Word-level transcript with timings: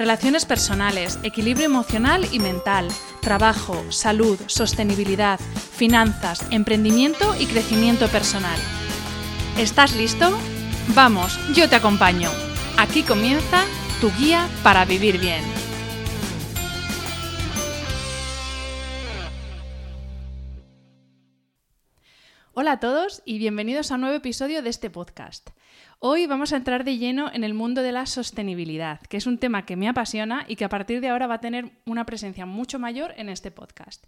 Relaciones 0.00 0.46
personales, 0.46 1.18
equilibrio 1.24 1.66
emocional 1.66 2.26
y 2.32 2.38
mental, 2.38 2.88
trabajo, 3.20 3.92
salud, 3.92 4.40
sostenibilidad, 4.46 5.38
finanzas, 5.38 6.42
emprendimiento 6.50 7.36
y 7.38 7.44
crecimiento 7.44 8.08
personal. 8.08 8.58
¿Estás 9.58 9.94
listo? 9.94 10.30
Vamos, 10.94 11.38
yo 11.54 11.68
te 11.68 11.76
acompaño. 11.76 12.30
Aquí 12.78 13.02
comienza 13.02 13.66
tu 14.00 14.10
guía 14.12 14.48
para 14.62 14.86
vivir 14.86 15.18
bien. 15.18 15.44
Hola 22.54 22.72
a 22.72 22.80
todos 22.80 23.20
y 23.26 23.38
bienvenidos 23.38 23.90
a 23.90 23.96
un 23.96 24.00
nuevo 24.00 24.16
episodio 24.16 24.62
de 24.62 24.70
este 24.70 24.88
podcast. 24.88 25.50
Hoy 26.02 26.24
vamos 26.26 26.54
a 26.54 26.56
entrar 26.56 26.84
de 26.84 26.96
lleno 26.96 27.30
en 27.30 27.44
el 27.44 27.52
mundo 27.52 27.82
de 27.82 27.92
la 27.92 28.06
sostenibilidad, 28.06 29.02
que 29.02 29.18
es 29.18 29.26
un 29.26 29.36
tema 29.36 29.66
que 29.66 29.76
me 29.76 29.86
apasiona 29.86 30.46
y 30.48 30.56
que 30.56 30.64
a 30.64 30.70
partir 30.70 31.02
de 31.02 31.10
ahora 31.10 31.26
va 31.26 31.34
a 31.34 31.40
tener 31.42 31.72
una 31.84 32.06
presencia 32.06 32.46
mucho 32.46 32.78
mayor 32.78 33.12
en 33.18 33.28
este 33.28 33.50
podcast. 33.50 34.06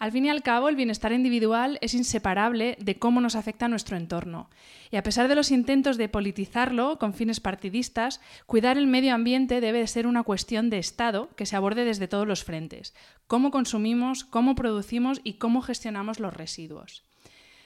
Al 0.00 0.10
fin 0.10 0.24
y 0.24 0.30
al 0.30 0.42
cabo, 0.42 0.68
el 0.68 0.74
bienestar 0.74 1.12
individual 1.12 1.78
es 1.80 1.94
inseparable 1.94 2.76
de 2.80 2.98
cómo 2.98 3.20
nos 3.20 3.36
afecta 3.36 3.68
nuestro 3.68 3.96
entorno. 3.96 4.50
Y 4.90 4.96
a 4.96 5.04
pesar 5.04 5.28
de 5.28 5.36
los 5.36 5.52
intentos 5.52 5.96
de 5.96 6.08
politizarlo 6.08 6.98
con 6.98 7.14
fines 7.14 7.38
partidistas, 7.38 8.20
cuidar 8.46 8.76
el 8.76 8.88
medio 8.88 9.14
ambiente 9.14 9.60
debe 9.60 9.86
ser 9.86 10.08
una 10.08 10.24
cuestión 10.24 10.70
de 10.70 10.78
Estado 10.78 11.30
que 11.36 11.46
se 11.46 11.54
aborde 11.54 11.84
desde 11.84 12.08
todos 12.08 12.26
los 12.26 12.42
frentes. 12.42 12.96
Cómo 13.28 13.52
consumimos, 13.52 14.24
cómo 14.24 14.56
producimos 14.56 15.20
y 15.22 15.34
cómo 15.34 15.62
gestionamos 15.62 16.18
los 16.18 16.34
residuos. 16.34 17.04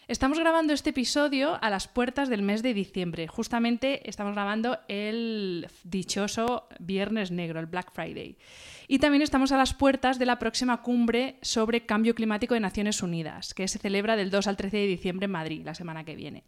Estamos 0.08 0.38
grabando 0.38 0.72
este 0.72 0.90
episodio 0.90 1.58
a 1.60 1.68
las 1.68 1.88
puertas 1.88 2.28
del 2.28 2.40
mes 2.40 2.62
de 2.62 2.74
diciembre. 2.74 3.26
Justamente 3.26 4.08
estamos 4.08 4.34
grabando 4.34 4.78
el 4.86 5.66
dichoso 5.82 6.68
Viernes 6.78 7.32
Negro, 7.32 7.58
el 7.58 7.66
Black 7.66 7.90
Friday. 7.92 8.38
Y 8.86 9.00
también 9.00 9.22
estamos 9.22 9.50
a 9.50 9.56
las 9.56 9.74
puertas 9.74 10.20
de 10.20 10.26
la 10.26 10.38
próxima 10.38 10.80
cumbre 10.82 11.40
sobre 11.42 11.86
cambio 11.86 12.14
climático 12.14 12.54
de 12.54 12.60
Naciones 12.60 13.02
Unidas, 13.02 13.52
que 13.52 13.66
se 13.66 13.80
celebra 13.80 14.14
del 14.14 14.30
2 14.30 14.46
al 14.46 14.56
13 14.56 14.76
de 14.76 14.86
diciembre 14.86 15.24
en 15.24 15.32
Madrid, 15.32 15.62
la 15.64 15.74
semana 15.74 16.04
que 16.04 16.14
viene. 16.14 16.44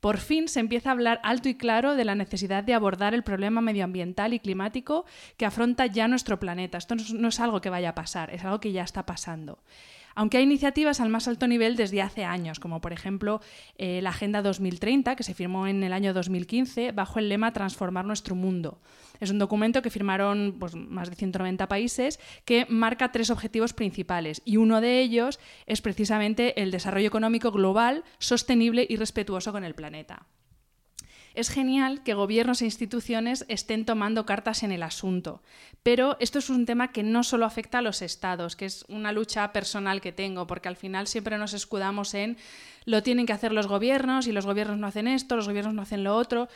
Por 0.00 0.18
fin 0.18 0.48
se 0.48 0.58
empieza 0.58 0.88
a 0.88 0.92
hablar 0.92 1.20
alto 1.22 1.48
y 1.48 1.54
claro 1.54 1.94
de 1.94 2.04
la 2.04 2.16
necesidad 2.16 2.64
de 2.64 2.74
abordar 2.74 3.14
el 3.14 3.22
problema 3.22 3.60
medioambiental 3.60 4.34
y 4.34 4.40
climático 4.40 5.04
que 5.36 5.46
afronta 5.46 5.86
ya 5.86 6.08
nuestro 6.08 6.40
planeta. 6.40 6.78
Esto 6.78 6.96
no 7.14 7.28
es 7.28 7.38
algo 7.38 7.60
que 7.60 7.70
vaya 7.70 7.90
a 7.90 7.94
pasar, 7.94 8.34
es 8.34 8.42
algo 8.42 8.58
que 8.58 8.72
ya 8.72 8.82
está 8.82 9.06
pasando 9.06 9.60
aunque 10.20 10.36
hay 10.36 10.44
iniciativas 10.44 11.00
al 11.00 11.08
más 11.08 11.28
alto 11.28 11.48
nivel 11.48 11.76
desde 11.76 12.02
hace 12.02 12.24
años, 12.24 12.60
como 12.60 12.82
por 12.82 12.92
ejemplo 12.92 13.40
eh, 13.78 14.02
la 14.02 14.10
Agenda 14.10 14.42
2030, 14.42 15.16
que 15.16 15.22
se 15.22 15.32
firmó 15.32 15.66
en 15.66 15.82
el 15.82 15.94
año 15.94 16.12
2015 16.12 16.92
bajo 16.92 17.18
el 17.18 17.30
lema 17.30 17.54
Transformar 17.54 18.04
nuestro 18.04 18.34
mundo. 18.34 18.82
Es 19.18 19.30
un 19.30 19.38
documento 19.38 19.80
que 19.80 19.88
firmaron 19.88 20.56
pues, 20.60 20.74
más 20.74 21.08
de 21.08 21.16
190 21.16 21.66
países 21.68 22.20
que 22.44 22.66
marca 22.68 23.12
tres 23.12 23.30
objetivos 23.30 23.72
principales 23.72 24.42
y 24.44 24.58
uno 24.58 24.82
de 24.82 25.00
ellos 25.00 25.40
es 25.64 25.80
precisamente 25.80 26.60
el 26.60 26.70
desarrollo 26.70 27.08
económico 27.08 27.50
global, 27.50 28.04
sostenible 28.18 28.86
y 28.86 28.96
respetuoso 28.96 29.52
con 29.52 29.64
el 29.64 29.74
planeta. 29.74 30.26
Es 31.34 31.48
genial 31.48 32.02
que 32.02 32.14
gobiernos 32.14 32.60
e 32.60 32.64
instituciones 32.64 33.44
estén 33.48 33.84
tomando 33.84 34.26
cartas 34.26 34.62
en 34.62 34.72
el 34.72 34.82
asunto, 34.82 35.42
pero 35.82 36.16
esto 36.20 36.40
es 36.40 36.50
un 36.50 36.66
tema 36.66 36.92
que 36.92 37.02
no 37.02 37.22
solo 37.22 37.46
afecta 37.46 37.78
a 37.78 37.82
los 37.82 38.02
estados, 38.02 38.56
que 38.56 38.66
es 38.66 38.84
una 38.88 39.12
lucha 39.12 39.52
personal 39.52 40.00
que 40.00 40.12
tengo, 40.12 40.46
porque 40.46 40.68
al 40.68 40.76
final 40.76 41.06
siempre 41.06 41.38
nos 41.38 41.54
escudamos 41.54 42.14
en 42.14 42.36
lo 42.84 43.02
tienen 43.02 43.26
que 43.26 43.32
hacer 43.32 43.52
los 43.52 43.68
gobiernos 43.68 44.26
y 44.26 44.32
los 44.32 44.46
gobiernos 44.46 44.78
no 44.78 44.86
hacen 44.86 45.06
esto, 45.06 45.36
los 45.36 45.46
gobiernos 45.46 45.74
no 45.74 45.82
hacen 45.82 46.02
lo 46.02 46.16
otro, 46.16 46.48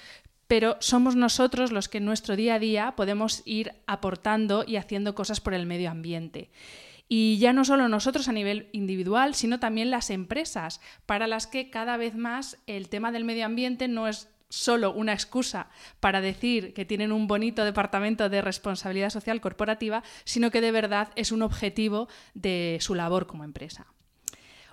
pero 0.49 0.77
somos 0.81 1.17
nosotros 1.17 1.73
los 1.73 1.89
que 1.89 1.99
en 1.99 2.05
nuestro 2.05 2.37
día 2.37 2.55
a 2.55 2.59
día 2.59 2.95
podemos 2.97 3.43
ir 3.45 3.73
aportando 3.87 4.65
y 4.67 4.77
haciendo 4.77 5.15
cosas 5.15 5.41
por 5.41 5.55
el 5.55 5.67
medio 5.67 5.91
ambiente. 5.91 6.51
Y 7.09 7.39
ya 7.39 7.53
no 7.53 7.65
solo 7.65 7.89
nosotros 7.89 8.29
a 8.29 8.33
nivel 8.33 8.69
individual, 8.73 9.35
sino 9.35 9.61
también 9.61 9.91
las 9.91 10.11
empresas, 10.11 10.81
para 11.06 11.27
las 11.27 11.47
que 11.47 11.71
cada 11.71 11.97
vez 11.97 12.15
más 12.15 12.59
el 12.67 12.89
tema 12.89 13.12
del 13.12 13.25
medio 13.25 13.45
ambiente 13.45 13.89
no 13.89 14.09
es 14.09 14.29
solo 14.54 14.92
una 14.92 15.12
excusa 15.12 15.69
para 16.00 16.20
decir 16.20 16.72
que 16.72 16.84
tienen 16.84 17.12
un 17.12 17.26
bonito 17.26 17.65
departamento 17.65 18.28
de 18.28 18.41
responsabilidad 18.41 19.10
social 19.10 19.41
corporativa, 19.41 20.03
sino 20.25 20.50
que 20.50 20.60
de 20.60 20.72
verdad 20.72 21.09
es 21.16 21.32
un 21.32 21.42
objetivo 21.42 22.09
de 22.34 22.78
su 22.81 22.94
labor 22.94 23.26
como 23.26 23.44
empresa. 23.44 23.87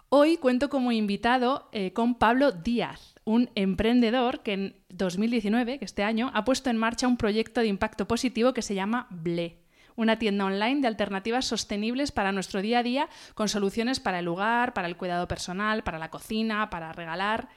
Hoy 0.09 0.37
cuento 0.37 0.69
como 0.69 0.91
invitado 0.91 1.69
eh, 1.71 1.93
con 1.93 2.15
Pablo 2.15 2.51
Díaz, 2.51 3.15
un 3.23 3.49
emprendedor 3.55 4.41
que 4.41 4.53
en 4.53 4.75
2019, 4.89 5.79
que 5.79 5.85
este 5.85 6.03
año, 6.03 6.31
ha 6.33 6.43
puesto 6.43 6.69
en 6.69 6.77
marcha 6.77 7.07
un 7.07 7.17
proyecto 7.17 7.61
de 7.61 7.67
impacto 7.67 8.07
positivo 8.07 8.53
que 8.53 8.61
se 8.61 8.75
llama 8.75 9.07
BLE, 9.09 9.57
una 9.95 10.19
tienda 10.19 10.45
online 10.45 10.81
de 10.81 10.87
alternativas 10.87 11.45
sostenibles 11.45 12.11
para 12.11 12.33
nuestro 12.33 12.61
día 12.61 12.79
a 12.79 12.83
día, 12.83 13.09
con 13.35 13.47
soluciones 13.47 13.99
para 13.99 14.19
el 14.19 14.25
lugar, 14.25 14.73
para 14.73 14.87
el 14.87 14.97
cuidado 14.97 15.27
personal, 15.27 15.83
para 15.83 15.97
la 15.97 16.09
cocina, 16.09 16.69
para 16.69 16.91
regalar. 16.91 17.47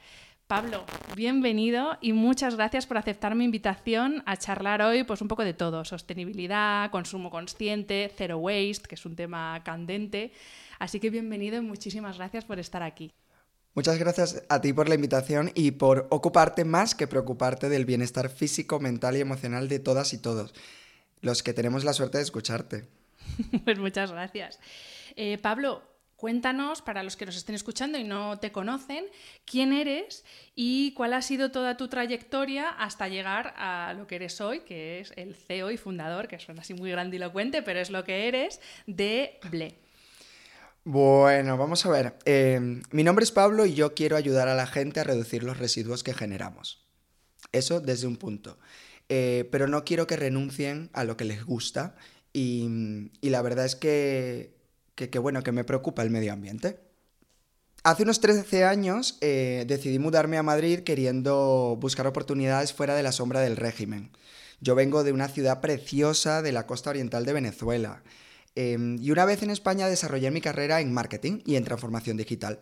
Pablo, 0.47 0.85
bienvenido 1.15 1.97
y 2.01 2.13
muchas 2.13 2.55
gracias 2.55 2.85
por 2.85 2.99
aceptar 2.99 3.33
mi 3.33 3.45
invitación 3.45 4.21
a 4.27 4.37
charlar 4.37 4.83
hoy 4.83 5.03
pues 5.03 5.19
un 5.23 5.27
poco 5.27 5.43
de 5.43 5.55
todo, 5.55 5.83
sostenibilidad, 5.85 6.91
consumo 6.91 7.31
consciente, 7.31 8.13
zero 8.15 8.37
waste, 8.37 8.87
que 8.87 8.93
es 8.93 9.05
un 9.07 9.15
tema 9.15 9.59
candente. 9.63 10.33
Así 10.77 10.99
que 10.99 11.09
bienvenido 11.09 11.57
y 11.57 11.61
muchísimas 11.61 12.17
gracias 12.17 12.45
por 12.45 12.59
estar 12.59 12.83
aquí. 12.83 13.11
Muchas 13.73 13.97
gracias 13.97 14.43
a 14.47 14.61
ti 14.61 14.71
por 14.71 14.87
la 14.87 14.93
invitación 14.93 15.51
y 15.55 15.71
por 15.71 16.05
ocuparte 16.11 16.63
más 16.63 16.93
que 16.93 17.07
preocuparte 17.07 17.67
del 17.67 17.85
bienestar 17.85 18.29
físico, 18.29 18.79
mental 18.79 19.17
y 19.17 19.21
emocional 19.21 19.67
de 19.67 19.79
todas 19.79 20.13
y 20.13 20.19
todos, 20.19 20.53
los 21.21 21.41
que 21.41 21.55
tenemos 21.55 21.83
la 21.83 21.93
suerte 21.93 22.19
de 22.19 22.23
escucharte. 22.23 22.87
pues 23.65 23.79
muchas 23.79 24.11
gracias. 24.11 24.59
Eh, 25.15 25.39
Pablo, 25.39 25.81
Cuéntanos, 26.15 26.81
para 26.81 27.03
los 27.03 27.17
que 27.17 27.25
nos 27.25 27.35
estén 27.35 27.55
escuchando 27.55 27.97
y 27.97 28.05
no 28.05 28.39
te 28.39 28.53
conocen, 28.53 29.05
quién 29.43 29.73
eres 29.73 30.23
y 30.55 30.93
cuál 30.93 31.13
ha 31.13 31.21
sido 31.21 31.51
toda 31.51 31.75
tu 31.75 31.89
trayectoria 31.89 32.69
hasta 32.69 33.09
llegar 33.09 33.53
a 33.57 33.93
lo 33.97 34.07
que 34.07 34.15
eres 34.15 34.39
hoy, 34.39 34.61
que 34.61 35.01
es 35.01 35.11
el 35.17 35.35
CEO 35.35 35.71
y 35.71 35.77
fundador, 35.77 36.29
que 36.29 36.39
suena 36.39 36.61
así 36.61 36.73
muy 36.73 36.89
grandilocuente, 36.89 37.61
pero 37.63 37.81
es 37.81 37.89
lo 37.89 38.05
que 38.05 38.29
eres, 38.29 38.61
de 38.87 39.39
BLE. 39.51 39.77
Bueno, 40.85 41.57
vamos 41.57 41.85
a 41.85 41.89
ver. 41.89 42.15
Eh, 42.23 42.81
mi 42.91 43.03
nombre 43.03 43.23
es 43.23 43.31
Pablo 43.31 43.65
y 43.65 43.73
yo 43.73 43.93
quiero 43.93 44.15
ayudar 44.15 44.47
a 44.47 44.55
la 44.55 44.67
gente 44.67 45.01
a 45.01 45.03
reducir 45.03 45.43
los 45.43 45.57
residuos 45.57 46.03
que 46.03 46.13
generamos. 46.13 46.85
Eso 47.51 47.81
desde 47.81 48.07
un 48.07 48.15
punto. 48.15 48.57
Eh, 49.09 49.49
pero 49.51 49.67
no 49.67 49.83
quiero 49.83 50.07
que 50.07 50.15
renuncien 50.15 50.89
a 50.93 51.03
lo 51.03 51.17
que 51.17 51.25
les 51.25 51.43
gusta 51.43 51.95
y, 52.31 53.11
y 53.19 53.29
la 53.31 53.41
verdad 53.41 53.65
es 53.65 53.75
que 53.75 54.54
que, 54.95 55.19
bueno, 55.19 55.43
que 55.43 55.51
me 55.51 55.63
preocupa 55.63 56.01
el 56.01 56.09
medio 56.09 56.33
ambiente. 56.33 56.79
hace 57.83 58.03
unos 58.03 58.19
13 58.21 58.63
años 58.63 59.17
eh, 59.21 59.65
decidí 59.67 59.99
mudarme 59.99 60.37
a 60.37 60.43
Madrid 60.43 60.79
queriendo 60.79 61.77
buscar 61.79 62.07
oportunidades 62.07 62.73
fuera 62.73 62.95
de 62.95 63.03
la 63.03 63.11
sombra 63.11 63.41
del 63.41 63.57
régimen. 63.57 64.11
Yo 64.61 64.73
vengo 64.73 65.03
de 65.03 65.11
una 65.11 65.27
ciudad 65.27 65.61
preciosa 65.61 66.41
de 66.41 66.51
la 66.51 66.65
costa 66.65 66.89
oriental 66.89 67.25
de 67.25 67.33
Venezuela. 67.33 68.03
Em, 68.55 68.97
y 69.01 69.11
una 69.11 69.25
vez 69.25 69.43
en 69.43 69.51
España 69.51 69.87
desarrollé 69.87 70.31
mi 70.31 70.41
carrera 70.41 70.79
en 70.79 70.93
marketing 70.93 71.41
y 71.45 71.55
en 71.55 71.65
transformación 71.65 72.17
digital, 72.17 72.61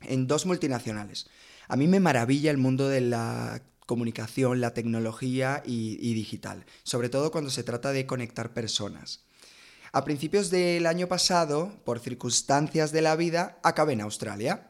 en 0.00 0.26
dos 0.26 0.46
multinacionales. 0.46 1.26
A 1.68 1.76
mí 1.76 1.86
me 1.86 2.00
maravilla 2.00 2.50
el 2.50 2.56
mundo 2.56 2.88
de 2.88 3.02
la 3.02 3.62
comunicación, 3.84 4.60
la 4.60 4.74
tecnología 4.74 5.62
y, 5.64 6.14
digital, 6.14 6.64
sobre 6.82 7.08
todo 7.08 7.30
cuando 7.30 7.50
se 7.50 7.62
trata 7.62 7.92
de 7.92 8.06
conectar 8.06 8.52
personas. 8.52 9.24
A 9.92 10.04
principios 10.04 10.50
del 10.50 10.86
año 10.86 11.08
pasado, 11.08 11.72
por 11.84 12.00
circunstancias 12.00 12.92
de 12.92 13.02
la 13.02 13.16
vida, 13.16 13.58
acabé 13.62 13.94
en 13.94 14.02
Australia. 14.02 14.68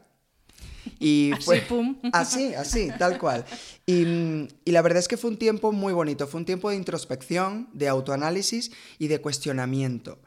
Y 0.99 1.31
así, 1.37 1.61
pum. 1.67 1.99
así, 2.13 2.53
así, 2.53 2.89
tal 2.97 3.17
cual. 3.17 3.45
Y, 3.85 4.47
la 4.65 4.81
verdad 4.81 4.99
es 4.99 5.07
que 5.07 5.17
fue 5.17 5.29
un 5.29 5.37
tiempo 5.37 5.71
muy 5.71 5.93
bonito, 5.93 6.27
fue 6.27 6.39
un 6.39 6.45
tiempo 6.45 6.69
de 6.69 6.77
introspección, 6.77 7.69
de 7.73 7.87
autoanálisis 7.87 8.71
y 8.97 9.07
de 9.07 9.19
cuestionamiento. 9.19 10.19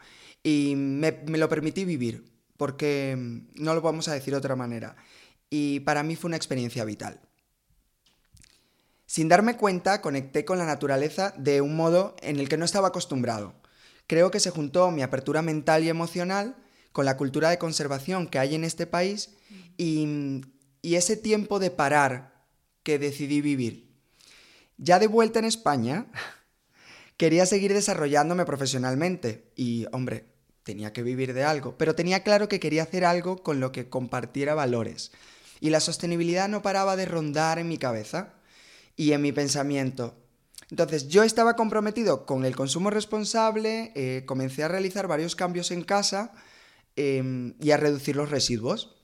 Y 0.43 0.75
me, 0.77 1.23
me 1.27 1.39
lo 1.39 1.49
permití 1.49 1.85
vivir, 1.85 2.25
porque 2.57 3.17
no 3.55 3.75
lo 3.75 3.81
vamos 3.81 4.09
a 4.09 4.15
decir 4.15 4.35
de 4.35 4.39
otra 4.39 4.57
manera. 4.57 4.97
Y 5.49 5.81
para 5.81 6.03
mí 6.03 6.17
fue 6.17 6.29
una 6.29 6.37
experiencia 6.37 6.85
vital. 6.85 7.21
Sin 9.07 9.29
darme 9.29 9.57
cuenta, 9.57 10.01
conecté 10.01 10.45
con 10.45 10.57
la 10.57 10.65
naturaleza 10.65 11.35
de 11.37 11.61
un 11.61 11.77
modo 11.77 12.17
en 12.23 12.41
el 12.41 12.49
que 12.49 12.57
no 12.57 12.65
estaba 12.65 12.89
acostumbrado. 12.89 13.62
Creo 14.13 14.31
que 14.31 14.41
se 14.41 14.51
juntó 14.51 14.91
mi 14.91 15.01
apertura 15.01 15.41
mental 15.41 15.85
y 15.85 15.89
emocional 15.89 16.55
con 16.93 17.07
la 17.07 17.17
cultura 17.17 17.49
de 17.49 17.57
conservación 17.57 18.27
que 18.27 18.39
hay 18.39 18.55
en 18.55 18.63
este 18.63 18.87
país 18.87 19.31
y, 19.79 20.43
ese 20.83 21.17
tiempo 21.17 21.59
de 21.59 21.71
parar 21.71 22.45
que 22.83 22.99
decidí 22.99 23.41
vivir. 23.41 23.97
Ya 24.77 24.99
de 24.99 25.07
vuelta 25.07 25.39
en 25.39 25.47
España, 25.47 26.09
quería 27.17 27.47
seguir 27.47 27.73
desarrollándome 27.73 28.45
profesionalmente 28.45 29.51
y, 29.57 29.87
hombre, 29.93 30.27
tenía 30.63 30.93
que 30.93 31.03
vivir 31.03 31.33
de 31.33 31.45
algo, 31.45 31.79
pero 31.79 31.95
tenía 31.95 32.23
claro 32.23 32.51
que 32.51 32.61
quería 32.61 32.83
hacer 32.83 33.07
algo 33.07 33.43
con 33.43 33.61
lo 33.61 33.73
que 33.73 33.89
compartiera 33.89 34.55
valores. 34.55 35.11
Y 35.59 35.71
la 35.71 35.81
sostenibilidad 35.81 36.51
no 36.51 36.61
paraba 36.61 36.97
de 36.97 37.07
rondar 37.07 37.59
en 37.59 37.69
mi 37.69 37.79
cabeza 37.79 38.35
y 38.95 39.13
en 39.13 39.23
mi 39.23 39.33
pensamiento. 39.33 40.22
Entonces 40.71 41.09
yo 41.09 41.23
estaba 41.23 41.57
comprometido 41.57 42.27
con 42.27 42.45
el 42.45 42.57
consumo 42.57 42.91
responsable, 42.91 43.93
eh, 43.95 44.25
comencé 44.27 44.63
a 44.63 44.69
realizar 44.69 45.07
varios 45.07 45.37
cambios 45.37 45.71
en 45.71 45.83
casa 45.83 46.33
em, 46.97 47.55
y 47.61 47.71
a 47.71 47.77
reducir 47.77 48.17
los 48.17 48.31
residuos. 48.31 48.97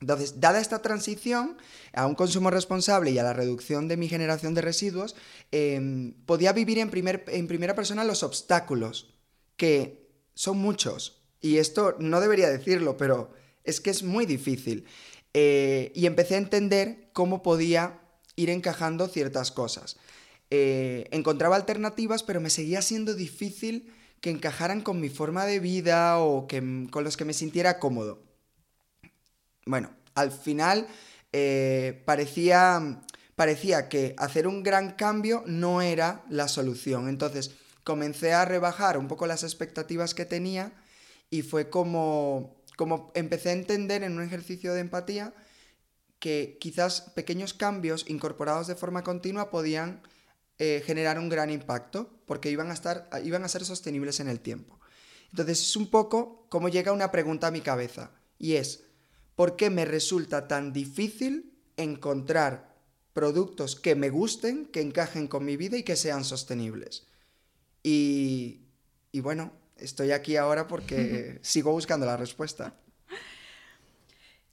Entonces, 0.00 0.40
dada 0.40 0.60
esta 0.60 0.82
transición 0.82 1.56
a 1.94 2.06
un 2.06 2.14
consumo 2.14 2.50
responsable 2.50 3.10
y 3.12 3.18
a 3.18 3.22
la 3.22 3.32
reducción 3.32 3.88
de 3.88 3.96
mi 3.96 4.08
generación 4.08 4.52
de 4.54 4.60
residuos, 4.60 5.16
em, 5.52 6.12
podía 6.26 6.52
vivir 6.52 6.78
en, 6.78 6.90
en 6.92 7.48
primera 7.48 7.74
persona 7.74 8.04
los 8.04 8.22
obstáculos, 8.22 9.14
que 9.56 10.10
son 10.34 10.58
muchos. 10.58 11.22
Y 11.40 11.56
esto 11.56 11.96
no 11.98 12.20
debería 12.20 12.50
decirlo, 12.50 12.96
pero 12.96 13.32
es 13.64 13.80
que 13.80 13.90
es 13.90 14.02
muy 14.02 14.26
difícil. 14.26 14.86
Eh, 15.32 15.92
y 15.94 16.06
empecé 16.06 16.34
a 16.34 16.38
entender 16.38 17.10
cómo 17.12 17.42
podía 17.42 18.00
ir 18.36 18.50
encajando 18.50 19.08
ciertas 19.08 19.50
cosas. 19.50 19.96
Eh, 20.50 21.08
encontraba 21.10 21.56
alternativas, 21.56 22.22
pero 22.22 22.40
me 22.40 22.50
seguía 22.50 22.82
siendo 22.82 23.14
difícil 23.14 23.92
que 24.20 24.30
encajaran 24.30 24.80
con 24.80 25.00
mi 25.00 25.08
forma 25.08 25.44
de 25.44 25.60
vida 25.60 26.18
o 26.18 26.46
que, 26.46 26.86
con 26.90 27.04
los 27.04 27.16
que 27.16 27.24
me 27.24 27.32
sintiera 27.32 27.78
cómodo. 27.78 28.22
Bueno, 29.66 29.90
al 30.14 30.30
final 30.30 30.86
eh, 31.32 32.02
parecía, 32.06 33.02
parecía 33.34 33.88
que 33.88 34.14
hacer 34.18 34.46
un 34.46 34.62
gran 34.62 34.92
cambio 34.92 35.42
no 35.46 35.82
era 35.82 36.24
la 36.28 36.48
solución. 36.48 37.08
Entonces 37.08 37.52
comencé 37.84 38.32
a 38.32 38.44
rebajar 38.44 38.98
un 38.98 39.08
poco 39.08 39.26
las 39.26 39.42
expectativas 39.42 40.14
que 40.14 40.24
tenía 40.24 40.72
y 41.30 41.42
fue 41.42 41.70
como, 41.70 42.56
como 42.76 43.12
empecé 43.14 43.50
a 43.50 43.52
entender 43.52 44.02
en 44.02 44.16
un 44.16 44.22
ejercicio 44.22 44.74
de 44.74 44.80
empatía 44.80 45.34
que 46.18 46.56
quizás 46.60 47.02
pequeños 47.14 47.52
cambios 47.52 48.04
incorporados 48.08 48.66
de 48.66 48.74
forma 48.74 49.02
continua 49.04 49.50
podían 49.50 50.02
eh, 50.58 50.82
generar 50.84 51.18
un 51.18 51.28
gran 51.28 51.50
impacto 51.50 52.20
porque 52.26 52.50
iban 52.50 52.70
a, 52.70 52.74
estar, 52.74 53.08
iban 53.24 53.44
a 53.44 53.48
ser 53.48 53.64
sostenibles 53.64 54.20
en 54.20 54.28
el 54.28 54.40
tiempo. 54.40 54.80
Entonces 55.30 55.60
es 55.60 55.76
un 55.76 55.90
poco 55.90 56.46
como 56.48 56.68
llega 56.68 56.92
una 56.92 57.10
pregunta 57.10 57.48
a 57.48 57.50
mi 57.50 57.60
cabeza 57.60 58.12
y 58.38 58.54
es, 58.54 58.84
¿por 59.34 59.56
qué 59.56 59.70
me 59.70 59.84
resulta 59.84 60.48
tan 60.48 60.72
difícil 60.72 61.58
encontrar 61.76 62.74
productos 63.12 63.76
que 63.76 63.94
me 63.94 64.10
gusten, 64.10 64.66
que 64.66 64.80
encajen 64.80 65.26
con 65.26 65.44
mi 65.44 65.56
vida 65.56 65.76
y 65.76 65.82
que 65.82 65.96
sean 65.96 66.24
sostenibles? 66.24 67.06
Y, 67.82 68.62
y 69.12 69.20
bueno, 69.20 69.52
estoy 69.76 70.12
aquí 70.12 70.36
ahora 70.36 70.68
porque 70.68 71.38
sigo 71.42 71.72
buscando 71.72 72.06
la 72.06 72.16
respuesta. 72.16 72.74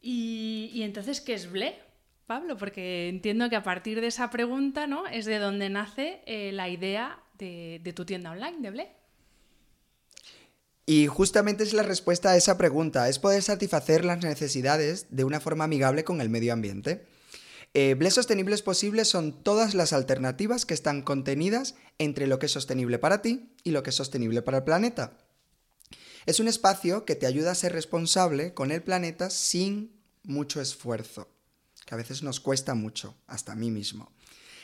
¿Y, 0.05 0.81
entonces 0.83 1.21
qué 1.21 1.33
es 1.33 1.49
Ble, 1.49 1.79
Pablo? 2.25 2.57
Porque 2.57 3.09
entiendo 3.09 3.49
que 3.49 3.55
a 3.55 3.63
partir 3.63 4.01
de 4.01 4.07
esa 4.07 4.29
pregunta 4.29 4.87
¿no? 4.87 5.07
es 5.07 5.25
de 5.25 5.39
donde 5.39 5.69
nace 5.69 6.21
eh, 6.25 6.51
la 6.51 6.69
idea 6.69 7.21
de, 7.37 7.93
tu 7.95 8.05
tienda 8.05 8.31
online, 8.31 8.57
de 8.59 8.71
Ble. 8.71 8.91
Y 10.85 11.07
justamente 11.07 11.63
es 11.63 11.73
la 11.73 11.83
respuesta 11.83 12.31
a 12.31 12.37
esa 12.37 12.57
pregunta, 12.57 13.07
es 13.07 13.19
poder 13.19 13.41
satisfacer 13.41 14.03
las 14.03 14.21
necesidades 14.21 15.07
de 15.09 15.23
una 15.23 15.39
forma 15.39 15.63
amigable 15.63 16.03
con 16.03 16.19
el 16.19 16.29
medio 16.29 16.51
ambiente. 16.51 17.05
Eh, 17.73 17.95
Ble 17.95 18.11
Sostenibles 18.11 18.61
Posibles 18.61 19.07
son 19.07 19.43
todas 19.43 19.73
las 19.73 19.93
alternativas 19.93 20.65
que 20.65 20.73
están 20.73 21.01
contenidas 21.01 21.75
entre 21.97 22.27
lo 22.27 22.37
que 22.37 22.47
es 22.47 22.51
sostenible 22.51 22.99
para 22.99 23.21
ti 23.21 23.49
y 23.63 23.71
lo 23.71 23.81
que 23.81 23.89
es 23.91 23.95
sostenible 23.95 24.41
para 24.41 24.57
el 24.57 24.63
planeta. 24.63 25.17
Es 26.25 26.39
un 26.39 26.47
espacio 26.47 27.05
que 27.05 27.15
te 27.15 27.25
ayuda 27.25 27.51
a 27.51 27.55
ser 27.55 27.73
responsable 27.73 28.53
con 28.53 28.71
el 28.71 28.83
planeta 28.83 29.29
sin 29.29 29.91
mucho 30.23 30.61
esfuerzo, 30.61 31.27
que 31.85 31.95
a 31.95 31.97
veces 31.97 32.23
nos 32.23 32.39
cuesta 32.39 32.73
mucho, 32.73 33.15
hasta 33.27 33.53
a 33.53 33.55
mí 33.55 33.71
mismo. 33.71 34.11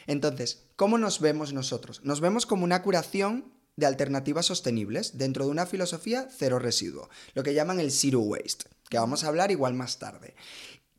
Entonces, 0.07 0.63
¿cómo 0.75 0.97
nos 0.97 1.19
vemos 1.19 1.53
nosotros? 1.53 2.01
Nos 2.03 2.21
vemos 2.21 2.45
como 2.45 2.63
una 2.63 2.81
curación 2.81 3.53
de 3.75 3.85
alternativas 3.85 4.47
sostenibles 4.47 5.17
dentro 5.17 5.45
de 5.45 5.51
una 5.51 5.65
filosofía 5.65 6.27
cero 6.35 6.59
residuo, 6.59 7.09
lo 7.33 7.43
que 7.43 7.53
llaman 7.53 7.79
el 7.79 7.91
zero 7.91 8.19
waste, 8.19 8.65
que 8.89 8.97
vamos 8.97 9.23
a 9.23 9.27
hablar 9.27 9.51
igual 9.51 9.73
más 9.73 9.99
tarde, 9.99 10.35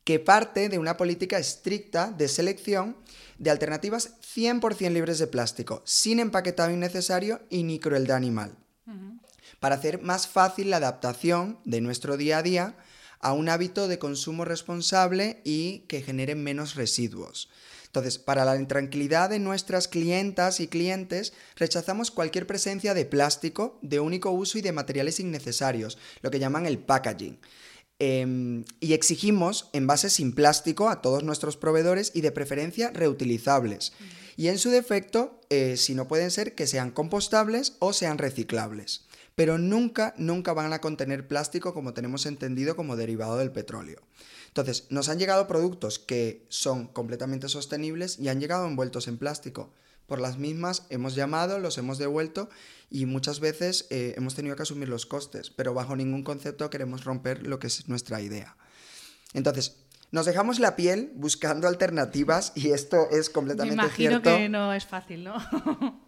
que 0.03 0.19
parte 0.19 0.69
de 0.69 0.79
una 0.79 0.97
política 0.97 1.37
estricta 1.37 2.11
de 2.11 2.27
selección 2.27 2.97
de 3.37 3.51
alternativas 3.51 4.15
100% 4.21 4.91
libres 4.91 5.19
de 5.19 5.27
plástico, 5.27 5.81
sin 5.85 6.19
empaquetado 6.19 6.71
innecesario 6.71 7.41
y 7.49 7.63
ni 7.63 7.79
crueldad 7.79 8.17
animal 8.17 8.57
para 9.61 9.75
hacer 9.75 10.01
más 10.01 10.27
fácil 10.27 10.71
la 10.71 10.77
adaptación 10.77 11.59
de 11.65 11.81
nuestro 11.81 12.17
día 12.17 12.39
a 12.39 12.43
día 12.43 12.75
a 13.21 13.33
un 13.33 13.49
hábito 13.49 13.87
de 13.87 13.99
consumo 13.99 14.45
responsable 14.45 15.41
y 15.43 15.79
que 15.87 16.01
genere 16.01 16.35
menos 16.35 16.75
residuos. 16.75 17.49
Entonces, 17.85 18.19
para 18.19 18.45
la 18.45 18.67
tranquilidad 18.67 19.29
de 19.29 19.39
nuestras 19.39 19.89
clientas 19.89 20.61
y 20.61 20.67
clientes, 20.67 21.33
rechazamos 21.57 22.09
cualquier 22.09 22.47
presencia 22.47 22.93
de 22.93 23.05
plástico 23.05 23.79
de 23.81 23.99
único 23.99 24.31
uso 24.31 24.57
y 24.57 24.61
de 24.61 24.71
materiales 24.71 25.19
innecesarios, 25.19 25.97
lo 26.21 26.31
que 26.31 26.39
llaman 26.39 26.65
el 26.65 26.79
packaging. 26.79 27.37
Em, 27.99 28.63
y 28.79 28.93
exigimos 28.93 29.69
envases 29.73 30.13
sin 30.13 30.33
plástico 30.33 30.89
a 30.89 31.01
todos 31.01 31.23
nuestros 31.23 31.57
proveedores 31.57 32.11
y 32.15 32.21
de 32.21 32.31
preferencia 32.31 32.91
reutilizables. 32.91 33.91
Y 34.37 34.47
en 34.47 34.57
su 34.57 34.69
defecto, 34.69 35.41
eh, 35.49 35.75
si 35.75 35.93
no 35.93 36.07
pueden 36.07 36.31
ser, 36.31 36.55
que 36.55 36.67
sean 36.67 36.91
compostables 36.91 37.75
o 37.79 37.91
sean 37.91 38.17
reciclables 38.17 39.05
pero 39.35 39.57
nunca, 39.57 40.13
nunca 40.17 40.53
van 40.53 40.73
a 40.73 40.81
contener 40.81 41.27
plástico 41.27 41.73
como 41.73 41.93
tenemos 41.93 42.25
entendido 42.25 42.75
como 42.75 42.95
derivado 42.95 43.37
del 43.37 43.51
petróleo. 43.51 44.01
Entonces, 44.47 44.87
nos 44.89 45.07
han 45.09 45.19
llegado 45.19 45.47
productos 45.47 45.97
que 45.99 46.45
son 46.49 46.87
completamente 46.87 47.47
sostenibles 47.47 48.19
y 48.19 48.27
han 48.27 48.39
llegado 48.39 48.67
envueltos 48.67 49.07
en 49.07 49.17
plástico. 49.17 49.73
Por 50.07 50.19
las 50.19 50.37
mismas 50.37 50.85
hemos 50.89 51.15
llamado, 51.15 51.57
los 51.59 51.77
hemos 51.77 51.97
devuelto 51.97 52.49
y 52.89 53.05
muchas 53.05 53.39
veces 53.39 53.87
eh, 53.89 54.13
hemos 54.17 54.35
tenido 54.35 54.57
que 54.57 54.63
asumir 54.63 54.89
los 54.89 55.05
costes, 55.05 55.49
pero 55.49 55.73
bajo 55.73 55.95
ningún 55.95 56.23
concepto 56.23 56.69
queremos 56.69 57.05
romper 57.05 57.47
lo 57.47 57.59
que 57.59 57.67
es 57.67 57.87
nuestra 57.87 58.19
idea. 58.19 58.57
Entonces, 59.33 59.77
nos 60.11 60.25
dejamos 60.25 60.59
la 60.59 60.75
piel 60.75 61.13
buscando 61.15 61.69
alternativas 61.69 62.51
y 62.53 62.71
esto 62.71 63.09
es 63.09 63.29
completamente 63.29 63.77
Me 63.77 63.83
imagino 63.83 64.21
que 64.21 64.49
no 64.49 64.73
es 64.73 64.85
fácil, 64.85 65.23
¿no? 65.23 65.37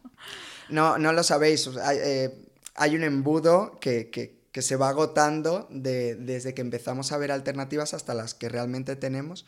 no, 0.70 0.98
no 0.98 1.14
lo 1.14 1.24
sabéis. 1.24 1.70
Eh, 1.94 2.52
hay 2.76 2.96
un 2.96 3.04
embudo 3.04 3.80
que, 3.80 4.42
se 4.54 4.76
va 4.76 4.90
agotando 4.90 5.68
desde 5.72 6.54
que 6.54 6.62
empezamos 6.62 7.12
a 7.12 7.18
ver 7.18 7.32
alternativas 7.32 7.94
hasta 7.94 8.14
las 8.14 8.34
que 8.34 8.50
realmente 8.50 8.96
tenemos. 8.96 9.46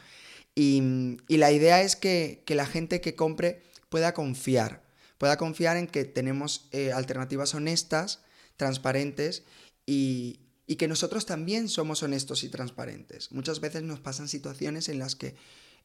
Y, 0.55 1.17
la 1.27 1.51
idea 1.51 1.81
es 1.81 1.95
que, 1.95 2.43
la 2.47 2.65
gente 2.65 3.01
que 3.01 3.15
compre 3.15 3.61
pueda 3.89 4.13
confiar, 4.13 4.83
pueda 5.17 5.37
confiar 5.37 5.77
en 5.77 5.87
que 5.87 6.05
tenemos 6.05 6.67
eh, 6.71 6.91
alternativas 6.91 7.53
honestas, 7.53 8.21
transparentes 8.57 9.43
y, 9.85 10.39
y 10.67 10.75
que 10.77 10.87
nosotros 10.87 11.25
también 11.25 11.69
somos 11.69 12.03
honestos 12.03 12.43
y 12.43 12.49
transparentes. 12.49 13.31
Muchas 13.31 13.59
veces 13.59 13.83
nos 13.83 13.99
pasan 13.99 14.27
situaciones 14.27 14.89
en 14.89 14.99
las 14.99 15.15
que 15.15 15.35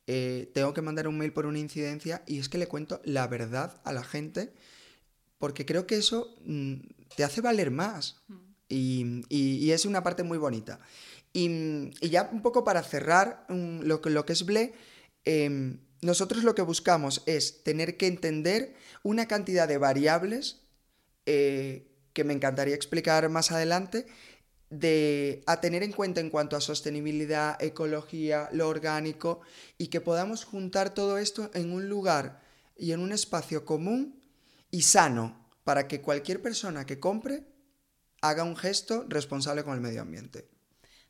eh, 0.07 0.51
tengo 0.55 0.75
que 0.75 0.83
mandar 0.83 1.07
un 1.07 1.19
mail 1.19 1.33
por 1.33 1.47
una 1.47 1.59
incidencia 1.59 2.23
y 2.27 2.39
es 2.39 2.49
que 2.49 2.59
le 2.59 2.69
cuento 2.69 3.01
la 3.05 3.27
verdad 3.27 3.81
a 3.85 3.93
la 3.93 4.03
gente 4.03 4.53
porque 5.39 5.67
creo 5.67 5.87
que 5.87 5.97
eso 5.97 6.35
mm, 6.45 6.75
te 7.17 7.25
hace 7.25 7.41
valer 7.41 7.71
más 7.71 8.23
mm. 8.29 9.21
y, 9.29 9.71
es 9.71 9.85
una 9.85 10.03
parte 10.03 10.23
muy 10.23 10.39
bonita. 10.39 10.81
Y, 11.33 11.91
ya 12.09 12.29
un 12.33 12.43
poco 12.43 12.65
para 12.65 12.83
cerrar 12.83 13.47
mm, 13.49 13.81
lo, 13.83 14.01
que, 14.01 14.11
lo 14.11 14.27
que 14.27 14.33
es 14.33 14.45
BLE, 14.45 14.73
em, 15.25 15.79
nosotros 16.03 16.45
lo 16.45 16.55
que 16.55 16.63
buscamos 16.63 17.23
es 17.27 17.63
tener 17.63 17.97
que 17.97 18.07
entender 18.07 18.75
una 19.03 19.27
cantidad 19.27 19.69
de 19.69 19.79
variables 19.79 20.63
eh, 21.27 21.87
que 22.13 22.25
me 22.25 22.33
encantaría 22.33 22.75
explicar 22.75 23.29
más 23.29 23.53
adelante, 23.53 24.07
de, 24.71 25.43
a 25.47 25.61
tener 25.61 25.83
en 25.83 25.93
cuenta 25.93 26.21
en 26.21 26.31
cuanto 26.31 26.57
a 26.57 26.61
sostenibilidad, 26.61 27.61
ecología, 27.63 28.49
lo 28.53 28.69
orgánico, 28.69 29.41
y 29.79 29.89
que 29.89 30.01
podamos 30.01 30.45
juntar 30.45 30.95
todo 30.95 31.19
esto 31.19 31.51
en 31.55 31.73
un 31.73 31.89
lugar 31.89 32.41
y 32.77 32.93
en 32.93 33.01
un 33.01 33.13
espacio 33.13 33.65
común 33.65 34.21
y 34.71 34.83
sano 34.83 35.40
para 35.65 35.89
que 35.89 36.01
cualquier 36.01 36.41
persona 36.43 36.87
que 36.87 36.99
compre 36.99 37.45
haga 38.23 38.45
un 38.45 38.57
gesto 38.57 39.05
responsable 39.09 39.65
con 39.65 39.75
el 39.75 39.81
medio 39.81 40.03
ambiente. 40.03 40.49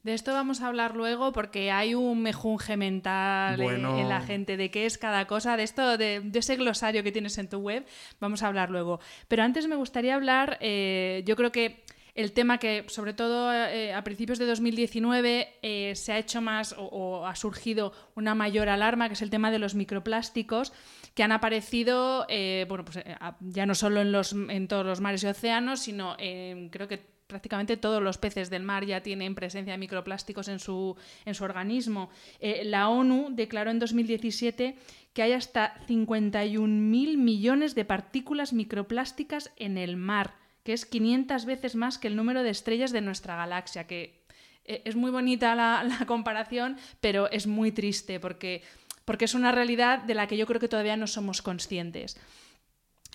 De 0.02 0.14
esto 0.14 0.33
vamos 0.33 0.62
a 0.62 0.69
hablar 0.69 0.97
luego 0.97 1.33
porque 1.33 1.71
hay 1.71 1.95
un 1.95 2.23
mejunje 2.23 2.78
mental 2.78 3.61
en, 3.61 4.09
la 4.09 4.23
gente 4.23 4.57
de 4.57 4.71
qué 4.71 4.87
es 4.87 4.97
cada 4.97 5.26
cosa, 5.26 5.59
de 5.59 5.62
esto, 5.62 5.99
de, 5.99 6.23
ese 6.33 6.57
glosario 6.57 7.02
que 7.02 7.12
tienes 7.12 7.37
en 7.37 7.50
tu 7.50 7.59
web, 7.59 7.85
vamos 8.19 8.42
a 8.42 8.47
hablar 8.47 8.71
luego. 8.71 9.00
Pero 9.28 9.42
antes 9.42 9.69
me 9.69 9.76
gustaría 9.76 10.14
hablar, 10.14 10.57
eh, 10.62 11.23
yo 11.26 11.37
creo 11.37 11.52
que 11.52 11.85
el 12.14 12.33
tema 12.33 12.59
que, 12.59 12.85
sobre 12.88 13.12
todo 13.12 13.52
eh, 13.52 13.92
a 13.92 14.02
principios 14.02 14.38
de 14.38 14.47
2019, 14.47 15.49
eh, 15.62 15.92
se 15.95 16.12
ha 16.12 16.19
hecho 16.19 16.40
más 16.40 16.75
o, 16.78 17.26
ha 17.26 17.37
surgido 17.37 17.92
una 18.14 18.35
mayor 18.35 18.69
alarma, 18.69 19.09
que 19.09 19.14
es 19.14 19.23
el 19.23 19.30
tema 19.30 19.50
de 19.50 19.59
los 19.59 19.75
microplásticos, 19.75 20.73
que 21.14 21.23
han 21.23 21.33
aparecido, 21.33 22.26
bueno, 22.69 22.85
pues 22.85 23.05
ya 23.40 23.67
no 23.67 23.75
solo 23.75 24.00
en, 24.00 24.12
los, 24.12 24.33
en 24.33 24.69
todos 24.69 24.87
los 24.87 25.00
mares 25.00 25.23
y 25.25 25.26
océanos, 25.26 25.81
sino 25.81 26.17
creo 26.17 26.88
que 26.88 27.11
prácticamente 27.31 27.79
todos 27.79 28.02
los 28.02 28.19
peces 28.19 28.50
del 28.50 28.62
mar 28.62 28.85
ya 28.85 29.02
tienen 29.02 29.35
presencia 29.35 29.73
de 29.73 29.79
microplásticos 29.79 30.49
en 30.49 30.59
su, 30.59 30.97
en 31.25 31.35
su 31.35 31.45
organismo. 31.45 32.11
Eh, 32.40 32.62
la 32.64 32.90
ONU 32.90 33.29
declaró 33.31 33.71
en 33.71 33.79
2017 33.79 34.76
que 35.14 35.23
hay 35.23 35.33
hasta 35.33 35.76
51.000 35.88 37.17
millones 37.17 37.75
de 37.75 37.85
partículas 37.85 38.52
microplásticas 38.52 39.52
en 39.57 39.79
el 39.79 39.97
mar, 39.97 40.35
que 40.64 40.73
es 40.75 40.85
500 40.85 41.47
veces 41.47 41.75
más 41.76 41.99
que 41.99 42.09
el 42.09 42.17
número 42.17 42.43
de 42.43 42.50
estrellas 42.50 42.93
de 42.93 43.00
nuestra 43.00 43.37
galaxia, 43.37 43.87
que 43.87 44.25
eh, 44.64 44.83
es 44.85 44.97
muy 44.97 45.11
bonita 45.11 45.55
la, 45.55 45.85
la 45.85 46.07
comparación, 46.07 46.76
pero 47.00 47.31
es 47.31 47.47
muy 47.47 47.73
triste 47.73 48.21
porque, 48.21 48.62
porque 49.11 49.25
es 49.25 49.35
una 49.35 49.50
realidad 49.50 50.05
de 50.05 50.14
la 50.14 50.29
que 50.29 50.37
yo 50.37 50.47
creo 50.47 50.61
que 50.61 50.69
todavía 50.69 50.97
no 50.97 51.09
somos 51.09 51.43
conscientes. 51.43 52.17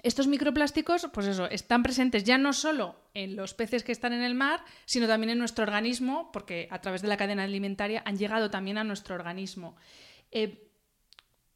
Estos 0.04 0.28
microplásticos, 0.28 1.08
pues 1.14 1.26
eso, 1.26 1.50
están 1.50 1.84
presentes 1.84 2.26
ya 2.26 2.38
no 2.38 2.52
solo 2.52 3.00
en 3.14 3.38
los 3.38 3.54
peces 3.54 3.86
que 3.86 3.94
están 3.94 4.12
en 4.12 4.22
el 4.22 4.36
mar, 4.36 4.66
sino 4.84 5.08
también 5.08 5.30
en 5.30 5.40
nuestro 5.40 5.64
organismo, 5.64 6.34
porque 6.34 6.68
a 6.70 6.82
través 6.82 7.02
de 7.02 7.08
la 7.08 7.16
cadena 7.16 7.46
alimentaria 7.46 8.04
han 8.06 8.18
llegado 8.18 8.52
también 8.52 8.78
a 8.78 8.84
nuestro 8.84 9.16
organismo. 9.16 9.78
Eh, 10.32 10.70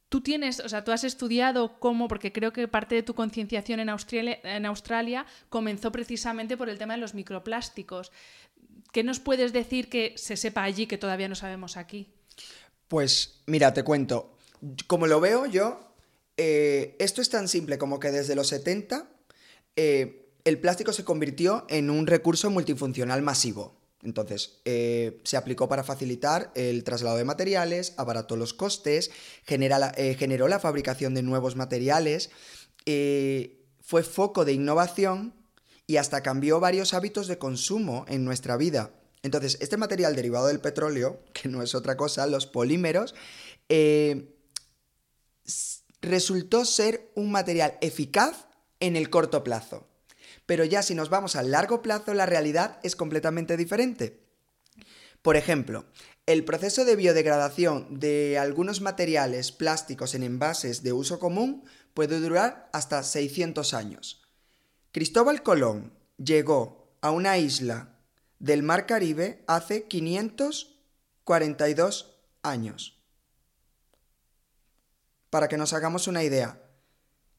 tú 0.08 0.22
tienes, 0.22 0.62
o 0.62 0.70
sea, 0.70 0.86
tú 0.86 0.94
has 0.94 1.04
estudiado 1.04 1.78
cómo, 1.78 2.08
porque 2.08 2.32
creo 2.32 2.54
que 2.54 2.70
parte 2.70 2.96
de 2.96 3.04
tu 3.04 3.16
concienciación 3.16 3.82
en 3.82 3.90
Australia, 3.90 4.40
en 4.44 4.66
Australia 4.66 5.26
comenzó 5.50 5.92
precisamente 5.92 6.56
por 6.56 6.70
el 6.70 6.78
tema 6.78 6.94
de 6.94 7.02
los 7.02 7.14
microplásticos. 7.14 8.14
¿Qué 8.94 9.04
nos 9.04 9.20
puedes 9.20 9.52
decir 9.52 9.90
que 9.90 10.14
se 10.16 10.38
sepa 10.38 10.64
allí 10.64 10.88
que 10.88 10.98
todavía 10.98 11.28
no 11.28 11.36
sabemos 11.36 11.76
aquí? 11.76 12.14
Pues 12.90 13.36
mira, 13.46 13.74
te 13.74 13.84
cuento. 13.84 14.36
Como 14.88 15.08
lo 15.08 15.22
veo 15.22 15.46
yo, 15.46 15.80
eh, 16.36 16.96
esto 17.00 17.22
es 17.22 17.30
tan 17.30 17.48
simple 17.48 17.78
como 17.78 18.00
que 18.00 18.12
desde 18.12 18.36
los 18.36 18.48
70 18.48 19.08
eh, 19.76 20.34
el 20.44 20.60
plástico 20.60 20.92
se 20.92 21.06
convirtió 21.06 21.66
en 21.70 21.92
un 21.92 22.08
recurso 22.08 22.50
multifuncional 22.50 23.22
masivo. 23.22 23.78
Entonces, 24.02 24.62
eh, 24.66 25.22
se 25.24 25.38
aplicó 25.38 25.70
para 25.70 25.84
facilitar 25.84 26.52
el 26.56 26.84
traslado 26.84 27.18
de 27.18 27.26
materiales, 27.26 27.94
abarató 27.98 28.36
los 28.36 28.54
costes, 28.54 29.12
generó 29.46 30.48
la 30.48 30.60
fabricación 30.60 31.14
de 31.14 31.22
nuevos 31.22 31.56
materiales, 31.56 32.32
fue 33.82 34.04
foco 34.04 34.46
de 34.46 34.54
innovación 34.54 35.34
y 35.86 35.98
hasta 35.98 36.24
cambió 36.24 36.60
varios 36.60 36.94
hábitos 36.94 37.28
de 37.28 37.38
consumo 37.38 38.06
en 38.08 38.24
nuestra 38.24 38.56
vida. 38.58 38.92
Entonces, 39.22 39.58
este 39.60 39.78
material 39.78 40.16
derivado 40.16 40.48
del 40.48 40.62
petróleo, 40.62 41.24
que 41.34 41.50
no 41.50 41.62
es 41.62 41.76
otra 41.76 41.98
cosa, 41.98 42.28
los 42.28 42.48
polímeros, 42.48 43.16
resultó 46.02 46.66
ser 46.66 47.12
un 47.16 47.32
material 47.32 47.78
eficaz 47.82 48.48
en 48.80 48.96
el 48.96 49.10
corto 49.10 49.44
plazo. 49.44 49.88
Pero 50.46 50.64
ya 50.64 50.82
si 50.82 50.96
nos 50.96 51.10
vamos 51.10 51.36
al 51.36 51.52
largo 51.52 51.82
plazo, 51.82 52.14
la 52.14 52.26
realidad 52.26 52.80
es 52.84 52.96
completamente 52.96 53.58
diferente. 53.58 54.24
Por 55.22 55.36
ejemplo, 55.36 55.86
el 56.26 56.46
proceso 56.46 56.86
de 56.86 56.96
biodegradación 56.96 58.00
de 58.00 58.38
algunos 58.40 58.82
materiales 58.82 59.52
plásticos 59.52 60.16
en 60.16 60.24
envases 60.24 60.82
de 60.82 60.94
uso 60.94 61.20
común 61.20 61.66
puede 61.94 62.20
durar 62.20 62.70
hasta 62.72 63.04
600 63.04 63.74
años. 63.74 64.22
Cristóbal 64.92 65.44
Colón 65.44 65.94
llegó 66.18 66.96
a 67.02 67.12
una 67.12 67.38
isla 67.38 67.99
del 68.40 68.64
Mar 68.64 68.86
Caribe 68.86 69.44
hace 69.48 69.84
542 69.84 72.16
años 72.42 73.00
para 75.30 75.48
que 75.48 75.58
nos 75.58 75.74
hagamos 75.74 76.08
una 76.08 76.24
idea. 76.24 76.60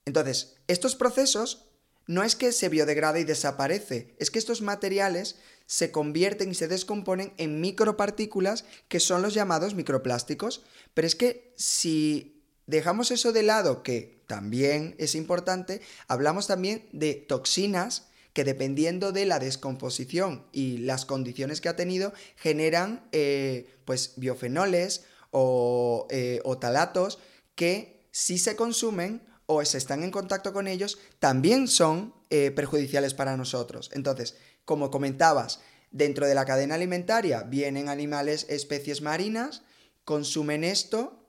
Entonces, 0.05 0.55
estos 0.69 0.95
procesos 0.95 1.67
no 2.07 2.23
es 2.23 2.37
que 2.37 2.53
se 2.53 2.69
biodegrade 2.69 3.21
y 3.21 3.25
desaparece, 3.25 4.15
es 4.19 4.31
que 4.31 4.39
estos 4.39 4.63
materiales 4.63 5.37
se 5.67 5.91
convierten 5.93 6.51
y 6.51 6.55
se 6.55 6.69
descomponen 6.69 7.33
en 7.37 7.61
micropartículas 7.61 8.65
que 8.89 8.99
son 8.99 9.23
los 9.23 9.35
llamados 9.35 9.75
microplásticos. 9.75 10.65
Pero 10.95 11.07
es 11.07 11.15
que 11.15 11.55
si 11.57 12.43
dejamos 12.67 13.13
eso 13.13 13.33
de 13.33 13.45
lado, 13.45 13.85
que 13.85 14.25
también 14.27 14.97
es 14.99 15.15
importante, 15.15 15.81
hablamos 16.09 16.49
también 16.49 16.89
de 16.93 17.15
toxinas 17.15 18.10
que 18.33 18.45
dependiendo 18.45 19.13
de 19.13 19.27
la 19.27 19.39
descomposición 19.39 20.47
y 20.53 20.79
las 20.79 21.05
condiciones 21.05 21.61
que 21.61 21.69
ha 21.69 21.77
tenido, 21.77 22.13
generan 22.37 23.09
eh, 23.13 23.79
pues 23.85 24.15
biofenoles 24.17 25.05
o, 25.31 26.07
eh, 26.11 26.41
o 26.45 26.59
talatos 26.59 27.19
que 27.55 28.09
si 28.13 28.39
se 28.39 28.57
consumen 28.57 29.23
o 29.47 29.65
se 29.65 29.79
están 29.79 30.05
en 30.05 30.11
contacto 30.11 30.53
con 30.53 30.69
ellos, 30.69 30.99
también 31.19 31.67
son 31.67 32.15
eh, 32.31 32.53
perjudiciales 32.53 33.15
para 33.15 33.37
nosotros. 33.37 33.91
Entonces, 33.93 34.37
como 34.65 34.91
comentabas, 34.91 35.61
dentro 35.91 36.27
de 36.27 36.37
la 36.37 36.45
cadena 36.45 36.77
alimentaria 36.77 37.43
vienen 37.43 37.89
animales, 37.89 38.47
especies 38.49 39.03
marinas, 39.03 39.63
consumen 40.05 40.63
esto, 40.63 41.20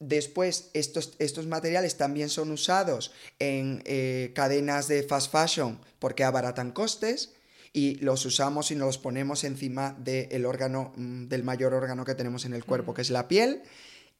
después 0.00 0.70
estos, 0.74 1.14
estos 1.18 1.46
materiales 1.46 1.96
también 1.96 2.28
son 2.28 2.50
usados 2.50 3.12
en 3.38 3.82
eh, 3.84 4.32
cadenas 4.34 4.88
de 4.88 5.02
fast 5.02 5.32
fashion 5.32 5.80
porque 5.98 6.24
abaratan 6.24 6.72
costes, 6.72 7.34
y 7.72 7.96
los 7.96 8.24
usamos 8.24 8.70
y 8.70 8.74
nos 8.74 8.86
los 8.86 8.98
ponemos 8.98 9.44
encima 9.44 9.94
del 9.98 10.46
órgano, 10.46 10.92
mm, 10.96 11.26
del 11.28 11.44
mayor 11.44 11.74
órgano 11.74 12.04
que 12.04 12.14
tenemos 12.14 12.44
en 12.44 12.54
el 12.54 12.64
cuerpo, 12.64 12.94
que 12.94 13.02
es 13.02 13.10
la 13.10 13.28
piel, 13.28 13.62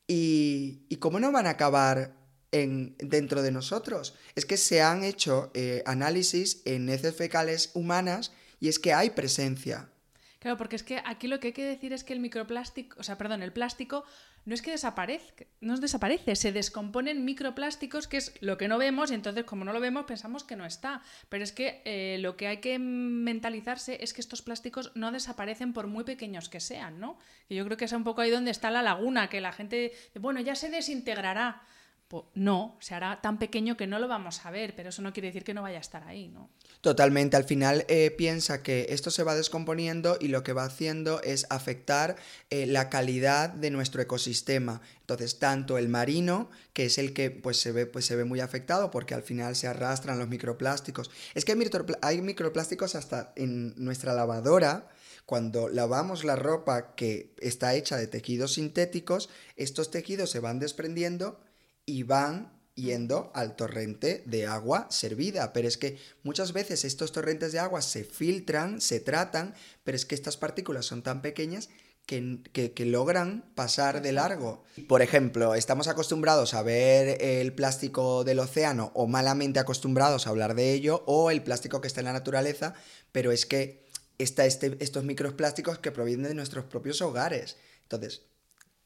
y, 0.07 0.97
cómo 1.01 1.21
no 1.21 1.33
van 1.33 1.47
a 1.47 1.51
acabar 1.51 2.15
en, 2.53 2.97
dentro 2.99 3.43
de 3.43 3.53
nosotros. 3.53 4.15
Es 4.35 4.47
que 4.47 4.57
se 4.57 4.81
han 4.81 5.05
hecho 5.05 5.51
eh, 5.55 5.83
análisis 5.87 6.63
en 6.65 6.89
heces 6.89 7.15
fecales 7.15 7.71
humanas 7.75 8.33
y 8.61 8.69
es 8.69 8.79
que 8.79 8.93
hay 8.93 9.11
presencia. 9.11 9.91
Claro, 10.39 10.57
porque 10.57 10.77
es 10.77 10.83
que 10.83 11.03
aquí 11.05 11.27
lo 11.27 11.41
que 11.41 11.49
hay 11.49 11.53
que 11.53 11.65
decir 11.65 11.93
es 11.93 12.05
que 12.05 12.13
el 12.13 12.21
microplástico, 12.21 12.97
o 12.99 13.03
sea, 13.03 13.19
perdón, 13.19 13.43
el 13.43 13.53
plástico 13.53 14.05
no 14.49 14.55
es 14.55 14.63
que 14.63 14.71
desaparezca, 14.71 15.45
no 15.61 15.77
desaparece, 15.77 16.35
se 16.35 16.53
descomponen 16.53 17.23
microplásticos, 17.27 18.09
que 18.09 18.17
es 18.17 18.33
lo 18.41 18.57
que 18.57 18.67
no 18.67 18.79
vemos, 18.79 19.11
y 19.11 19.15
entonces 19.15 19.45
como 19.45 19.67
no 19.67 19.75
lo 19.75 19.81
vemos 19.81 20.07
pensamos 20.07 20.43
que 20.43 20.57
no 20.57 20.65
está. 20.65 21.03
Pero 21.29 21.45
es 21.45 21.53
que 21.53 21.83
eh, 21.85 22.17
lo 22.21 22.39
que 22.39 22.47
hay 22.47 22.57
que 22.57 22.79
mentalizarse 22.79 24.03
es 24.03 24.15
que 24.15 24.23
estos 24.23 24.41
plásticos 24.41 24.91
no 24.95 25.13
desaparecen 25.13 25.75
por 25.75 25.87
muy 25.87 26.05
pequeños 26.05 26.49
que 26.49 26.61
sean, 26.61 26.99
¿no? 26.99 27.19
Y 27.51 27.57
yo 27.57 27.65
creo 27.67 27.77
que 27.77 27.85
es 27.85 27.93
un 27.93 28.05
poco 28.05 28.23
ahí 28.23 28.31
donde 28.31 28.51
está 28.51 28.71
la 28.71 28.83
laguna, 28.83 29.29
que 29.29 29.43
la 29.43 29.53
gente, 29.53 29.93
bueno, 30.19 30.41
ya 30.41 30.55
se 30.55 30.71
desintegrará. 30.71 31.61
Pues 32.09 32.25
no, 32.33 32.79
se 32.81 32.95
hará 32.95 33.21
tan 33.21 33.39
pequeño 33.39 33.77
que 33.77 33.87
no 33.87 33.99
lo 33.99 34.09
vamos 34.09 34.47
a 34.47 34.51
ver, 34.51 34.75
pero 34.75 34.89
eso 34.89 35.03
no 35.03 35.13
quiere 35.13 35.29
decir 35.29 35.45
que 35.45 35.53
no 35.53 35.61
vaya 35.61 35.77
a 35.77 35.83
estar 35.83 36.05
ahí, 36.05 36.29
¿no? 36.29 36.49
Totalmente, 36.81 37.37
al 37.37 37.43
final 37.43 37.85
eh, 37.89 38.13
piensa 38.13 38.63
que 38.63 38.87
esto 38.91 39.11
se 39.11 39.25
va 39.25 39.35
descomponiendo 39.35 40.17
y 40.21 40.29
lo 40.29 40.45
que 40.45 40.53
va 40.53 40.63
haciendo 40.63 41.21
es 41.23 41.47
afectar 41.51 42.15
eh, 42.51 42.67
la 42.67 42.89
calidad 42.89 43.51
de 43.51 43.71
nuestro 43.71 44.01
ecosistema. 44.01 44.81
Entonces, 45.01 45.41
tanto 45.41 45.77
el 45.77 45.89
marino, 45.89 46.51
que 46.73 46.87
es 46.87 46.99
el 46.99 47.15
que 47.15 47.33
pues, 47.33 47.57
se, 47.57 47.73
ve, 47.73 47.87
pues, 47.87 48.07
se 48.07 48.15
ve 48.15 48.25
muy 48.25 48.39
afectado 48.39 48.93
porque 48.93 49.15
al 49.15 49.25
final 49.25 49.57
se 49.57 49.67
arrastran 49.67 50.21
los 50.21 50.29
microplásticos. 50.29 51.11
Es 51.35 51.45
que 51.45 51.53
hay, 51.53 51.59
hay 52.01 52.23
microplásticos 52.23 52.95
hasta 52.95 53.33
en 53.35 53.75
nuestra 53.77 54.13
lavadora 54.15 54.89
cuando 55.27 55.69
lavamos 55.69 56.25
la 56.25 56.37
ropa 56.37 56.95
que 56.95 57.35
está 57.41 57.75
hecha 57.75 57.97
de 57.97 58.07
tejidos 58.07 58.55
sintéticos, 58.55 59.29
estos 59.57 59.91
tejidos 59.91 60.31
se 60.31 60.41
van 60.41 60.59
desprendiendo 60.59 61.39
y 61.85 62.05
van 62.05 62.58
yendo 62.79 63.31
al 63.35 63.57
torrente 63.57 64.23
de 64.27 64.47
agua 64.47 64.87
servida. 64.91 65.53
Pero 65.53 65.69
es 65.69 65.77
que 65.77 65.99
muchas 66.23 66.53
veces 66.53 66.85
estos 66.85 67.13
torrentes 67.13 67.53
de 67.53 67.59
agua 67.59 67.83
se 67.83 68.05
filtran, 68.05 68.81
se 68.81 69.01
tratan, 69.01 69.55
pero 69.85 69.97
es 69.97 70.07
que 70.07 70.15
estas 70.15 70.37
partículas 70.37 70.87
son 70.87 71.03
tan 71.03 71.21
pequeñas 71.21 71.69
que, 72.09 72.87
logran 72.87 73.45
pasar 73.55 74.01
de 74.01 74.13
largo. 74.13 74.65
Por 74.89 75.03
ejemplo, 75.03 75.55
estamos 75.55 75.89
acostumbrados 75.89 76.55
a 76.55 76.63
ver 76.63 77.23
el 77.23 77.53
plástico 77.53 78.25
del 78.25 78.39
océano 78.39 78.93
o 78.95 79.07
malamente 79.07 79.61
acostumbrados 79.61 80.27
a 80.27 80.31
hablar 80.31 80.55
de 80.55 80.73
ello 80.73 81.03
o 81.07 81.31
el 81.31 81.43
plástico 81.43 81.83
que 81.83 81.89
está 81.89 82.01
en 82.01 82.07
la 82.07 82.15
naturaleza, 82.15 82.73
pero 83.13 83.31
es 83.31 83.45
que 83.45 83.85
está 84.17 84.47
este, 84.47 84.79
estos 84.81 85.05
microplásticos 85.05 85.79
que 85.81 85.93
provienen 85.93 86.29
de 86.29 86.35
nuestros 86.35 86.65
propios 86.65 87.03
hogares. 87.03 87.59
Entonces, 87.83 88.23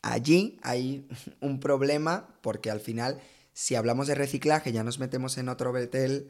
allí 0.03 0.59
hay 0.63 1.09
un 1.41 1.61
problema 1.61 2.37
porque 2.43 2.71
al 2.71 2.81
final 2.81 3.21
si 3.52 3.75
hablamos 3.75 4.06
de 4.06 4.14
reciclaje 4.14 4.73
ya 4.73 4.85
nos 4.85 4.99
metemos 4.99 5.38
en 5.38 5.49
otro 5.49 5.73
betel 5.73 6.28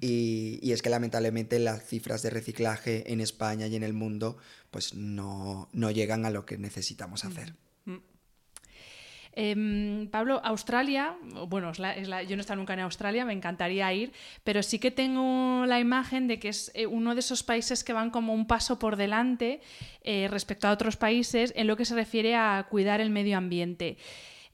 y, 0.00 0.58
y, 0.62 0.72
es 0.72 0.82
que 0.82 0.90
lamentablemente 0.90 1.58
las 1.58 1.84
cifras 1.84 2.22
de 2.22 2.30
reciclaje 2.30 3.12
en 3.12 3.20
España 3.20 3.66
y 3.66 3.76
en 3.76 3.82
el 3.82 3.92
mundo 3.92 4.36
pues 4.70 4.94
no, 4.94 5.68
no 5.72 5.90
llegan 5.90 6.24
a 6.26 6.30
lo 6.30 6.44
que 6.44 6.58
necesitamos 6.58 7.24
hacer. 7.24 7.54
Em, 9.38 10.08
Pablo, 10.08 10.40
Australia, 10.42 11.14
bueno, 11.46 11.70
yo 11.74 11.82
no 11.84 12.16
he 12.16 12.40
estado 12.40 12.56
nunca 12.56 12.72
en 12.72 12.80
Australia, 12.80 13.26
me 13.26 13.34
encantaría 13.34 13.92
ir, 13.92 14.12
pero 14.44 14.62
sí 14.62 14.78
que 14.78 14.90
tengo 14.90 15.66
la 15.66 15.78
imagen 15.78 16.26
de 16.26 16.38
que 16.38 16.48
es 16.48 16.72
eh, 16.72 16.86
uno 16.86 17.12
de 17.14 17.20
esos 17.20 17.42
países 17.42 17.84
que 17.84 17.92
van 17.92 18.10
como 18.10 18.32
un 18.32 18.46
paso 18.46 18.78
por 18.78 18.96
delante 18.96 19.60
eh, 20.04 20.28
respecto 20.30 20.66
a 20.68 20.72
otros 20.72 20.96
países 20.96 21.52
en 21.54 21.66
lo 21.66 21.76
que 21.76 21.84
se 21.84 21.94
refiere 21.94 22.34
a 22.34 22.66
cuidar 22.70 23.02
el 23.02 23.10
medio 23.10 23.36
ambiente. 23.36 23.98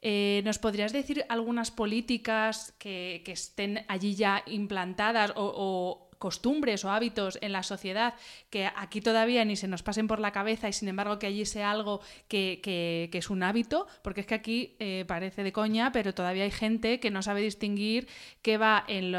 Eh, 0.05 0.43
¿Nos 0.45 0.59
podrías 0.59 0.93
decir 0.93 1.25
algunas 1.29 1.71
políticas 1.71 2.75
que, 2.79 3.23
estén 3.25 3.85
allí 3.87 4.17
ya 4.17 4.43
implantadas 4.47 5.33
o, 5.37 6.09
costumbres 6.19 6.85
o 6.85 6.91
hábitos 6.91 7.37
en 7.41 7.51
la 7.51 7.65
sociedad 7.65 8.15
que 8.49 8.67
aquí 8.77 9.01
todavía 9.01 9.45
ni 9.45 9.57
se 9.57 9.67
nos 9.67 9.83
pasen 9.83 10.07
por 10.07 10.21
la 10.21 10.31
cabeza 10.31 10.69
y 10.69 10.73
sin 10.73 10.87
embargo 10.87 11.19
que 11.19 11.27
allí 11.27 11.45
sea 11.45 11.73
algo 11.73 12.01
que, 12.29 13.11
es 13.13 13.31
un 13.31 13.43
hábito? 13.43 13.89
Porque 14.03 14.21
es 14.21 14.27
que 14.27 14.35
aquí 14.35 14.77
eh, 14.79 15.05
parece 15.09 15.43
de 15.43 15.53
coña, 15.53 15.91
pero 15.91 16.15
todavía 16.15 16.45
hay 16.45 16.53
gente 16.53 17.01
que 17.01 17.11
no 17.11 17.23
sabe 17.23 17.41
distinguir 17.41 18.07
qué 18.41 18.57
va 18.57 18.85
en, 18.87 19.15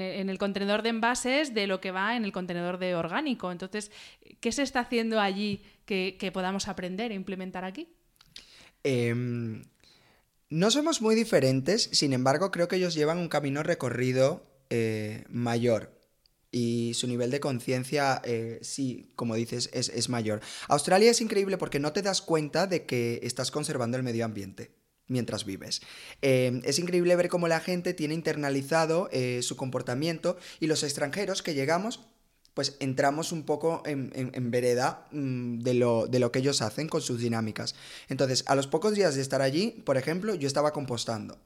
el 0.00 0.38
contenedor 0.38 0.82
de 0.82 0.90
envases 0.90 1.54
de 1.54 1.66
lo 1.66 1.80
que 1.80 1.90
va 1.90 2.16
en 2.16 2.24
el 2.24 2.32
contenedor 2.32 2.76
de 2.76 2.94
orgánico. 2.94 3.50
Entonces, 3.50 3.90
¿qué 4.40 4.52
se 4.52 4.62
está 4.62 4.80
haciendo 4.80 5.20
allí 5.20 5.62
que, 5.86 6.30
podamos 6.34 6.68
aprender 6.68 7.12
e 7.12 7.14
implementar 7.14 7.64
aquí? 7.64 7.88
Em, 8.84 9.62
no 10.52 10.70
somos 10.70 11.00
muy 11.00 11.14
diferentes, 11.14 11.88
sin 11.92 12.12
embargo 12.12 12.50
creo 12.50 12.68
que 12.68 12.76
ellos 12.76 12.94
llevan 12.94 13.16
un 13.16 13.28
camino 13.28 13.62
recorrido 13.62 14.44
eh, 14.68 15.24
mayor 15.30 15.98
y 16.50 16.92
su 16.92 17.06
nivel 17.06 17.30
de 17.30 17.40
conciencia, 17.40 18.20
eh, 18.22 18.58
sí, 18.60 19.10
como 19.16 19.34
dices, 19.34 19.70
es, 19.72 20.08
mayor. 20.10 20.42
Australia 20.68 21.10
es 21.10 21.22
increíble 21.22 21.56
porque 21.56 21.80
no 21.80 21.94
te 21.94 22.02
das 22.02 22.20
cuenta 22.20 22.66
de 22.66 22.84
que 22.84 23.20
estás 23.22 23.50
conservando 23.50 23.96
el 23.96 24.02
medio 24.02 24.26
ambiente 24.26 24.74
mientras 25.06 25.46
vives. 25.46 25.80
Eh, 26.20 26.60
es 26.64 26.78
increíble 26.78 27.16
ver 27.16 27.30
cómo 27.30 27.48
la 27.48 27.60
gente 27.60 27.94
tiene 27.94 28.12
internalizado 28.12 29.08
su 29.40 29.56
comportamiento 29.56 30.36
y 30.60 30.66
los 30.66 30.82
extranjeros 30.82 31.42
que 31.42 31.54
llegamos 31.54 32.11
pues 32.54 32.76
entramos 32.80 33.32
un 33.32 33.44
poco 33.44 33.82
en, 33.86 34.50
vereda 34.50 35.06
mm, 35.10 35.60
de, 35.60 35.74
lo, 35.74 36.06
de, 36.06 36.18
lo, 36.18 36.30
que 36.32 36.40
ellos 36.40 36.62
hacen 36.62 36.88
con 36.88 37.00
sus 37.00 37.20
dinámicas. 37.20 37.74
Entonces, 38.08 38.44
a 38.46 38.54
los 38.54 38.66
pocos 38.66 38.94
días 38.94 39.14
de 39.14 39.22
estar 39.22 39.40
allí, 39.42 39.82
por 39.84 39.96
ejemplo, 39.96 40.34
yo 40.34 40.46
estaba 40.46 40.72
compostando 40.72 41.38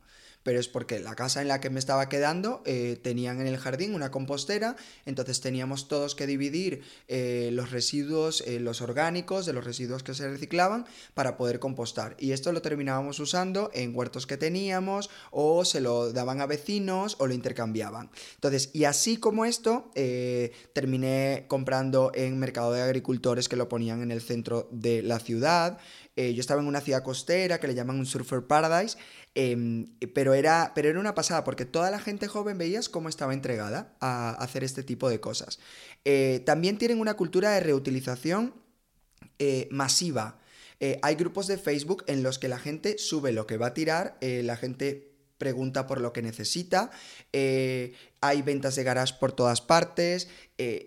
pero 0.47 0.61
es 0.61 0.69
porque 0.69 1.01
la 1.01 1.17
casa 1.17 1.43
en 1.43 1.49
la 1.49 1.61
que 1.61 1.71
me 1.71 1.81
estaba 1.81 2.09
quedando 2.09 2.63
eh, 2.67 3.01
tenían 3.03 3.41
en 3.41 3.49
el 3.49 3.59
jardín 3.59 3.97
una 3.97 4.13
compostera, 4.13 4.77
entonces 5.05 5.41
teníamos 5.41 5.89
todos 5.89 6.15
que 6.15 6.25
dividir 6.25 6.85
eh, 7.09 7.51
los 7.53 7.73
residuos, 7.73 8.45
eh, 8.47 8.61
los 8.61 8.81
orgánicos, 8.81 9.45
de 9.45 9.53
los 9.53 9.65
residuos 9.65 10.05
que 10.05 10.15
se 10.15 10.29
reciclaban 10.29 10.87
para 11.15 11.37
poder 11.37 11.59
compostar. 11.59 12.15
Y 12.21 12.31
esto 12.31 12.53
lo 12.53 12.63
terminábamos 12.63 13.19
usando 13.19 13.73
en 13.75 13.91
huertos 13.93 14.29
que 14.29 14.37
teníamos 14.37 15.11
o 15.33 15.65
se 15.65 15.81
lo 15.81 16.13
daban 16.13 16.41
a 16.41 16.47
vecinos 16.47 17.17
o 17.19 17.27
lo 17.27 17.35
intercambiaban. 17.35 18.09
Entonces, 18.37 18.71
y 18.73 18.85
así 18.85 19.17
como 19.17 19.47
esto, 19.47 19.91
terminé 20.73 21.47
comprando 21.49 22.13
en 22.15 22.39
mercado 22.39 22.71
de 22.71 22.83
agricultores 22.83 23.49
que 23.49 23.57
lo 23.57 23.69
ponían 23.69 24.01
en 24.01 24.13
el 24.13 24.21
centro 24.21 24.69
de 24.71 25.03
la 25.03 25.19
ciudad. 25.19 25.79
yo 26.15 26.41
estaba 26.41 26.61
en 26.61 26.69
una 26.69 26.81
ciudad 26.81 27.03
costera 27.03 27.59
que 27.59 27.67
le 27.67 27.75
llaman 27.75 27.99
un 27.99 28.07
surfer 28.07 28.47
paradise 28.47 28.97
Em, 29.39 29.89
pero, 30.15 30.33
era, 30.33 30.73
pero 30.75 30.89
era 30.89 30.99
una 30.99 31.15
pasada 31.15 31.45
porque 31.45 31.67
toda 31.67 31.91
la 31.91 32.01
gente 32.01 32.27
joven 32.27 32.57
veías 32.57 32.89
cómo 32.89 33.11
estaba 33.11 33.35
entregada 33.35 33.95
a 34.01 34.31
hacer 34.31 34.65
este 34.65 34.83
tipo 34.83 35.11
de 35.11 35.21
cosas. 35.21 35.59
Eh, 36.07 36.43
también 36.47 36.79
tienen 36.79 37.01
una 37.01 37.19
cultura 37.19 37.51
de 37.51 37.61
reutilización 37.61 38.55
eh, 39.39 39.69
masiva. 39.71 40.39
Eh, 40.81 40.99
hay 41.03 41.17
grupos 41.17 41.49
de 41.49 41.59
Facebook 41.59 42.03
en 42.07 42.23
los 42.23 42.39
que 42.39 42.49
la 42.49 42.59
gente 42.59 42.97
sube 42.97 43.31
lo 43.33 43.47
que 43.47 43.59
va 43.59 43.67
a 43.67 43.75
tirar, 43.75 44.17
la 44.23 44.57
gente 44.57 45.13
pregunta 45.37 45.87
por 45.87 46.01
lo 46.01 46.15
que 46.15 46.23
necesita, 46.23 46.91
hay 47.33 48.43
ventas 48.43 48.75
de 48.77 48.85
garage 48.85 49.15
por 49.21 49.33
todas 49.33 49.61
partes, 49.61 50.29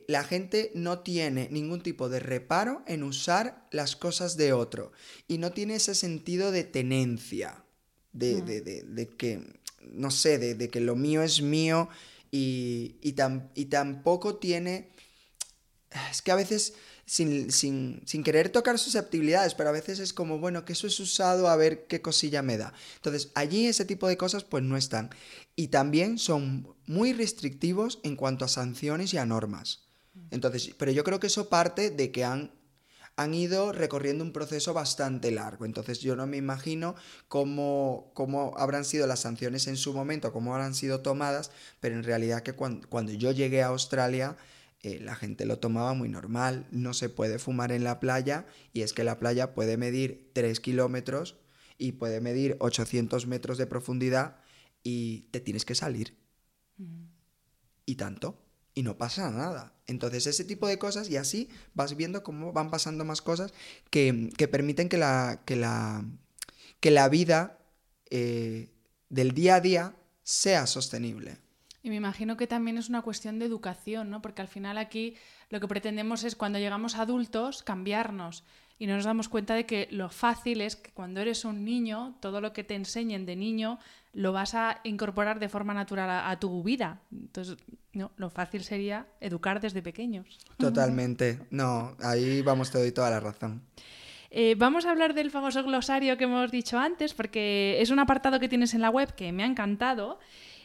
la 0.08 0.24
gente 0.24 0.72
no 0.74 1.00
tiene 1.00 1.50
ningún 1.52 1.82
tipo 1.82 2.10
de 2.10 2.20
reparo 2.20 2.84
en 2.88 3.04
usar 3.04 3.68
las 3.72 3.96
cosas 3.96 4.38
de 4.38 4.54
otro 4.54 4.92
y 5.28 5.38
no 5.38 5.52
tiene 5.52 5.76
ese 5.76 5.94
sentido 5.94 6.52
de 6.52 6.64
tenencia 6.64 7.64
de, 8.14 9.10
que, 9.18 9.62
no 9.92 10.12
sé, 10.12 10.38
de, 10.38 10.70
que 10.70 10.80
lo 10.80 10.96
mío 10.96 11.24
es 11.24 11.42
mío 11.42 11.90
y, 12.32 12.96
y, 13.02 13.16
y 13.56 13.66
tampoco 13.66 14.36
tiene... 14.36 14.90
Es 16.12 16.22
que 16.22 16.32
a 16.32 16.36
veces, 16.36 16.76
sin, 17.06 17.52
sin, 17.52 18.04
sin, 18.06 18.24
querer 18.24 18.50
tocar 18.50 18.78
susceptibilidades, 18.78 19.56
pero 19.56 19.70
a 19.70 19.72
veces 19.72 19.98
es 19.98 20.14
como, 20.14 20.38
bueno, 20.38 20.66
que 20.66 20.74
eso 20.74 20.86
es 20.86 21.00
usado 21.00 21.48
a 21.48 21.56
ver 21.56 21.88
qué 21.88 22.00
cosilla 22.00 22.44
me 22.44 22.60
da. 22.60 22.74
Entonces, 22.98 23.32
allí 23.34 23.66
ese 23.66 23.86
tipo 23.86 24.08
de 24.08 24.16
cosas 24.16 24.44
pues 24.44 24.64
no 24.64 24.78
están. 24.78 25.10
Y 25.56 25.70
también 25.70 26.20
son 26.20 26.76
muy 26.86 27.14
restrictivos 27.14 28.00
en 28.04 28.16
cuanto 28.16 28.46
a 28.46 28.50
sanciones 28.50 29.16
y 29.16 29.18
a 29.18 29.26
normas. 29.26 29.88
Entonces, 30.30 30.76
pero 30.78 30.92
yo 30.92 31.04
creo 31.04 31.20
que 31.20 31.28
eso 31.28 31.50
parte 31.50 31.90
de 31.90 32.12
que 32.12 32.24
han 32.24 32.52
han 33.20 33.34
ido 33.34 33.74
recorriendo 33.74 34.24
un 34.24 34.32
proceso 34.32 34.74
bastante 34.74 35.30
largo. 35.30 35.66
Entonces 35.66 36.00
yo 36.00 36.16
no 36.16 36.26
me 36.26 36.38
imagino 36.38 36.96
cómo, 37.28 38.12
cómo 38.14 38.54
habrán 38.58 38.86
sido 38.86 39.08
las 39.08 39.20
sanciones 39.20 39.68
en 39.68 39.76
su 39.76 39.94
momento, 39.94 40.32
cómo 40.32 40.54
habrán 40.54 40.74
sido 40.74 41.02
tomadas, 41.02 41.52
pero 41.82 41.96
en 41.96 42.04
realidad 42.04 42.44
que 42.44 42.54
cuando, 42.54 43.12
yo 43.12 43.32
llegué 43.32 43.62
a 43.62 43.68
Australia... 43.68 44.38
Eh, 44.82 44.98
la 45.02 45.14
gente 45.14 45.46
lo 45.46 45.60
tomaba 45.60 45.94
muy 45.94 46.08
normal, 46.08 46.66
no 46.72 46.94
se 46.94 47.10
puede 47.10 47.38
fumar 47.38 47.74
en 47.74 47.84
la 47.84 48.00
playa 48.00 48.46
y 48.72 48.84
es 48.84 48.94
que 48.94 49.04
la 49.04 49.20
playa 49.20 49.54
puede 49.54 49.76
medir 49.76 50.32
3 50.32 50.58
kilómetros 50.62 51.36
y 51.78 51.92
puede 51.92 52.22
medir 52.22 52.56
800 52.62 53.28
metros 53.28 53.58
de 53.58 53.68
profundidad 53.68 54.38
y 54.82 55.28
te 55.32 55.42
tienes 55.42 55.66
que 55.66 55.76
salir. 55.76 56.16
Mm. 56.78 57.08
Y 57.86 57.96
tanto 57.96 58.40
y 58.74 58.84
no 58.84 58.98
pasa 58.98 59.30
nada. 59.32 59.74
Entonces 59.88 60.28
ese 60.28 60.46
tipo 60.46 60.68
de 60.68 60.78
cosas 60.78 61.10
y 61.10 61.18
así 61.18 61.50
vas 61.74 61.96
viendo 61.96 62.24
cómo 62.24 62.54
van 62.54 62.70
pasando 62.70 63.06
más 63.06 63.22
cosas 63.22 63.54
que, 63.90 64.32
permiten 64.52 64.90
que 64.90 64.98
la, 64.98 65.42
que 65.46 65.56
la, 65.56 66.06
que 66.80 66.92
la 66.92 67.10
vida 67.10 67.58
eh, 68.10 68.70
del 69.10 69.34
día 69.34 69.56
a 69.56 69.62
día 69.62 69.96
sea 70.24 70.68
sostenible. 70.68 71.38
Y 71.82 71.90
me 71.90 71.96
imagino 71.96 72.38
que 72.38 72.48
también 72.48 72.78
es 72.78 72.90
una 72.90 73.02
cuestión 73.02 73.40
de 73.40 73.46
educación, 73.46 74.10
¿no? 74.10 74.22
Porque 74.22 74.42
al 74.42 74.48
final 74.48 74.78
aquí 74.78 75.16
lo 75.50 75.60
que 75.60 75.68
pretendemos 75.68 76.24
es 76.24 76.36
cuando 76.36 76.60
llegamos 76.60 76.96
adultos 76.96 77.64
cambiarnos 77.64 78.44
y 78.78 78.88
no 78.88 78.96
nos 78.96 79.06
damos 79.06 79.28
cuenta 79.28 79.56
de 79.56 79.66
que 79.66 79.88
lo 79.92 80.10
fácil 80.10 80.62
es 80.62 80.78
que 80.78 80.92
cuando 80.92 81.20
eres 81.20 81.44
un 81.44 81.66
niño, 81.66 82.16
todo 82.22 82.40
lo 82.40 82.54
que 82.54 82.64
te 82.64 82.76
enseñen 82.76 83.26
de 83.26 83.36
niño 83.36 83.80
lo 84.14 84.32
vas 84.32 84.56
a 84.56 84.80
incorporar 84.84 85.40
de 85.40 85.50
forma 85.50 85.74
natural 85.74 86.10
a, 86.10 86.40
tu 86.40 86.64
vida. 86.64 87.02
Entonces, 87.12 87.58
no, 88.00 88.12
lo 88.16 88.30
fácil 88.30 88.64
sería 88.64 89.08
educar 89.20 89.60
desde 89.60 89.82
pequeños. 89.82 90.40
Totalmente. 90.58 91.40
No, 91.52 91.96
ahí 92.02 92.42
vamos, 92.42 92.72
te 92.72 92.80
doy 92.80 92.92
toda 92.92 93.10
la 93.10 93.20
razón. 93.20 93.62
Eh, 94.32 94.56
vamos 94.58 94.86
a 94.86 94.92
hablar 94.92 95.14
del 95.14 95.32
famoso 95.32 95.62
glosario 95.64 96.18
que 96.18 96.24
hemos 96.24 96.50
dicho 96.50 96.80
antes, 96.80 97.14
porque 97.14 97.78
es 97.82 97.90
un 97.90 98.00
apartado 98.00 98.40
que 98.40 98.48
tienes 98.48 98.74
en 98.74 98.82
la 98.82 98.90
web 98.90 99.14
que 99.16 99.32
me 99.32 99.44
ha 99.44 99.48
encantado 99.48 100.20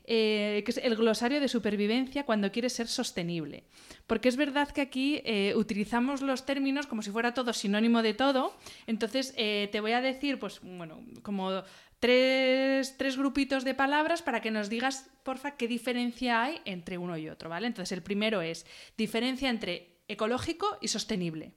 eh, 0.06 0.62
que 0.66 0.70
es 0.70 0.76
el 0.76 0.96
glosario 0.96 1.40
de 1.40 1.48
supervivencia 1.48 2.26
cuando 2.26 2.52
quieres 2.52 2.74
ser 2.74 2.88
sostenible. 2.88 3.64
Porque 4.06 4.28
es 4.28 4.36
verdad 4.36 4.68
que 4.68 4.82
aquí 4.82 5.22
eh, 5.24 5.54
utilizamos 5.56 6.20
los 6.20 6.44
términos 6.44 6.86
como 6.86 7.00
si 7.00 7.10
fuera 7.10 7.32
todo 7.32 7.54
sinónimo 7.54 8.02
de 8.02 8.12
todo. 8.12 8.54
Entonces, 8.86 9.32
eh, 9.38 9.70
te 9.72 9.80
voy 9.80 9.92
a 9.92 10.02
decir, 10.02 10.38
pues, 10.38 10.60
bueno, 10.60 11.00
como 11.22 11.62
tres, 12.04 12.98
tres, 12.98 13.16
grupitos 13.16 13.64
de 13.64 13.74
palabras 13.74 14.20
para 14.20 14.42
que 14.42 14.50
nos 14.50 14.68
digas, 14.68 15.06
porfa, 15.22 15.56
qué 15.56 15.66
diferencia 15.66 16.42
hay 16.42 16.60
entre 16.66 16.98
uno 16.98 17.16
y 17.16 17.30
otro, 17.30 17.48
¿vale? 17.48 17.66
Entonces, 17.66 17.92
el 17.92 18.02
primero 18.02 18.42
es 18.42 18.66
diferencia 18.98 19.48
entre 19.48 20.02
ecológico 20.06 20.66
y 20.82 20.88
sostenible. 20.88 21.54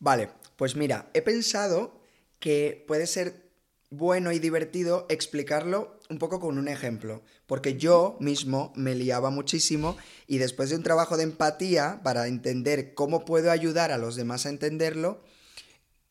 Vale, 0.00 0.28
pues 0.56 0.76
mira, 0.76 1.08
he 1.14 1.22
pensado 1.22 1.98
que 2.38 2.84
puede 2.86 3.06
ser 3.06 3.48
bueno 3.88 4.32
y 4.32 4.38
divertido 4.38 5.06
explicarlo 5.08 5.98
un 6.10 6.18
poco 6.18 6.40
con 6.40 6.58
un 6.58 6.68
ejemplo, 6.68 7.22
porque 7.46 7.78
yo 7.78 8.18
mismo 8.20 8.74
me 8.76 8.94
liaba 8.94 9.30
muchísimo 9.30 9.96
y 10.26 10.36
después 10.36 10.68
de 10.68 10.76
un 10.76 10.82
trabajo 10.82 11.16
de 11.16 11.22
empatía 11.22 12.02
para 12.04 12.26
entender 12.26 12.92
cómo 12.92 13.24
puedo 13.24 13.50
ayudar 13.50 13.92
a 13.92 13.98
los 13.98 14.14
demás 14.14 14.44
a 14.44 14.50
entenderlo, 14.50 15.22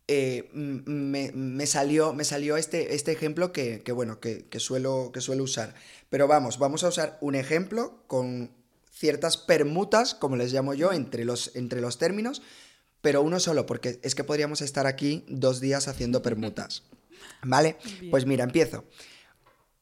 eh, 0.09 0.49
me, 0.53 1.67
salió, 1.67 2.13
me 2.13 2.23
salió 2.23 2.55
este, 2.55 2.95
este 2.95 3.11
ejemplo 3.11 3.51
que, 3.51 3.83
bueno, 3.93 4.19
que, 4.19 4.47
suelo, 4.59 5.11
que 5.13 5.19
suelo 5.19 5.43
usar. 5.43 5.75
Pero 6.09 6.27
vamos, 6.27 6.59
vamos 6.59 6.83
a 6.83 6.87
usar 6.87 7.17
un 7.19 7.35
ejemplo 7.35 8.03
con 8.07 8.51
ciertas 8.89 9.37
permutas, 9.37 10.15
como 10.15 10.37
les 10.37 10.53
llamo 10.53 10.73
yo, 10.73 10.93
entre 10.93 11.25
los, 11.25 11.55
entre 11.55 11.81
los 11.81 11.97
términos, 11.97 12.41
pero 13.01 13.21
uno 13.21 13.39
solo, 13.39 13.65
porque 13.65 13.99
es 14.01 14.15
que 14.15 14.23
podríamos 14.23 14.61
estar 14.61 14.87
aquí 14.87 15.25
dos 15.27 15.59
días 15.59 15.87
haciendo 15.89 16.21
permutas. 16.21 16.83
¿Vale? 17.43 17.77
Pues 18.09 18.25
mira, 18.25 18.45
empiezo. 18.45 18.85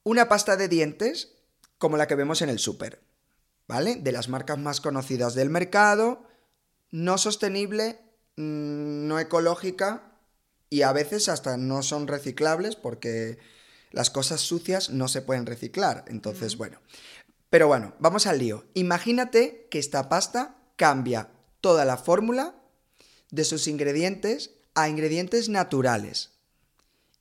Una 0.03 0.27
pasta 0.27 0.57
de 0.57 0.67
dientes 0.67 1.35
como 1.77 1.97
la 1.97 2.07
que 2.07 2.15
vemos 2.15 2.41
en 2.41 2.49
el 2.49 2.59
súper, 2.59 3.01
¿vale? 3.67 3.95
De 3.95 4.11
las 4.11 4.27
marcas 4.27 4.57
más 4.57 4.81
conocidas 4.81 5.35
del 5.35 5.49
mercado, 5.49 6.27
no 6.89 7.17
sostenible, 7.17 7.99
mm, 8.37 9.07
no 9.07 9.19
ecológica 9.19 10.14
y 10.69 10.81
a 10.81 10.91
veces 10.91 11.29
hasta 11.29 11.57
no 11.57 11.83
son 11.83 12.07
reciclables 12.07 12.75
porque 12.75 13.37
las 13.91 14.09
cosas 14.09 14.41
sucias 14.41 14.89
no 14.89 15.07
se 15.07 15.21
pueden 15.21 15.45
reciclar. 15.45 16.05
Entonces, 16.07 16.57
bueno. 16.57 16.79
Pero 17.49 17.67
bueno, 17.67 17.95
vamos 17.99 18.27
al 18.27 18.39
lío. 18.39 18.65
Imagínate 18.73 19.67
que 19.71 19.79
esta 19.79 20.09
pasta 20.09 20.57
cambia 20.75 21.29
toda 21.61 21.85
la 21.85 21.97
fórmula 21.97 22.55
de 23.31 23.45
sus 23.45 23.67
ingredientes 23.67 24.51
a 24.73 24.89
ingredientes 24.89 25.49
naturales. 25.49 26.31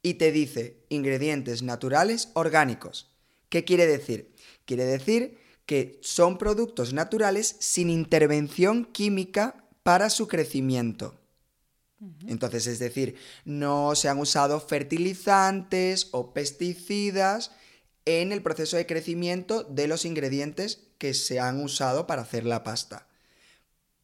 Y 0.02 0.14
te 0.14 0.32
dice 0.32 0.84
ingredientes 0.88 1.62
naturales 1.62 2.30
orgánicos. 2.34 3.10
¿Qué 3.48 3.64
quiere 3.64 3.86
decir? 3.86 4.34
Quiere 4.64 4.84
decir 4.84 5.38
que 5.66 5.98
son 6.02 6.36
productos 6.36 6.92
naturales 6.92 7.56
sin 7.60 7.88
intervención 7.88 8.84
química 8.84 9.64
para 9.82 10.10
su 10.10 10.28
crecimiento. 10.28 11.20
Entonces, 12.26 12.66
es 12.66 12.78
decir, 12.78 13.16
no 13.44 13.94
se 13.94 14.08
han 14.08 14.18
usado 14.18 14.60
fertilizantes 14.60 16.08
o 16.12 16.32
pesticidas 16.32 17.52
en 18.04 18.32
el 18.32 18.42
proceso 18.42 18.76
de 18.76 18.86
crecimiento 18.86 19.64
de 19.64 19.88
los 19.88 20.04
ingredientes 20.04 20.88
que 20.98 21.14
se 21.14 21.40
han 21.40 21.62
usado 21.62 22.06
para 22.06 22.22
hacer 22.22 22.44
la 22.44 22.62
pasta 22.62 23.06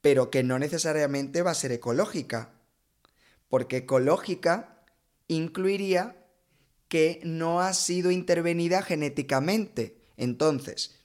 pero 0.01 0.31
que 0.31 0.43
no 0.43 0.59
necesariamente 0.59 1.43
va 1.43 1.51
a 1.51 1.55
ser 1.55 1.73
ecológica, 1.73 2.53
porque 3.49 3.79
ecológica 3.79 4.85
incluiría 5.29 6.17
que 6.89 7.21
no 7.25 7.61
ha 7.61 7.73
sido 7.75 8.11
intervenida 8.11 8.83
genéticamente. 8.83 10.01
Entonces, 10.17 10.97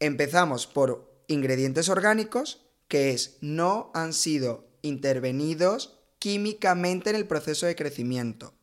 empezamos 0.00 0.66
por 0.66 1.22
ingredientes 1.28 1.88
orgánicos, 1.88 2.64
que 2.88 3.10
es 3.10 3.36
no 3.40 3.90
han 3.94 4.12
sido 4.12 4.66
intervenidos 4.82 5.97
químicamente 6.18 7.10
en 7.10 7.16
el 7.16 7.26
proceso 7.26 7.66
de 7.66 7.76
crecimiento. 7.76 8.54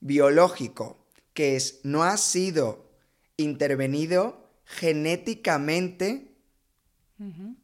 Biológico, 0.00 1.06
que 1.34 1.56
es 1.56 1.80
no 1.84 2.04
ha 2.04 2.16
sido 2.16 2.90
intervenido 3.36 4.50
genéticamente 4.64 6.32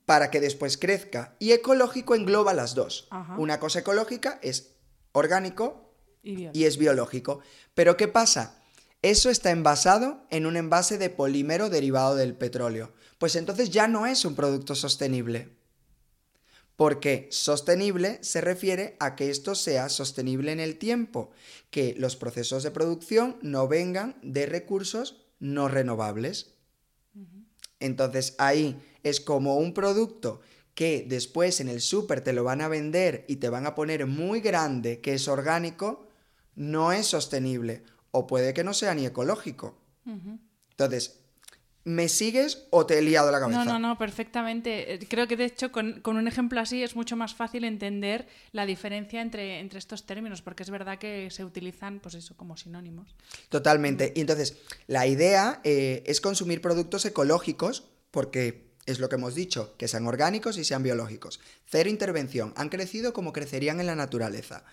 para 0.05 0.31
que 0.31 0.40
después 0.40 0.79
crezca. 0.79 1.37
Y 1.38 1.53
ecológico 1.53 2.14
engloba 2.14 2.55
las 2.55 2.75
dos. 2.75 3.09
Una 3.37 3.59
cosa 3.59 3.81
ecológica 3.81 4.38
es 4.42 4.77
orgánico 5.12 5.94
y, 6.23 6.64
es 6.64 6.79
biológico. 6.79 7.40
Pero 7.75 7.97
¿qué 7.97 8.09
pasa? 8.09 8.62
Eso 9.03 9.31
está 9.31 9.51
envasado 9.51 10.27
en 10.31 10.47
un 10.47 10.57
envase 10.57 10.99
de 10.99 11.11
polímero 11.11 11.71
derivado 11.71 12.16
del 12.16 12.35
petróleo. 12.35 12.92
Pues 13.18 13.37
entonces 13.37 13.71
ya 13.71 13.88
no 13.88 14.07
es 14.07 14.25
un 14.25 14.35
producto 14.35 14.75
sostenible. 14.75 15.58
Porque 16.79 17.27
sostenible 17.33 18.21
se 18.23 18.41
refiere 18.41 18.97
a 19.01 19.17
que 19.17 19.31
esto 19.31 19.57
sea 19.57 19.88
sostenible 19.88 20.53
en 20.53 20.61
el 20.61 20.79
tiempo, 20.79 21.33
que 21.71 21.97
los 21.99 22.14
procesos 22.14 22.62
de 22.62 22.71
producción 22.71 23.37
no 23.43 23.67
vengan 23.67 24.17
de 24.23 24.47
recursos 24.47 25.27
no 25.41 25.67
renovables. 25.67 26.55
Entonces 27.81 28.37
ahí 28.38 28.81
es 29.03 29.21
como 29.21 29.57
un 29.57 29.75
producto 29.75 30.41
que 30.77 31.05
después 31.09 31.59
en 31.59 31.69
el 31.69 31.81
súper 31.81 32.21
te 32.21 32.33
lo 32.33 32.45
van 32.45 32.61
a 32.61 32.69
vender 32.69 33.25
y 33.27 33.37
te 33.37 33.49
van 33.49 33.67
a 33.67 33.75
poner 33.75 34.07
muy 34.07 34.41
grande 34.41 35.01
que 35.01 35.14
es 35.14 35.27
orgánico, 35.27 36.07
no 36.55 36.93
es 36.93 37.09
sostenible 37.09 37.83
o 38.12 38.29
puede 38.29 38.55
que 38.55 38.62
no 38.62 38.73
sea 38.73 38.95
ni 38.95 39.05
ecológico. 39.05 39.77
Entonces, 40.71 41.25
¿me 41.88 42.11
sigues 42.11 42.66
o 42.68 42.85
te 42.85 42.98
he 42.98 43.03
liado 43.03 43.33
la 43.33 43.40
cabeza? 43.40 43.64
No, 43.64 43.72
no, 43.72 43.79
no, 43.79 43.98
perfectamente. 43.98 44.94
Eh, 44.94 44.98
creo 45.09 45.27
que 45.27 45.38
de 45.38 45.46
hecho 45.46 45.72
con, 45.72 46.03
un 46.05 46.29
ejemplo 46.29 46.61
así 46.61 46.83
es 46.83 46.94
mucho 46.94 47.16
más 47.16 47.35
fácil 47.35 47.64
entender 47.64 48.29
la 48.53 48.66
diferencia 48.66 49.22
entre, 49.22 49.59
entre, 49.61 49.79
estos 49.79 50.05
términos, 50.05 50.42
porque 50.42 50.64
es 50.64 50.70
verdad 50.70 50.98
que 50.98 51.31
se 51.31 51.46
utilizan, 51.46 52.01
pues 52.01 52.14
eso, 52.14 52.37
como 52.37 52.59
sinónimos. 52.59 53.16
Totalmente. 53.48 54.12
Y 54.14 54.20
entonces, 54.20 54.59
la 54.87 55.07
idea 55.07 55.62
eh, 55.64 56.03
es 56.05 56.20
consumir 56.20 56.61
productos 56.61 57.07
ecológicos 57.07 57.88
porque 58.11 58.68
es 58.85 59.01
lo 59.01 59.09
que 59.09 59.16
hemos 59.16 59.35
dicho, 59.35 59.74
que 59.79 59.88
sean 59.88 60.07
orgánicos 60.07 60.59
y 60.59 60.64
sean 60.64 60.83
biológicos. 60.83 61.40
Cero 61.64 61.88
intervención, 61.88 62.53
han 62.57 62.68
crecido 62.68 63.14
como 63.14 63.33
crecerían 63.33 63.81
en 63.81 63.87
la 63.87 63.94
naturaleza. 63.94 64.64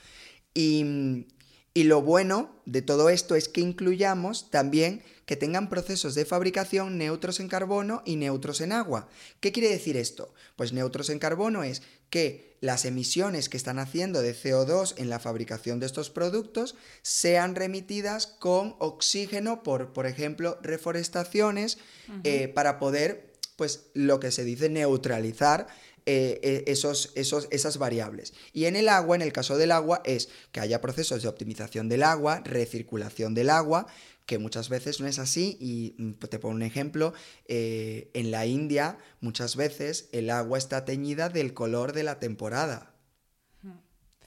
Y, 0.53 1.27
y 1.73 1.83
lo 1.83 2.01
bueno 2.01 2.61
de 2.65 2.81
todo 2.81 3.09
esto 3.09 3.35
es 3.35 3.47
que 3.47 3.61
incluyamos 3.61 4.51
también 4.51 5.01
que 5.25 5.35
tengan 5.35 5.69
procesos 5.69 6.15
de 6.15 6.25
fabricación 6.25 6.97
neutros 6.97 7.39
en 7.39 7.47
carbono 7.47 8.01
y 8.05 8.15
neutros 8.15 8.61
en 8.61 8.71
agua. 8.71 9.07
¿Qué 9.39 9.51
quiere 9.51 9.69
decir 9.69 9.97
esto? 9.97 10.33
Pues 10.55 10.73
neutros 10.73 11.09
en 11.09 11.19
carbono 11.19 11.63
es 11.63 11.81
que 12.09 12.57
las 12.61 12.85
emisiones 12.85 13.49
que 13.49 13.57
están 13.57 13.79
haciendo 13.79 14.21
de 14.21 14.35
CO2 14.35 14.93
en 14.97 15.09
la 15.09 15.19
fabricación 15.19 15.79
de 15.79 15.85
estos 15.85 16.09
productos 16.09 16.75
sean 17.01 17.55
remitidas 17.55 18.27
con 18.27 18.75
oxígeno 18.79 19.63
por, 19.63 19.93
por 19.93 20.05
ejemplo, 20.05 20.57
reforestaciones 20.61 21.77
eh, 22.23 22.47
para 22.47 22.79
poder 22.79 23.33
pues 23.55 23.87
lo 23.93 24.19
que 24.19 24.31
se 24.31 24.43
dice 24.43 24.69
neutralizar 24.69 25.67
eh, 26.07 26.39
eh, 26.43 26.63
esos, 26.67 27.11
esos, 27.15 27.47
esas 27.49 27.79
variables. 27.79 28.33
Y 28.53 28.65
en 28.65 28.75
el 28.75 28.89
agua, 28.89 29.15
en 29.15 29.23
el 29.23 29.33
caso 29.33 29.57
del 29.57 29.71
agua, 29.71 30.03
es 30.05 30.29
que 30.51 30.59
haya 30.59 30.79
procesos 30.79 31.23
de 31.23 31.29
optimización 31.29 31.89
del 31.89 32.03
agua, 32.03 32.41
recirculación 32.45 33.33
del 33.33 33.49
agua, 33.49 33.87
que 34.25 34.37
muchas 34.37 34.69
veces 34.69 34.99
no 34.99 35.07
es 35.07 35.19
así. 35.19 35.57
Y 35.59 35.95
mm, 35.97 36.13
te 36.13 36.39
pongo 36.39 36.55
un 36.55 36.61
ejemplo, 36.61 37.13
eh, 37.47 38.09
en 38.13 38.31
la 38.31 38.45
India 38.45 38.97
muchas 39.21 39.55
veces 39.55 40.09
el 40.11 40.29
agua 40.29 40.57
está 40.57 40.85
teñida 40.85 41.29
del 41.29 41.53
color 41.53 41.93
de 41.93 42.03
la 42.03 42.19
temporada. 42.19 42.93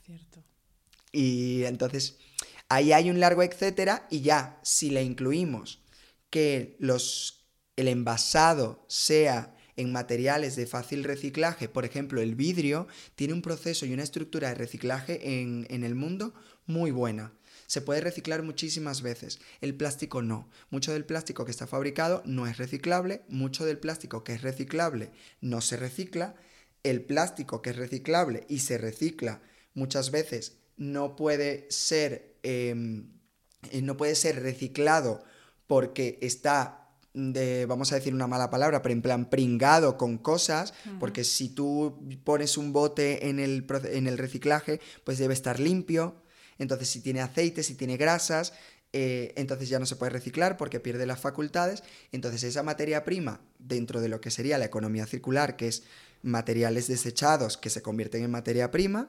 Cierto. 0.04 0.42
Y 1.12 1.64
entonces 1.64 2.16
ahí 2.68 2.92
hay 2.92 3.10
un 3.10 3.20
largo 3.20 3.42
etcétera 3.42 4.06
y 4.10 4.20
ya, 4.20 4.58
si 4.62 4.90
le 4.90 5.02
incluimos 5.02 5.80
que 6.30 6.76
los 6.78 7.38
el 7.76 7.86
envasado 7.86 8.84
sea 8.88 9.54
en 9.76 9.92
materiales 9.92 10.56
de 10.56 10.66
fácil 10.66 11.04
reciclaje, 11.04 11.68
por 11.68 11.84
ejemplo 11.84 12.20
el 12.20 12.34
vidrio, 12.34 12.88
tiene 13.14 13.32
un 13.32 13.42
proceso 13.42 13.86
y 13.86 13.92
una 13.92 14.02
estructura 14.02 14.48
de 14.48 14.56
reciclaje 14.56 15.40
en, 15.40 15.84
el 15.84 15.94
mundo 15.94 16.34
muy 16.66 16.90
buena. 16.90 17.32
Se 17.68 17.82
puede 17.82 18.00
reciclar 18.00 18.42
muchísimas 18.42 19.02
veces. 19.02 19.40
El 19.60 19.74
plástico 19.74 20.22
no. 20.22 20.48
Mucho 20.70 20.94
del 20.94 21.04
plástico 21.04 21.44
que 21.44 21.50
está 21.50 21.66
fabricado 21.66 22.22
no 22.24 22.46
es 22.46 22.56
reciclable. 22.56 23.20
Mucho 23.28 23.66
del 23.66 23.78
plástico 23.78 24.24
que 24.24 24.32
es 24.32 24.40
reciclable 24.40 25.10
no 25.42 25.60
se 25.60 25.76
recicla. 25.76 26.34
El 26.82 27.02
plástico 27.02 27.60
que 27.60 27.70
es 27.70 27.76
reciclable 27.76 28.46
y 28.48 28.60
se 28.60 28.78
recicla 28.78 29.42
muchas 29.74 30.10
veces 30.10 30.56
no 30.78 31.14
puede 31.14 31.66
ser, 31.68 32.38
em, 32.42 33.10
eh, 33.70 33.82
no 33.82 33.98
puede 33.98 34.14
ser 34.14 34.42
reciclado 34.42 35.22
porque 35.66 36.18
está 36.22 36.88
de, 37.12 37.66
vamos 37.66 37.92
a 37.92 37.96
decir 37.96 38.14
una 38.14 38.26
mala 38.26 38.48
palabra, 38.48 38.80
pero 38.80 38.94
en 38.94 39.02
plan 39.02 39.28
pringado 39.28 39.98
con 39.98 40.16
cosas, 40.16 40.72
porque 41.00 41.22
si 41.24 41.50
tú 41.50 42.00
pones 42.24 42.56
un 42.56 42.72
bote 42.72 43.28
en 43.28 43.40
el, 43.40 43.66
en 43.92 44.06
el 44.06 44.16
reciclaje, 44.16 44.80
pues 45.04 45.18
debe 45.18 45.34
estar 45.34 45.60
limpio. 45.60 46.22
Entonces, 46.58 46.88
si 46.88 47.00
tiene 47.00 47.20
aceite, 47.20 47.62
si 47.62 47.74
tiene 47.74 47.96
grasas, 47.96 48.52
eh, 48.92 49.32
entonces 49.36 49.68
ya 49.68 49.78
no 49.78 49.86
se 49.86 49.96
puede 49.96 50.10
reciclar 50.10 50.56
porque 50.56 50.80
pierde 50.80 51.06
las 51.06 51.20
facultades. 51.20 51.82
Entonces, 52.12 52.42
esa 52.42 52.62
materia 52.62 53.04
prima, 53.04 53.40
dentro 53.58 54.00
de 54.00 54.08
lo 54.08 54.20
que 54.20 54.30
sería 54.30 54.58
la 54.58 54.64
economía 54.64 55.06
circular, 55.06 55.56
que 55.56 55.68
es 55.68 55.84
materiales 56.22 56.88
desechados 56.88 57.56
que 57.56 57.70
se 57.70 57.82
convierten 57.82 58.24
en 58.24 58.30
materia 58.30 58.70
prima, 58.70 59.08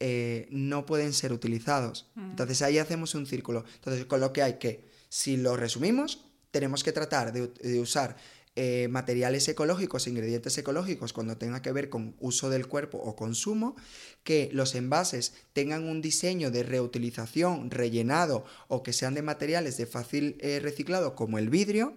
eh, 0.00 0.48
no 0.50 0.86
pueden 0.86 1.12
ser 1.12 1.32
utilizados. 1.32 2.10
Entonces, 2.16 2.62
ahí 2.62 2.78
hacemos 2.78 3.14
un 3.14 3.26
círculo. 3.26 3.64
Entonces, 3.76 4.06
con 4.06 4.20
lo 4.20 4.32
que 4.32 4.42
hay 4.42 4.54
que, 4.54 4.88
si 5.08 5.36
lo 5.36 5.56
resumimos, 5.56 6.24
tenemos 6.50 6.82
que 6.82 6.92
tratar 6.92 7.32
de, 7.32 7.80
usar 7.80 8.16
eh, 8.62 8.88
materiales 8.88 9.48
ecológicos, 9.48 10.06
ingredientes 10.06 10.58
ecológicos, 10.58 11.14
cuando 11.14 11.38
tenga 11.38 11.62
que 11.62 11.72
ver 11.72 11.88
con 11.88 12.14
uso 12.20 12.50
del 12.50 12.66
cuerpo 12.66 12.98
o 12.98 13.16
consumo, 13.16 13.74
que 14.22 14.50
los 14.52 14.74
envases 14.74 15.32
tengan 15.54 15.88
un 15.88 16.02
diseño 16.02 16.50
de 16.50 16.62
reutilización, 16.62 17.70
rellenado 17.70 18.44
o 18.68 18.82
que 18.82 18.92
sean 18.92 19.14
de 19.14 19.22
materiales 19.22 19.78
de 19.78 19.86
fácil 19.86 20.36
eh, 20.40 20.60
reciclado 20.60 21.14
como 21.14 21.38
el 21.38 21.48
vidrio. 21.48 21.94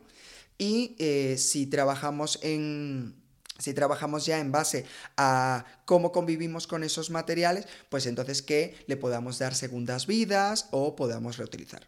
Y 0.58 0.96
eh, 1.00 1.36
si 1.38 1.66
trabajamos 1.66 2.40
en, 2.44 3.14
si 3.60 3.74
trabajamos 3.74 4.26
ya 4.26 4.40
en 4.40 4.54
base 4.54 4.86
a 5.18 5.66
cómo 5.84 6.14
convivimos 6.14 6.66
con 6.66 6.86
esos 6.86 7.10
materiales, 7.10 7.68
pues 7.90 8.06
entonces 8.06 8.42
que 8.42 8.78
le 8.88 8.96
podamos 8.96 9.38
dar 9.38 9.54
segundas 9.54 10.08
vidas 10.08 10.70
o 10.72 10.96
podamos 10.96 11.36
reutilizar. 11.36 11.86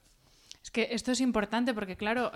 Es 0.61 0.69
que 0.69 0.89
esto 0.91 1.13
es 1.13 1.21
importante 1.21 1.73
porque, 1.73 1.95
claro, 1.95 2.33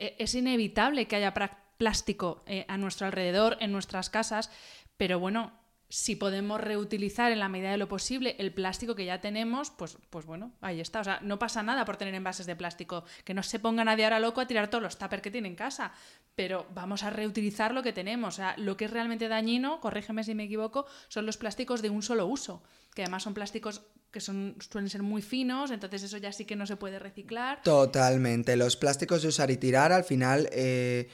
e, 0.00 0.16
es 0.18 0.34
inevitable 0.34 1.06
que 1.06 1.14
haya 1.14 1.34
plástico 1.78 2.42
eh, 2.46 2.66
a 2.68 2.76
nuestro 2.76 3.06
alrededor, 3.06 3.56
en 3.60 3.72
nuestras 3.72 4.10
casas, 4.10 4.50
pero 4.96 5.18
bueno, 5.18 5.52
si 5.90 6.16
podemos 6.16 6.60
reutilizar 6.60 7.32
en 7.32 7.38
la 7.38 7.48
medida 7.48 7.70
de 7.70 7.78
lo 7.78 7.88
posible 7.88 8.36
el 8.38 8.52
plástico 8.52 8.94
que 8.94 9.06
ya 9.06 9.22
tenemos, 9.22 9.70
pues, 9.70 9.96
pues 10.10 10.26
bueno, 10.26 10.52
ahí 10.60 10.80
está. 10.80 11.00
O 11.00 11.04
sea, 11.04 11.20
no 11.22 11.38
pasa 11.38 11.62
nada 11.62 11.86
por 11.86 11.96
tener 11.96 12.14
envases 12.14 12.44
de 12.44 12.56
plástico. 12.56 13.04
Que 13.24 13.32
no 13.32 13.42
se 13.42 13.58
ponga 13.58 13.84
nadie 13.84 14.04
ahora 14.04 14.20
loco 14.20 14.42
a 14.42 14.46
tirar 14.46 14.68
todos 14.68 14.82
los 14.82 14.98
tuppers 14.98 15.22
que 15.22 15.30
tiene 15.30 15.48
en 15.48 15.54
casa. 15.54 15.92
Pero 16.34 16.66
vamos 16.74 17.04
a 17.04 17.10
reutilizar 17.10 17.72
lo 17.72 17.82
que 17.82 17.94
tenemos. 17.94 18.34
O 18.34 18.36
sea, 18.36 18.54
lo 18.58 18.76
que 18.76 18.84
es 18.84 18.90
realmente 18.90 19.28
dañino, 19.28 19.80
corrígeme 19.80 20.24
si 20.24 20.34
me 20.34 20.44
equivoco, 20.44 20.84
son 21.08 21.24
los 21.24 21.38
plásticos 21.38 21.80
de 21.80 21.88
un 21.88 22.02
solo 22.02 22.26
uso. 22.26 22.62
Que 22.94 23.02
además 23.02 23.22
son 23.22 23.32
plásticos 23.32 23.80
que 24.10 24.20
son, 24.20 24.56
suelen 24.58 24.88
ser 24.88 25.02
muy 25.02 25.20
finos, 25.20 25.70
entonces 25.70 26.02
eso 26.02 26.16
ya 26.16 26.32
sí 26.32 26.46
que 26.46 26.56
no 26.56 26.66
se 26.66 26.76
puede 26.76 26.98
reciclar. 26.98 27.62
Totalmente. 27.62 28.56
Los 28.56 28.76
plásticos 28.76 29.22
de 29.22 29.28
usar 29.28 29.50
y 29.50 29.58
tirar 29.58 29.92
al 29.92 30.04
final 30.04 30.48
eh, 30.52 31.08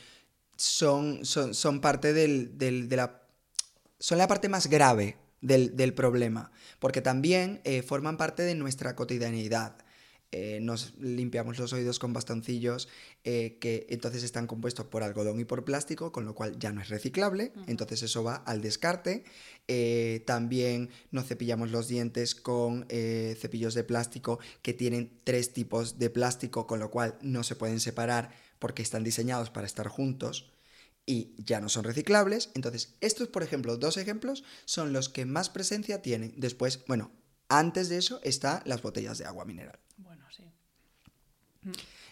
son, 0.57 1.25
son, 1.25 1.55
son, 1.55 1.81
parte 1.81 2.13
del, 2.13 2.57
del, 2.59 2.89
de 2.89 2.97
la 2.97 3.25
son 4.05 4.19
la 4.19 4.29
parte 4.29 4.51
más 4.51 4.67
grave 4.67 5.17
del, 5.41 5.95
problema, 5.95 6.51
porque 6.79 7.01
también 7.01 7.63
eh, 7.65 7.83
forman 7.83 8.19
parte 8.19 8.43
de 8.43 8.55
nuestra 8.55 8.95
cotidianidad. 8.97 9.77
Eh, 10.31 10.59
nos 10.61 10.95
limpiamos 10.99 11.59
los 11.59 11.73
oídos 11.73 11.99
con 11.99 12.13
bastoncillos 12.13 12.89
eh, 13.23 13.57
que 13.61 13.87
entonces 13.89 14.25
están 14.25 14.47
compuestos 14.47 14.85
por 14.87 15.03
algodón 15.03 15.41
y 15.41 15.45
por 15.45 15.65
plástico, 15.65 16.13
con 16.13 16.27
lo 16.27 16.35
cual 16.35 16.59
ya 16.59 16.73
no 16.73 16.83
es 16.83 16.89
reciclable, 16.89 17.53
entonces 17.67 18.03
eso 18.03 18.25
va 18.25 18.37
al 18.37 18.61
descarte. 18.61 19.25
también 20.27 20.91
nos 21.11 21.27
cepillamos 21.27 21.71
los 21.71 21.89
dientes 21.89 22.35
con 22.35 22.87
cepillos 22.89 23.73
de 23.73 23.85
plástico 23.85 24.39
que 24.61 24.75
tienen 24.75 25.21
tres 25.25 25.55
tipos 25.55 25.99
de 25.99 26.11
plástico, 26.11 26.67
con 26.67 26.79
lo 26.79 26.91
cual 26.91 27.17
no 27.23 27.43
se 27.43 27.55
pueden 27.55 27.81
separar 27.81 28.44
porque 28.65 28.81
están 28.81 29.05
diseñados 29.05 29.51
para 29.51 29.67
estar 29.67 29.89
juntos 29.89 30.51
y 31.05 31.35
ya 31.37 31.61
no 31.61 31.69
son 31.69 31.85
reciclables. 31.85 32.49
Entonces, 32.55 32.95
estos, 33.03 33.29
por 33.29 33.43
ejemplo, 33.43 33.77
dos 33.77 33.99
ejemplos 33.99 34.43
son 34.65 34.95
los 34.95 35.11
que 35.11 35.27
más 35.27 35.51
presencia 35.51 36.01
tienen. 36.01 36.33
Después, 36.39 36.83
bueno, 36.89 37.11
antes 37.51 37.91
de 37.91 37.99
eso 37.99 38.21
están 38.23 38.63
las 38.65 38.81
botellas 38.81 39.19
de 39.19 39.27
agua 39.27 39.45
mineral. 39.45 39.79
Bueno, 39.99 40.25
sí. 40.35 40.45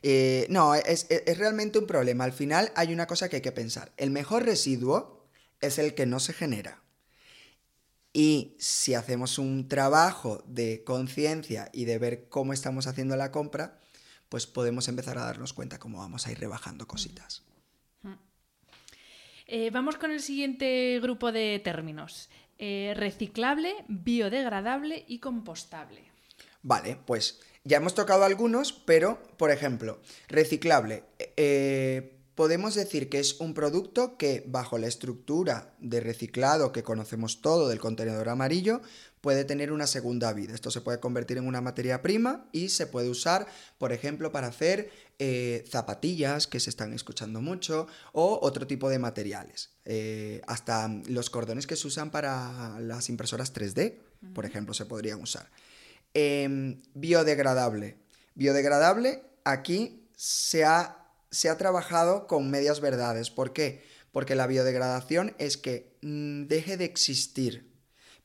Eh, 0.02 0.46
no, 0.50 0.74
es, 0.74 1.06
es, 1.08 1.38
realmente 1.38 1.78
un 1.78 1.86
problema. 1.86 2.24
Al 2.24 2.34
final 2.34 2.70
hay 2.76 2.92
una 2.92 3.06
cosa 3.06 3.30
que 3.30 3.36
hay 3.36 3.42
que 3.42 3.52
pensar. 3.52 3.90
El 3.96 4.10
mejor 4.10 4.44
residuo 4.44 5.26
es 5.62 5.78
el 5.78 5.94
que 5.94 6.04
no 6.04 6.20
se 6.20 6.34
genera. 6.34 6.82
Y 8.12 8.58
si 8.58 8.92
hacemos 8.92 9.38
un 9.38 9.68
trabajo 9.68 10.44
de 10.46 10.84
conciencia 10.84 11.70
y 11.72 11.86
de 11.86 11.96
ver 11.96 12.28
cómo 12.28 12.52
estamos 12.52 12.86
haciendo 12.86 13.16
la 13.16 13.32
compra, 13.32 13.78
pues 14.32 14.46
podemos 14.46 14.88
empezar 14.88 15.18
a 15.18 15.26
darnos 15.26 15.52
cuenta 15.52 15.78
cómo 15.78 15.98
vamos 15.98 16.26
a 16.26 16.32
ir 16.32 16.40
rebajando 16.40 16.88
cositas. 16.88 17.42
Eh, 19.46 19.68
vamos 19.70 19.96
con 19.96 20.10
el 20.10 20.22
siguiente 20.22 20.98
grupo 21.02 21.32
de 21.32 21.60
términos. 21.62 22.30
Eh, 22.58 22.94
reciclable, 22.96 23.74
biodegradable 23.88 25.04
y 25.06 25.18
compostable. 25.18 26.04
Vale, 26.62 26.96
pues 27.04 27.42
ya 27.62 27.76
hemos 27.76 27.94
tocado 27.94 28.24
algunos, 28.24 28.72
pero, 28.72 29.22
por 29.36 29.50
ejemplo, 29.50 30.00
reciclable. 30.28 31.04
Eh, 31.18 32.16
podemos 32.34 32.74
decir 32.74 33.10
que 33.10 33.18
es 33.18 33.38
un 33.38 33.52
producto 33.52 34.16
que, 34.16 34.44
bajo 34.46 34.78
la 34.78 34.86
estructura 34.86 35.74
de 35.78 36.00
reciclado 36.00 36.72
que 36.72 36.82
conocemos 36.82 37.42
todo 37.42 37.68
del 37.68 37.80
contenedor 37.80 38.30
amarillo, 38.30 38.80
puede 39.22 39.44
tener 39.44 39.72
una 39.72 39.86
segunda 39.86 40.32
vida. 40.34 40.52
Esto 40.52 40.70
se 40.70 40.82
puede 40.82 41.00
convertir 41.00 41.38
en 41.38 41.46
una 41.46 41.60
materia 41.62 42.02
prima 42.02 42.48
y 42.52 42.68
se 42.68 42.88
puede 42.88 43.08
usar, 43.08 43.46
por 43.78 43.92
ejemplo, 43.92 44.32
para 44.32 44.48
hacer 44.48 44.90
eh, 45.20 45.64
zapatillas, 45.70 46.48
que 46.48 46.60
se 46.60 46.68
están 46.68 46.92
escuchando 46.92 47.40
mucho, 47.40 47.86
o 48.12 48.40
otro 48.42 48.66
tipo 48.66 48.90
de 48.90 48.98
materiales. 48.98 49.70
Eh, 49.84 50.42
hasta 50.46 50.88
los 51.06 51.30
cordones 51.30 51.68
que 51.68 51.76
se 51.76 51.86
usan 51.86 52.10
para 52.10 52.78
las 52.80 53.08
impresoras 53.08 53.54
3D, 53.54 54.00
por 54.34 54.44
ejemplo, 54.44 54.74
se 54.74 54.86
podrían 54.86 55.22
usar. 55.22 55.48
Em, 56.14 56.82
biodegradable. 56.94 57.98
Biodegradable, 58.34 59.22
aquí 59.44 60.08
se 60.16 60.64
ha, 60.64 61.06
se 61.30 61.48
ha 61.48 61.56
trabajado 61.56 62.26
con 62.26 62.50
medias 62.50 62.80
verdades. 62.80 63.30
¿Por 63.30 63.52
qué? 63.52 63.84
Porque 64.10 64.34
la 64.34 64.48
biodegradación 64.48 65.36
es 65.38 65.56
que 65.56 65.96
mm, 66.02 66.48
deje 66.48 66.76
de 66.76 66.86
existir 66.86 67.71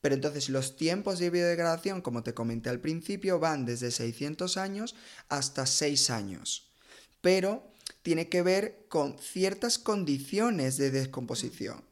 pero 0.08 0.16
entonces 0.16 0.48
los 0.48 0.78
tiempos 0.78 1.20
de 1.20 1.30
biodegradación, 1.30 2.00
como 2.00 2.24
te 2.24 2.34
comenté 2.34 2.70
al 2.70 2.80
principio, 2.80 3.40
van 3.40 3.66
desde 3.66 3.92
600 3.92 4.56
años 4.56 4.96
hasta 5.28 5.66
6 5.66 6.12
años. 6.12 6.72
Pero 7.20 7.74
tiene 8.04 8.30
que 8.30 8.42
ver 8.42 8.86
con 8.88 9.20
ciertas 9.20 9.78
condiciones 9.78 10.78
de 10.78 10.92
descomposición. 10.92 11.84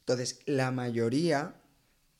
Entonces, 0.00 0.40
la 0.44 0.72
mayoría 0.72 1.54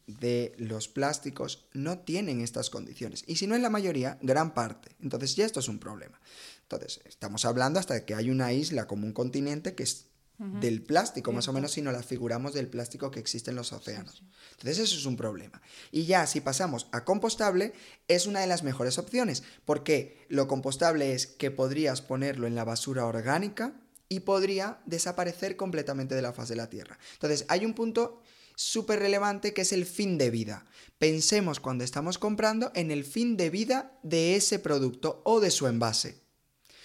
de 0.06 0.54
los 0.56 0.88
plásticos 0.88 1.66
no 1.74 1.98
tienen 1.98 2.40
estas 2.40 2.70
condiciones. 2.70 3.22
Y 3.26 3.36
si 3.36 3.46
no 3.46 3.54
es 3.54 3.60
la 3.60 3.68
mayoría, 3.68 4.16
gran 4.22 4.54
parte. 4.54 4.96
Entonces 5.02 5.36
ya 5.36 5.44
esto 5.44 5.60
es 5.60 5.68
un 5.68 5.78
problema. 5.78 6.18
Entonces, 6.62 7.02
estamos 7.04 7.44
hablando 7.44 7.78
hasta 7.78 8.06
que 8.06 8.14
hay 8.14 8.30
una 8.30 8.54
isla 8.54 8.86
como 8.86 9.06
un 9.06 9.12
continente 9.12 9.74
que 9.74 9.82
es 9.82 10.06
del 10.38 10.82
plástico, 10.82 11.32
más 11.32 11.46
o 11.46 11.52
menos 11.52 11.72
si 11.72 11.82
nos 11.82 11.92
la 11.94 12.02
figuramos 12.02 12.54
del 12.54 12.68
plástico 12.68 13.10
que 13.10 13.20
existe 13.20 13.50
en 13.50 13.56
los 13.56 13.72
océanos. 13.72 14.24
Entonces 14.52 14.78
eso 14.78 14.96
es 14.96 15.06
un 15.06 15.16
problema. 15.16 15.62
Y 15.92 16.06
ya 16.06 16.26
si 16.26 16.40
pasamos 16.40 16.88
a 16.90 17.04
compostable, 17.04 17.72
es 18.08 18.26
una 18.26 18.40
de 18.40 18.48
las 18.48 18.64
mejores 18.64 18.98
opciones, 18.98 19.44
porque 19.64 20.26
lo 20.28 20.48
compostable 20.48 21.14
es 21.14 21.26
que 21.26 21.52
podrías 21.52 22.02
ponerlo 22.02 22.46
en 22.46 22.56
la 22.56 22.64
basura 22.64 23.06
orgánica 23.06 23.74
y 24.08 24.20
podría 24.20 24.80
desaparecer 24.86 25.56
completamente 25.56 26.14
de 26.14 26.22
la 26.22 26.32
faz 26.32 26.48
de 26.48 26.56
la 26.56 26.68
Tierra. 26.68 26.98
Entonces 27.14 27.46
hay 27.48 27.64
un 27.64 27.74
punto 27.74 28.20
súper 28.56 28.98
relevante 28.98 29.52
que 29.54 29.62
es 29.62 29.72
el 29.72 29.86
fin 29.86 30.18
de 30.18 30.30
vida. 30.30 30.66
Pensemos 30.98 31.60
cuando 31.60 31.84
estamos 31.84 32.18
comprando 32.18 32.72
en 32.74 32.90
el 32.90 33.04
fin 33.04 33.36
de 33.36 33.50
vida 33.50 33.98
de 34.02 34.36
ese 34.36 34.58
producto 34.58 35.22
o 35.24 35.40
de 35.40 35.50
su 35.50 35.66
envase. 35.66 36.23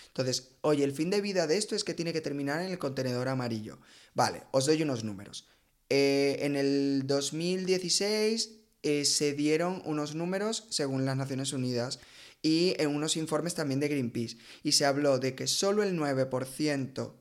Entonces, 0.10 0.52
oye, 0.62 0.84
el 0.84 0.92
fin 0.92 1.10
de 1.10 1.22
vida 1.22 1.48
de 1.48 1.58
esto 1.58 1.76
es 1.76 1.84
que 1.84 1.94
tiene 1.94 2.14
que 2.14 2.22
terminar 2.22 2.62
en 2.62 2.72
el 2.72 2.80
contenedor 2.80 3.28
amarillo. 3.28 3.80
Vale, 4.14 4.44
os 4.52 4.66
doy 4.66 4.82
unos 4.82 5.04
números. 5.04 5.48
Eh, 5.90 6.38
en 6.42 6.56
el 6.56 7.04
2016 7.06 8.52
eh, 8.84 9.06
se 9.06 9.34
dieron 9.34 9.82
unos 9.86 10.16
números 10.16 10.66
según 10.70 11.06
las 11.06 11.18
Naciones 11.18 11.54
Unidas 11.54 12.00
y 12.42 12.76
en 12.78 12.96
unos 12.96 13.18
informes 13.18 13.56
también 13.56 13.80
de 13.80 13.88
Greenpeace. 13.88 14.38
Y 14.64 14.74
se 14.74 14.86
habló 14.86 15.20
de 15.20 15.36
que 15.36 15.48
solo 15.48 15.84
el 15.84 15.98
9% 15.98 17.14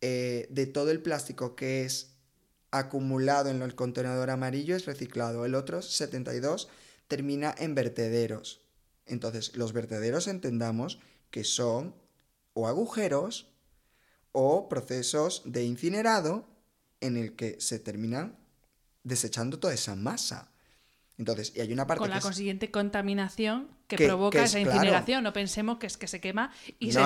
eh, 0.00 0.46
de 0.50 0.66
todo 0.66 0.90
el 0.90 1.00
plástico 1.00 1.56
que 1.56 1.84
es 1.84 2.12
acumulado 2.70 3.50
en 3.50 3.62
el 3.62 3.74
contenedor 3.74 4.30
amarillo 4.30 4.76
es 4.76 4.86
reciclado. 4.86 5.44
El 5.44 5.54
otro 5.54 5.80
72% 5.80 6.66
termina 7.08 7.54
en 7.58 7.74
vertederos. 7.74 8.60
Entonces, 9.06 9.56
los 9.56 9.72
vertederos 9.72 10.26
entendamos 10.26 10.98
que 11.30 11.44
son 11.44 11.94
o 12.56 12.66
agujeros 12.66 13.46
o 14.32 14.68
procesos 14.68 15.42
de 15.44 15.64
incinerado 15.64 16.48
en 17.00 17.18
el 17.18 17.36
que 17.36 17.60
se 17.60 17.78
terminan 17.78 18.38
desechando 19.04 19.58
toda 19.58 19.74
esa 19.74 19.94
masa. 19.94 20.50
Entonces, 21.18 21.52
y 21.54 21.60
hay 21.60 21.72
una 21.72 21.86
parte 21.86 22.00
Con 22.00 22.10
la 22.10 22.20
consiguiente 22.20 22.70
contaminación 22.70 23.68
que, 23.86 23.96
provoca 23.96 24.42
esa 24.42 24.58
incineración. 24.58 25.22
No 25.22 25.34
pensemos 25.34 25.78
que 25.78 25.86
es 25.86 25.98
que 25.98 26.06
se 26.08 26.20
quema 26.20 26.50
y 26.78 26.92
se, 26.92 27.00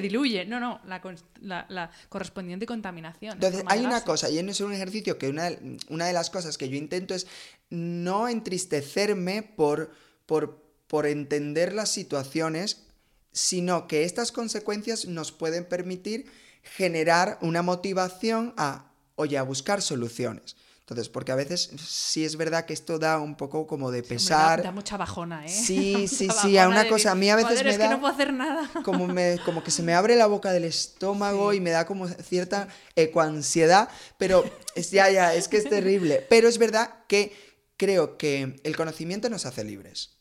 diluye. 0.00 0.46
No, 0.46 0.58
no, 0.58 0.80
la, 0.84 1.90
correspondiente 2.08 2.66
contaminación. 2.66 3.34
Entonces, 3.34 3.62
hay 3.66 3.84
una 3.84 4.02
cosa, 4.02 4.30
y 4.30 4.38
en 4.38 4.48
es 4.48 4.60
un 4.60 4.72
ejercicio 4.72 5.16
que 5.16 5.28
una, 5.28 5.50
una, 5.88 6.06
de 6.06 6.12
las 6.12 6.28
cosas 6.28 6.58
que 6.58 6.68
yo 6.68 6.76
intento 6.76 7.14
es 7.14 7.28
no 7.70 8.28
entristecerme 8.28 9.42
por, 9.44 9.92
por, 10.26 10.60
por 10.88 11.06
entender 11.06 11.72
las 11.72 11.88
situaciones 11.88 12.84
sino 13.32 13.86
que 13.88 14.04
estas 14.04 14.30
consecuencias 14.32 15.06
nos 15.06 15.32
pueden 15.32 15.64
permitir 15.64 16.26
generar 16.62 17.38
una 17.40 17.62
motivación 17.62 18.54
a, 18.56 18.92
oye, 19.16 19.36
a 19.38 19.42
buscar 19.42 19.82
soluciones. 19.82 20.56
Entonces, 20.80 21.08
porque 21.08 21.32
a 21.32 21.36
veces 21.36 21.70
sí 21.88 22.24
es 22.24 22.36
verdad 22.36 22.66
que 22.66 22.74
esto 22.74 22.98
da 22.98 23.18
un 23.18 23.36
poco 23.36 23.66
como 23.66 23.90
de 23.90 24.02
pesar. 24.02 24.58
da, 24.58 24.64
da 24.64 24.72
mucha 24.72 24.96
bajona, 24.96 25.46
¿eh? 25.46 25.48
Sí, 25.48 26.06
sí, 26.08 26.28
sí, 26.42 26.58
a 26.58 26.68
una 26.68 26.86
cosa, 26.88 27.12
a 27.12 27.14
mí 27.14 27.30
a 27.30 27.36
veces 27.36 27.50
"Joder, 27.52 27.64
me 27.64 27.70
es 27.72 27.78
da 27.78 27.84
que 27.88 27.94
no 27.94 28.00
puedo 28.00 28.12
hacer 28.12 28.32
nada. 28.34 28.68
como, 28.84 29.06
me, 29.06 29.38
como 29.44 29.62
que 29.64 29.70
se 29.70 29.82
me 29.82 29.94
abre 30.00 30.16
la 30.16 30.26
boca 30.26 30.52
del 30.52 30.64
estómago 30.64 31.52
Sí. 31.52 31.58
y 31.58 31.60
me 31.60 31.70
da 31.70 31.86
como 31.86 32.08
cierta 32.08 32.68
ecoansiedad, 32.96 33.88
pero 34.18 34.44
es, 34.74 34.90
ya, 34.90 35.08
ya, 35.10 35.34
es 35.34 35.48
que 35.48 35.56
es 35.58 35.64
terrible. 35.68 36.26
Pero 36.28 36.48
es 36.48 36.58
verdad 36.58 36.90
que 37.08 37.32
creo 37.76 38.18
que 38.18 38.60
el 38.64 38.76
conocimiento 38.76 39.30
nos 39.30 39.46
hace 39.46 39.64
libres. 39.64 40.18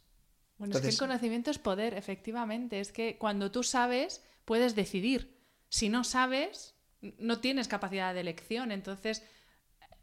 Bueno, 0.61 0.75
es 0.75 0.81
que 0.81 0.89
el 0.89 0.97
conocimiento 0.97 1.49
es 1.49 1.57
poder, 1.57 1.95
efectivamente. 1.95 2.79
Es 2.79 2.91
que 2.91 3.17
cuando 3.17 3.49
tú 3.49 3.63
sabes, 3.63 4.21
puedes 4.45 4.75
decidir. 4.75 5.35
Si 5.69 5.89
no 5.89 6.03
sabes, 6.03 6.75
no 7.17 7.39
tienes 7.39 7.67
capacidad 7.67 8.13
de 8.13 8.19
elección. 8.19 8.71
Entonces, 8.71 9.23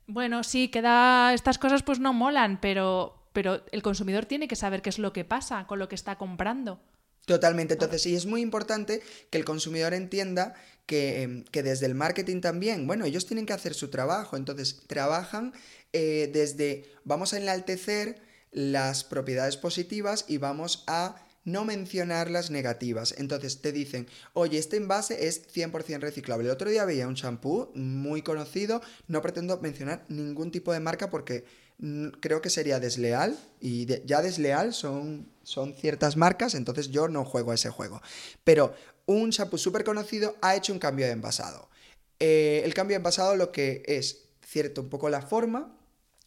bueno, 0.08 0.42
sí, 0.42 0.66
queda 0.66 1.32
estas 1.32 1.58
cosas 1.58 1.84
pues 1.84 2.00
no 2.00 2.12
molan, 2.12 2.60
pero, 2.60 3.30
pero 3.32 3.62
el 3.70 3.82
consumidor 3.84 4.26
tiene 4.26 4.48
que 4.48 4.56
saber 4.56 4.82
qué 4.82 4.90
es 4.90 4.98
lo 4.98 5.12
que 5.12 5.24
pasa 5.24 5.64
con 5.68 5.78
lo 5.78 5.88
que 5.88 5.94
está 5.94 6.18
comprando. 6.18 6.80
Totalmente. 7.24 7.74
Entonces, 7.74 8.02
sí, 8.02 8.16
es 8.16 8.26
muy 8.26 8.40
importante 8.40 9.00
que 9.30 9.38
el 9.38 9.44
consumidor 9.44 9.94
entienda 9.94 10.54
que, 10.86 11.22
em, 11.22 11.44
que 11.44 11.62
desde 11.62 11.86
el 11.86 11.94
marketing 11.94 12.40
también, 12.40 12.88
bueno, 12.88 13.04
ellos 13.04 13.26
tienen 13.26 13.46
que 13.46 13.52
hacer 13.52 13.74
su 13.74 13.90
trabajo. 13.90 14.36
Entonces, 14.36 14.82
trabajan 14.88 15.52
eh, 15.92 16.28
desde, 16.32 16.90
vamos 17.04 17.32
a 17.32 17.36
enaltecer 17.36 18.26
las 18.50 19.04
propiedades 19.04 19.56
positivas 19.56 20.24
y 20.28 20.38
vamos 20.38 20.84
a 20.86 21.16
no 21.44 21.64
mencionar 21.64 22.30
las 22.30 22.50
negativas. 22.50 23.14
Entonces 23.16 23.60
te 23.60 23.72
dicen, 23.72 24.06
oye, 24.34 24.58
este 24.58 24.76
envase 24.76 25.26
es 25.26 25.48
100% 25.52 26.00
reciclable. 26.00 26.46
El 26.46 26.52
otro 26.52 26.70
día 26.70 26.84
veía 26.84 27.08
un 27.08 27.14
champú 27.14 27.70
muy 27.74 28.22
conocido, 28.22 28.82
no 29.06 29.22
pretendo 29.22 29.58
mencionar 29.58 30.04
ningún 30.08 30.50
tipo 30.50 30.72
de 30.72 30.80
marca 30.80 31.10
porque 31.10 31.44
creo 32.20 32.42
que 32.42 32.50
sería 32.50 32.80
desleal 32.80 33.38
y 33.60 33.86
ya 34.04 34.20
desleal 34.20 34.74
son, 34.74 35.30
son 35.42 35.74
ciertas 35.74 36.16
marcas, 36.16 36.54
entonces 36.54 36.90
yo 36.90 37.08
no 37.08 37.24
juego 37.24 37.52
a 37.52 37.54
ese 37.54 37.70
juego. 37.70 38.02
Pero 38.44 38.74
un 39.06 39.30
champú 39.30 39.58
súper 39.58 39.84
conocido 39.84 40.36
ha 40.42 40.56
hecho 40.56 40.72
un 40.72 40.78
cambio 40.78 41.06
de 41.06 41.12
envasado. 41.12 41.70
Eh, 42.18 42.62
el 42.64 42.74
cambio 42.74 42.94
de 42.94 42.98
envasado 42.98 43.36
lo 43.36 43.52
que 43.52 43.82
es 43.86 44.24
cierto 44.44 44.80
un 44.80 44.88
poco 44.88 45.08
la 45.08 45.22
forma, 45.22 45.77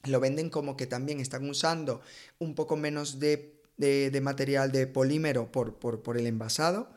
lo 0.06 0.20
venden 0.20 0.50
como 0.50 0.78
que 0.78 0.88
también 0.88 1.20
están 1.20 1.50
usando 1.50 2.02
un 2.40 2.56
poco 2.56 2.78
menos 2.78 3.20
de, 3.20 3.62
de- 3.78 4.22
material 4.22 4.72
de 4.72 4.88
polímero 4.88 5.52
por, 5.52 5.80
por- 5.80 6.02
por 6.04 6.18
el 6.18 6.28
envasado. 6.28 6.90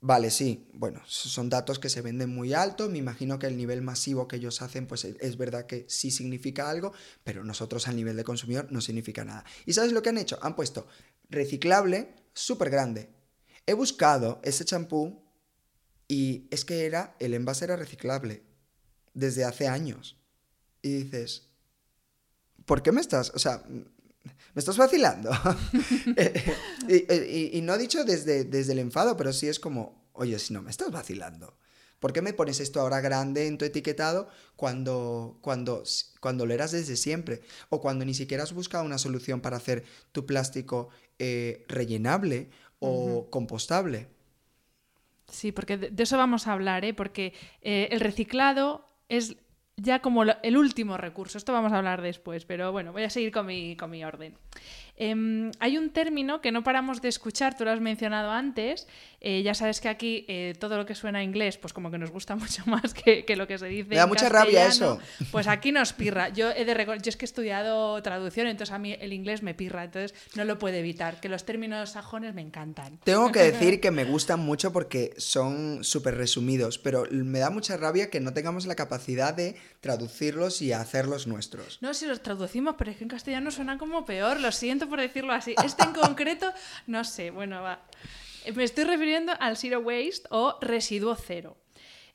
Vale, 0.00 0.30
sí, 0.30 0.68
bueno, 0.74 1.00
son 1.06 1.48
datos 1.48 1.78
que 1.78 1.88
se 1.88 2.02
venden 2.02 2.28
muy 2.30 2.52
alto, 2.52 2.88
me 2.88 2.98
imagino 2.98 3.38
que 3.38 3.46
el 3.46 3.56
nivel 3.56 3.82
masivo 3.82 4.28
que 4.28 4.36
ellos 4.36 4.60
hacen, 4.62 4.86
pues 4.86 5.04
e- 5.04 5.16
es 5.20 5.36
verdad 5.38 5.66
que 5.66 5.86
sí 5.88 6.10
significa 6.10 6.68
algo, 6.70 6.92
pero 7.24 7.42
nosotros 7.44 7.88
a 7.88 7.92
nivel 7.92 8.14
de 8.16 8.22
consumidor 8.22 8.68
no 8.70 8.80
significa 8.82 9.24
nada. 9.24 9.44
¿Y 9.64 9.72
sabes 9.72 9.92
lo 9.92 10.02
que 10.02 10.10
han 10.10 10.18
hecho? 10.18 10.38
Han 10.42 10.54
puesto 10.54 10.86
reciclable 11.30 12.14
súper 12.34 12.70
grande. 12.70 13.08
He 13.66 13.72
buscado 13.72 14.40
ese 14.44 14.64
champú 14.64 15.22
y 16.08 16.48
es 16.50 16.64
que 16.64 16.86
era, 16.86 17.16
el 17.20 17.34
envase 17.34 17.64
era 17.66 17.76
reciclable 17.76 18.42
desde 19.14 19.44
hace 19.44 19.68
años. 19.68 20.18
Y 20.82 20.90
dices, 21.04 21.48
¿por 22.66 22.82
qué 22.82 22.92
me 22.92 23.00
estás, 23.00 23.30
o 23.34 23.38
sea, 23.38 23.62
me 23.68 24.58
estás 24.60 24.76
vacilando? 24.76 25.30
Eh, 26.16 26.44
y, 26.88 27.12
y- 27.12 27.58
y 27.58 27.60
no 27.62 27.74
he 27.74 27.78
dicho 27.78 28.04
desde, 28.04 28.44
desde 28.44 28.72
el 28.72 28.78
enfado, 28.78 29.16
pero 29.16 29.32
sí 29.32 29.48
es 29.48 29.58
como, 29.60 30.08
oye, 30.12 30.38
si 30.38 30.52
no 30.54 30.62
me 30.62 30.70
estás 30.70 30.90
vacilando. 30.90 31.56
¿Por 31.98 32.12
qué 32.12 32.22
me 32.22 32.32
pones 32.34 32.60
esto 32.60 32.80
ahora 32.80 33.00
grande 33.00 33.46
en 33.46 33.56
tu 33.58 33.64
etiquetado 33.64 34.28
cuando, 34.54 35.38
cuando, 35.40 35.82
cuando 36.20 36.44
lo 36.46 36.52
eras 36.54 36.72
desde 36.72 36.96
siempre? 36.96 37.40
O 37.70 37.80
cuando 37.80 38.04
ni 38.04 38.14
siquiera 38.14 38.42
has 38.44 38.52
buscado 38.52 38.84
una 38.84 38.98
solución 38.98 39.40
para 39.40 39.56
hacer 39.56 39.84
tu 40.12 40.26
plástico 40.26 40.90
eh, 41.18 41.64
rellenable 41.68 42.50
o 42.80 43.28
compostable. 43.30 44.08
Sí, 45.30 45.52
porque 45.52 45.76
de, 45.76 45.90
de 45.90 46.02
eso 46.02 46.16
vamos 46.16 46.46
a 46.46 46.52
hablar, 46.52 46.84
¿eh? 46.84 46.94
porque 46.94 47.32
eh, 47.62 47.88
el 47.90 48.00
reciclado 48.00 48.88
es 49.08 49.36
ya 49.76 50.00
como 50.00 50.22
el 50.24 50.56
último 50.56 50.96
recurso. 50.96 51.38
Esto 51.38 51.52
vamos 51.52 51.72
a 51.72 51.78
hablar 51.78 52.02
después, 52.02 52.44
pero 52.44 52.72
bueno, 52.72 52.92
voy 52.92 53.04
a 53.04 53.10
seguir 53.10 53.30
con 53.32 53.46
mi, 53.46 53.76
con 53.76 53.90
mi 53.90 54.04
orden. 54.04 54.34
Em, 54.96 55.50
hay 55.60 55.76
un 55.76 55.90
término 55.90 56.40
que 56.40 56.52
no 56.52 56.64
paramos 56.64 57.02
de 57.02 57.08
escuchar, 57.08 57.56
tú 57.56 57.64
lo 57.64 57.70
has 57.70 57.80
mencionado 57.80 58.30
antes. 58.30 58.86
eh, 59.20 59.42
ya 59.42 59.54
sabes 59.54 59.80
que 59.80 59.88
aquí 59.88 60.24
eh, 60.28 60.54
todo 60.60 60.76
lo 60.76 60.86
que 60.86 60.94
suena 60.94 61.18
a 61.18 61.22
inglés, 61.24 61.56
pues 61.58 61.72
como 61.72 61.90
que 61.90 61.98
nos 61.98 62.10
gusta 62.10 62.36
mucho 62.36 62.62
más 62.66 62.94
que, 62.94 63.24
que 63.24 63.34
lo 63.36 63.46
que 63.48 63.58
se 63.58 63.66
dice. 63.66 63.88
Me 63.88 63.96
da 63.96 64.04
en 64.04 64.08
mucha 64.08 64.28
rabia 64.28 64.66
eso. 64.66 64.98
Pues 65.32 65.48
aquí 65.48 65.72
nos 65.72 65.92
pirra. 65.94 66.28
Yo 66.28 66.50
he 66.50 66.64
de 66.64 66.74
recor- 66.74 67.00
yo 67.02 67.08
es 67.08 67.16
que 67.16 67.24
he 67.24 67.28
estudiado 67.28 68.00
traducción, 68.02 68.46
entonces 68.46 68.72
a 68.72 68.78
mí 68.78 68.96
el 69.00 69.12
inglés 69.12 69.42
me 69.42 69.52
pirra, 69.54 69.84
entonces 69.84 70.14
no 70.36 70.44
lo 70.44 70.58
puedo 70.58 70.76
evitar. 70.76 71.18
Que 71.20 71.28
los 71.28 71.44
términos 71.44 71.90
sajones 71.90 72.34
me 72.34 72.42
encantan. 72.42 72.98
Tengo 73.04 73.32
que 73.32 73.40
decir 73.40 73.80
que 73.80 73.90
me 73.90 74.04
gustan 74.04 74.40
mucho 74.40 74.72
porque 74.72 75.12
son 75.16 75.82
súper 75.82 76.14
resumidos, 76.16 76.78
pero 76.78 77.04
me 77.10 77.38
da 77.40 77.50
mucha 77.50 77.76
rabia 77.76 78.10
que 78.10 78.20
no 78.20 78.32
tengamos 78.32 78.66
la 78.66 78.76
capacidad 78.76 79.34
de 79.34 79.56
traducirlos 79.86 80.62
y 80.62 80.72
hacerlos 80.72 81.28
nuestros. 81.28 81.78
No, 81.80 81.94
si 81.94 82.06
los 82.06 82.20
traducimos, 82.20 82.74
pero 82.76 82.90
es 82.90 82.96
que 82.96 83.04
en 83.04 83.08
castellano 83.08 83.52
suena 83.52 83.78
como 83.78 84.04
peor, 84.04 84.40
lo 84.40 84.50
siento 84.50 84.88
por 84.88 85.00
decirlo 85.00 85.32
así. 85.32 85.54
Este 85.64 85.84
en 85.84 85.92
concreto, 85.92 86.52
no 86.88 87.04
sé, 87.04 87.30
bueno, 87.30 87.62
va. 87.62 87.86
Me 88.52 88.64
estoy 88.64 88.84
refiriendo 88.84 89.32
al 89.38 89.56
zero 89.56 89.78
waste 89.80 90.26
o 90.30 90.58
residuo 90.60 91.14
cero. 91.14 91.56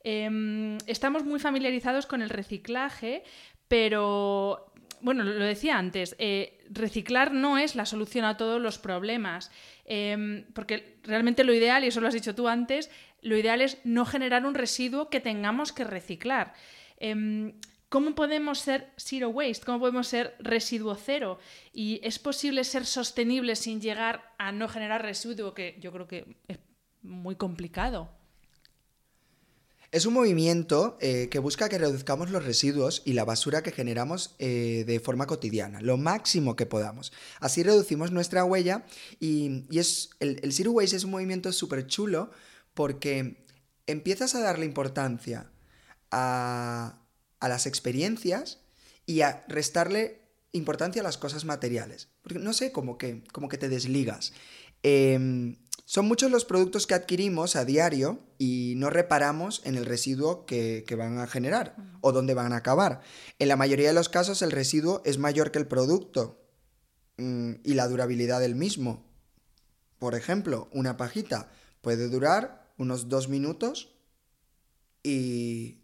Em, 0.04 0.78
estamos 0.86 1.24
muy 1.24 1.40
familiarizados 1.40 2.06
con 2.06 2.22
el 2.22 2.30
reciclaje, 2.30 3.24
pero, 3.70 4.74
bueno, 5.00 5.24
lo 5.24 5.34
lo 5.34 5.46
decía 5.46 5.78
antes, 5.78 6.16
eh, 6.20 6.60
reciclar 6.70 7.32
no 7.32 7.58
es 7.58 7.76
la 7.76 7.86
solución 7.86 8.26
a 8.26 8.36
todos 8.36 8.60
los 8.60 8.80
problemas, 8.80 9.50
em, 9.86 10.46
porque 10.54 10.98
realmente 11.04 11.46
lo 11.46 11.54
ideal, 11.54 11.86
y 11.86 11.88
eso 11.88 12.02
lo 12.02 12.08
has 12.08 12.14
dicho 12.14 12.36
tú 12.36 12.50
antes, 12.50 12.90
lo 13.22 13.38
ideal 13.38 13.62
es 13.62 13.78
no 13.86 14.06
generar 14.06 14.46
un 14.46 14.56
residuo 14.56 15.10
que 15.10 15.22
tengamos 15.22 15.72
que 15.72 15.86
reciclar. 15.86 16.54
Em, 17.02 17.54
¿Cómo 17.92 18.16
podemos 18.16 18.60
ser 18.60 18.94
zero 18.96 19.28
waste? 19.32 19.66
¿Cómo 19.66 19.82
podemos 19.82 20.08
ser 20.08 20.34
residuo 20.40 20.96
cero? 20.96 21.40
¿Y 21.74 22.00
es 22.04 22.20
posible 22.20 22.64
ser 22.64 22.86
sostenible 22.86 23.58
sin 23.58 23.82
llegar 23.82 24.34
a 24.38 24.54
no 24.54 24.70
generar 24.70 25.02
residuo? 25.02 25.54
Que 25.54 25.78
yo 25.82 25.92
creo 25.92 26.08
que 26.08 26.38
es 26.48 26.60
muy 27.02 27.36
complicado. 27.36 28.10
Es 29.92 30.06
un 30.06 30.14
movimiento 30.14 30.98
eh, 31.02 31.28
que 31.30 31.40
busca 31.40 31.68
que 31.68 31.80
reduzcamos 31.80 32.30
los 32.30 32.46
residuos 32.46 33.02
y 33.04 33.12
la 33.12 33.26
basura 33.26 33.62
que 33.62 33.74
generamos 33.74 34.36
eh, 34.40 34.86
de 34.88 35.02
forma 35.02 35.28
cotidiana, 35.28 35.82
lo 35.82 35.98
máximo 35.98 36.56
que 36.56 36.66
podamos. 36.66 37.12
Así 37.42 37.62
reducimos 37.62 38.10
nuestra 38.12 38.46
huella 38.46 38.86
y, 39.20 39.66
es, 39.78 40.12
el 40.22 40.54
Zero 40.54 40.72
Waste 40.72 40.96
es 40.96 41.04
un 41.04 41.12
movimiento 41.12 41.52
súper 41.52 41.88
chulo 41.88 42.32
porque 42.74 43.44
empiezas 43.86 44.34
a 44.34 44.40
darle 44.40 44.66
importancia 44.66 45.52
a, 46.12 47.00
a 47.40 47.50
las 47.50 47.66
experiencias 47.66 48.60
y 49.06 49.22
a 49.22 49.44
restarle 49.48 50.22
importancia 50.52 51.02
a 51.02 51.04
las 51.04 51.18
cosas 51.18 51.46
materiales. 51.46 52.10
Porque 52.22 52.40
no 52.40 52.54
sé, 52.54 52.72
como 52.72 52.98
que, 52.98 53.24
como 53.32 53.50
que 53.50 53.58
te 53.58 53.70
desligas. 53.70 54.34
Em, 54.84 55.58
son 55.86 56.08
muchos 56.08 56.32
los 56.32 56.46
productos 56.46 56.88
que 56.88 56.94
adquirimos 56.94 57.56
a 57.56 57.66
diario 57.66 58.20
y 58.38 58.76
no 58.78 58.90
reparamos 58.90 59.62
en 59.66 59.76
el 59.76 59.86
residuo 59.86 60.46
que, 60.46 60.84
que 60.88 60.96
van 60.96 61.20
a 61.20 61.28
generar 61.28 61.76
o 62.02 62.12
dónde 62.12 62.34
van 62.34 62.54
a 62.54 62.58
acabar. 62.58 63.02
En 63.40 63.48
la 63.48 63.58
mayoría 63.58 63.90
de 63.90 63.94
los 63.94 64.10
casos 64.10 64.42
el 64.42 64.52
residuo 64.52 65.02
es 65.06 65.18
mayor 65.18 65.52
que 65.52 65.60
el 65.60 65.68
producto 65.68 66.42
mm, 67.18 67.56
y 67.64 67.74
la 67.74 67.88
durabilidad 67.88 68.40
del 68.40 68.56
mismo. 68.56 69.06
Por 70.00 70.16
ejemplo, 70.16 70.70
una 70.72 70.98
pajita 70.98 71.52
puede 71.82 72.08
durar 72.08 72.72
unos 72.78 73.10
dos 73.10 73.28
minutos 73.28 73.94
y 75.04 75.81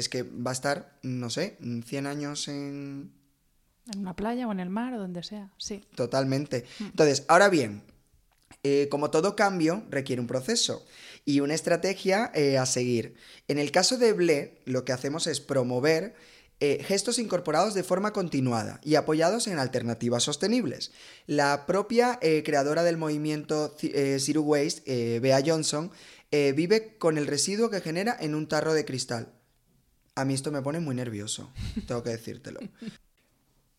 es 0.00 0.08
que 0.08 0.22
va 0.22 0.50
a 0.50 0.52
estar, 0.52 0.98
no 1.02 1.30
sé, 1.30 1.58
100 1.60 2.06
años 2.06 2.48
en, 2.48 3.12
En 3.92 4.00
una 4.00 4.16
playa 4.16 4.48
o 4.48 4.52
en 4.52 4.60
el 4.60 4.70
mar 4.70 4.94
o 4.94 4.98
donde 4.98 5.22
sea, 5.22 5.52
sí. 5.58 5.84
Totalmente. 5.94 6.64
Entonces, 6.80 7.24
ahora 7.28 7.48
bien, 7.48 7.82
eh, 8.62 8.88
como 8.90 9.10
todo 9.10 9.36
cambio, 9.36 9.84
requiere 9.90 10.20
un 10.20 10.26
proceso 10.26 10.84
y 11.24 11.40
una 11.40 11.54
estrategia 11.54 12.30
eh, 12.34 12.58
a 12.58 12.66
seguir. 12.66 13.14
En 13.48 13.58
el 13.58 13.70
caso 13.70 13.96
de 13.98 14.12
Ble, 14.12 14.62
lo 14.64 14.84
que 14.84 14.92
hacemos 14.92 15.26
es 15.26 15.40
promover 15.40 16.14
eh, 16.62 16.84
gestos 16.84 17.18
incorporados 17.18 17.72
de 17.72 17.82
forma 17.82 18.12
continuada 18.12 18.82
y 18.84 18.96
apoyados 18.96 19.46
en 19.46 19.58
alternativas 19.58 20.24
sostenibles. 20.24 20.92
La 21.26 21.64
propia 21.64 22.18
eh, 22.20 22.42
creadora 22.44 22.82
del 22.82 22.98
movimiento 22.98 23.74
eh, 23.80 24.18
Zero 24.20 24.42
Waste, 24.42 25.20
Bea 25.20 25.42
Johnson, 25.44 25.90
vive 26.30 26.96
con 26.98 27.16
el 27.18 27.26
residuo 27.26 27.70
que 27.70 27.80
genera 27.80 28.16
en 28.20 28.34
un 28.34 28.46
tarro 28.46 28.74
de 28.74 28.84
cristal. 28.84 29.32
A 30.14 30.24
mí 30.24 30.34
esto 30.34 30.50
me 30.50 30.62
pone 30.62 30.80
muy 30.80 30.94
nervioso, 30.94 31.52
tengo 31.86 32.02
que 32.02 32.10
decírtelo. 32.10 32.60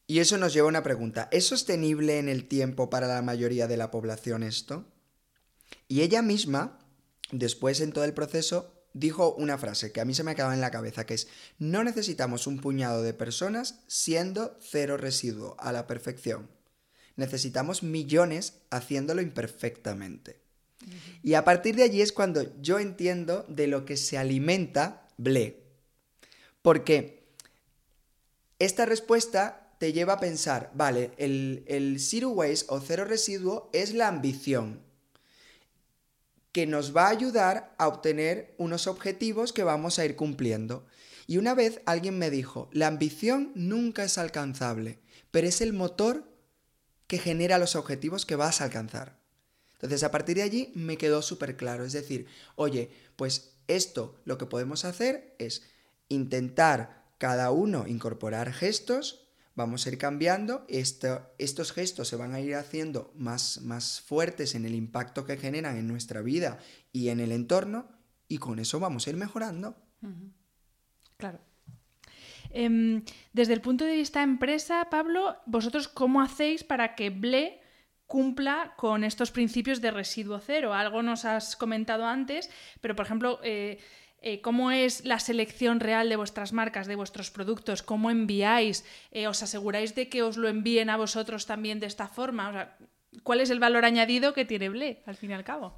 Y 0.07 0.19
eso 0.19 0.37
nos 0.37 0.53
lleva 0.53 0.67
a 0.67 0.69
una 0.69 0.83
pregunta. 0.83 1.29
¿Es 1.31 1.45
sostenible 1.45 2.19
en 2.19 2.27
el 2.27 2.47
tiempo 2.47 2.89
para 2.89 3.07
la 3.07 3.21
mayoría 3.21 3.67
de 3.67 3.77
la 3.77 3.91
población 3.91 4.43
esto? 4.43 4.85
Y 5.87 6.01
ella 6.01 6.21
misma, 6.21 6.79
después 7.31 7.79
en 7.79 7.93
todo 7.93 8.03
el 8.03 8.13
proceso, 8.13 8.73
dijo 8.93 9.33
una 9.35 9.57
frase 9.57 9.91
que 9.91 10.01
a 10.01 10.05
mí 10.05 10.13
se 10.13 10.23
me 10.23 10.35
quedado 10.35 10.53
en 10.53 10.61
la 10.61 10.71
cabeza, 10.71 11.05
que 11.05 11.13
es, 11.13 11.27
no 11.59 11.83
necesitamos 11.83 12.47
un 12.47 12.59
puñado 12.59 13.03
de 13.03 13.13
personas 13.13 13.79
siendo 13.87 14.57
cero 14.61 14.97
residuo 14.97 15.55
a 15.59 15.71
la 15.71 15.87
perfección. 15.87 16.49
Necesitamos 17.15 17.83
millones 17.83 18.61
haciéndolo 18.69 19.21
imperfectamente. 19.21 20.41
Y 21.21 21.35
a 21.35 21.43
partir 21.43 21.75
de 21.75 21.83
allí 21.83 22.01
es 22.01 22.11
cuando 22.11 22.59
yo 22.61 22.79
entiendo 22.79 23.45
de 23.47 23.67
lo 23.67 23.85
que 23.85 23.97
se 23.97 24.17
alimenta 24.17 25.07
Ble. 25.17 25.60
Porque 26.61 27.23
esta 28.59 28.85
respuesta 28.85 29.75
te 29.79 29.93
lleva 29.93 30.13
a 30.13 30.19
pensar, 30.19 30.71
vale, 30.75 31.11
el, 31.17 31.63
el 31.67 31.99
zero 31.99 32.29
waste 32.29 32.67
o 32.69 32.79
cero 32.79 33.05
residuo 33.05 33.69
es 33.73 33.93
la 33.93 34.07
ambición 34.07 34.81
que 36.51 36.67
nos 36.67 36.95
va 36.95 37.05
a 37.07 37.11
ayudar 37.11 37.73
a 37.77 37.87
obtener 37.87 38.53
unos 38.57 38.87
objetivos 38.87 39.53
que 39.53 39.63
vamos 39.63 39.99
a 39.99 40.05
ir 40.05 40.15
cumpliendo. 40.15 40.85
Y 41.27 41.37
una 41.37 41.55
vez 41.55 41.81
alguien 41.85 42.17
me 42.19 42.29
dijo, 42.29 42.69
la 42.73 42.87
ambición 42.87 43.51
nunca 43.55 44.03
es 44.03 44.17
alcanzable, 44.17 44.99
pero 45.31 45.47
es 45.47 45.61
el 45.61 45.73
motor 45.73 46.25
que 47.07 47.19
genera 47.19 47.57
los 47.57 47.75
objetivos 47.75 48.25
que 48.25 48.35
vas 48.35 48.61
a 48.61 48.65
alcanzar. 48.65 49.17
Entonces, 49.73 50.03
a 50.03 50.11
partir 50.11 50.37
de 50.37 50.43
allí 50.43 50.71
me 50.75 50.97
quedó 50.97 51.21
súper 51.21 51.57
claro. 51.57 51.85
Es 51.85 51.93
decir, 51.93 52.27
oye, 52.55 52.91
pues 53.15 53.53
esto 53.67 54.19
lo 54.25 54.37
que 54.37 54.45
podemos 54.45 54.85
hacer 54.85 55.35
es 55.39 55.63
intentar 56.11 57.05
cada 57.17 57.51
uno 57.51 57.87
incorporar 57.87 58.51
gestos, 58.53 59.27
vamos 59.55 59.85
a 59.85 59.89
ir 59.89 59.97
cambiando, 59.97 60.65
estos 60.67 61.71
gestos 61.71 62.07
se 62.07 62.15
van 62.15 62.33
a 62.33 62.39
ir 62.39 62.55
haciendo 62.55 63.11
más, 63.15 63.61
más 63.61 64.01
fuertes 64.01 64.55
en 64.55 64.65
el 64.65 64.75
impacto 64.75 65.25
que 65.25 65.37
generan 65.37 65.77
en 65.77 65.87
nuestra 65.87 66.21
vida 66.21 66.59
y 66.91 67.09
en 67.09 67.19
el 67.19 67.31
entorno, 67.31 67.89
y 68.27 68.37
con 68.37 68.59
eso 68.59 68.79
vamos 68.79 69.05
a 69.05 69.09
ir 69.09 69.17
mejorando. 69.17 69.75
Claro. 71.17 71.39
Em, 72.49 73.03
desde 73.33 73.53
el 73.53 73.61
punto 73.61 73.85
de 73.85 73.95
vista 73.95 74.23
empresa, 74.23 74.87
Pablo, 74.89 75.37
¿vosotros 75.45 75.87
cómo 75.87 76.21
hacéis 76.21 76.63
para 76.63 76.95
que 76.95 77.09
BLE 77.09 77.61
cumpla 78.11 78.73
con 78.75 79.05
estos 79.05 79.31
principios 79.31 79.79
de 79.79 79.89
residuo 79.89 80.37
cero. 80.39 80.73
Algo 80.73 81.01
nos 81.01 81.23
has 81.23 81.55
comentado 81.55 82.05
antes, 82.05 82.49
pero 82.81 82.93
por 82.93 83.05
ejemplo, 83.05 83.39
eh, 83.41 83.79
eh, 84.21 84.39
¿cómo 84.41 84.69
es 84.69 85.03
la 85.03 85.19
selección 85.19 85.79
real 85.79 86.07
de 86.07 86.15
vuestras 86.15 86.53
marcas, 86.53 86.85
de 86.85 86.95
vuestros 86.95 87.31
productos? 87.31 87.81
¿Cómo 87.81 88.11
enviáis? 88.11 88.85
Eh, 89.11 89.27
¿Os 89.27 89.41
aseguráis 89.41 89.95
de 89.95 90.09
que 90.09 90.21
os 90.21 90.37
lo 90.37 90.47
envíen 90.47 90.91
a 90.91 90.97
vosotros 90.97 91.47
también 91.47 91.79
de 91.79 91.87
esta 91.87 92.07
forma? 92.07 92.77
¿Cuál 93.23 93.41
es 93.41 93.49
el 93.49 93.59
valor 93.59 93.83
añadido 93.83 94.33
que 94.33 94.45
tiene 94.45 94.69
Ble, 94.69 95.01
al 95.07 95.17
fin 95.17 95.31
y 95.31 95.33
al 95.33 95.43
cabo? 95.43 95.73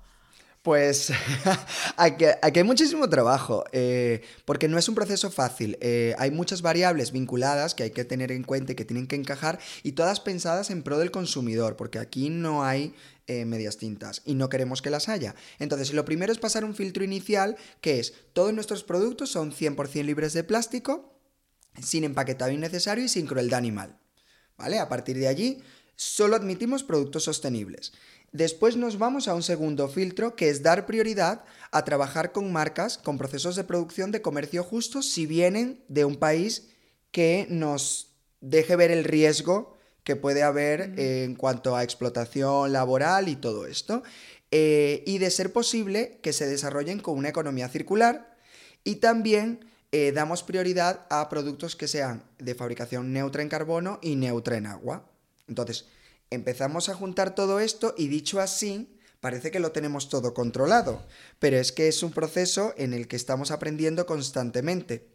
Pues 0.61 1.11
aquí, 1.97 2.25
hay 2.41 2.63
muchísimo 2.63 3.09
trabajo, 3.09 3.63
eh, 3.71 4.21
porque 4.43 4.67
no 4.67 4.77
es 4.77 4.89
un 4.89 4.95
proceso 4.95 5.31
fácil. 5.31 5.77
Hay 6.17 6.31
muchas 6.31 6.61
variables 6.61 7.11
vinculadas 7.13 7.75
que 7.75 7.83
hay 7.83 7.91
que 7.91 8.05
tener 8.05 8.31
en 8.33 8.43
cuenta 8.43 8.73
y 8.73 8.75
que 8.75 8.85
tienen 8.85 9.07
que 9.07 9.15
encajar 9.15 9.59
y 9.83 9.93
todas 9.93 10.19
pensadas 10.19 10.69
en 10.69 10.83
pro 10.83 10.99
del 10.99 11.11
consumidor, 11.11 11.77
porque 11.77 11.99
aquí 11.99 12.29
no 12.29 12.63
hay 12.63 12.93
eh, 13.27 13.45
medias 13.45 13.77
tintas 13.77 14.21
y 14.25 14.35
no 14.35 14.49
queremos 14.49 14.81
que 14.81 14.89
las 14.89 15.07
haya. 15.09 15.35
Entonces, 15.59 15.93
lo 15.93 16.05
primero 16.05 16.31
es 16.31 16.39
pasar 16.39 16.65
un 16.65 16.75
filtro 16.75 17.03
inicial 17.03 17.55
que 17.79 17.99
es 17.99 18.13
todos 18.33 18.53
nuestros 18.53 18.83
productos 18.83 19.31
son 19.31 19.51
100% 19.51 20.03
libres 20.03 20.33
de 20.33 20.43
plástico, 20.43 21.17
sin 21.81 22.03
empaquetado 22.03 22.51
innecesario 22.51 23.05
y 23.05 23.09
sin 23.09 23.25
crueldad 23.25 23.59
animal. 23.59 23.97
¿Vale? 24.57 24.79
A 24.79 24.89
partir 24.89 25.17
de 25.17 25.27
allí, 25.27 25.63
solo 25.95 26.35
admitimos 26.35 26.83
productos 26.83 27.23
sostenibles. 27.23 27.93
Después 28.33 28.75
nos 28.77 28.97
vamos 28.97 29.27
a 29.27 29.35
un 29.35 29.43
segundo 29.43 29.87
filtro 29.87 30.35
que 30.35 30.49
es 30.49 30.63
dar 30.63 30.85
prioridad 30.85 31.45
a 31.71 31.85
trabajar 31.85 32.31
con 32.31 32.51
marcas 32.51 32.97
con 32.97 33.17
procesos 33.17 33.55
de 33.55 33.63
producción 33.63 34.11
de 34.11 34.21
comercio 34.23 34.63
justo 34.63 35.01
si 35.01 35.27
vienen 35.27 35.83
de 35.87 36.03
un 36.03 36.15
país 36.15 36.69
que 37.11 37.45
nos 37.49 38.15
deje 38.41 38.75
ver 38.75 38.91
el 38.91 39.03
riesgo 39.03 39.72
que 40.03 40.15
puede 40.15 40.43
haber 40.43 40.99
en 40.99 41.35
cuanto 41.35 41.75
a 41.75 41.83
explotación 41.83 42.73
laboral 42.73 43.29
y 43.29 43.35
todo 43.35 43.65
esto. 43.65 44.03
Eh, 44.55 45.03
y 45.07 45.17
de 45.17 45.31
ser 45.31 45.51
posible 45.51 46.19
que 46.21 46.31
se 46.31 46.45
desarrollen 46.45 46.99
con 46.99 47.17
una 47.17 47.29
economía 47.29 47.69
circular 47.69 48.37
y 48.83 48.97
también 48.97 49.65
eh, 49.91 50.11
damos 50.11 50.43
prioridad 50.43 51.07
a 51.09 51.27
productos 51.27 51.75
que 51.75 51.87
sean 51.87 52.23
de 52.37 52.53
fabricación 52.53 53.13
neutra 53.13 53.41
en 53.41 53.49
carbono 53.49 53.97
y 54.03 54.15
neutra 54.15 54.57
en 54.57 54.67
agua. 54.67 55.09
Entonces, 55.47 55.85
empezamos 56.29 56.89
a 56.89 56.93
juntar 56.93 57.33
todo 57.33 57.59
esto 57.59 57.95
y 57.97 58.09
dicho 58.09 58.39
así, 58.39 58.95
parece 59.21 59.49
que 59.49 59.59
lo 59.59 59.71
tenemos 59.71 60.09
todo 60.09 60.35
controlado, 60.35 61.01
pero 61.39 61.57
es 61.57 61.71
que 61.71 61.87
es 61.87 62.03
un 62.03 62.11
proceso 62.11 62.75
en 62.77 62.93
el 62.93 63.07
que 63.07 63.15
estamos 63.15 63.49
aprendiendo 63.49 64.05
constantemente. 64.05 65.07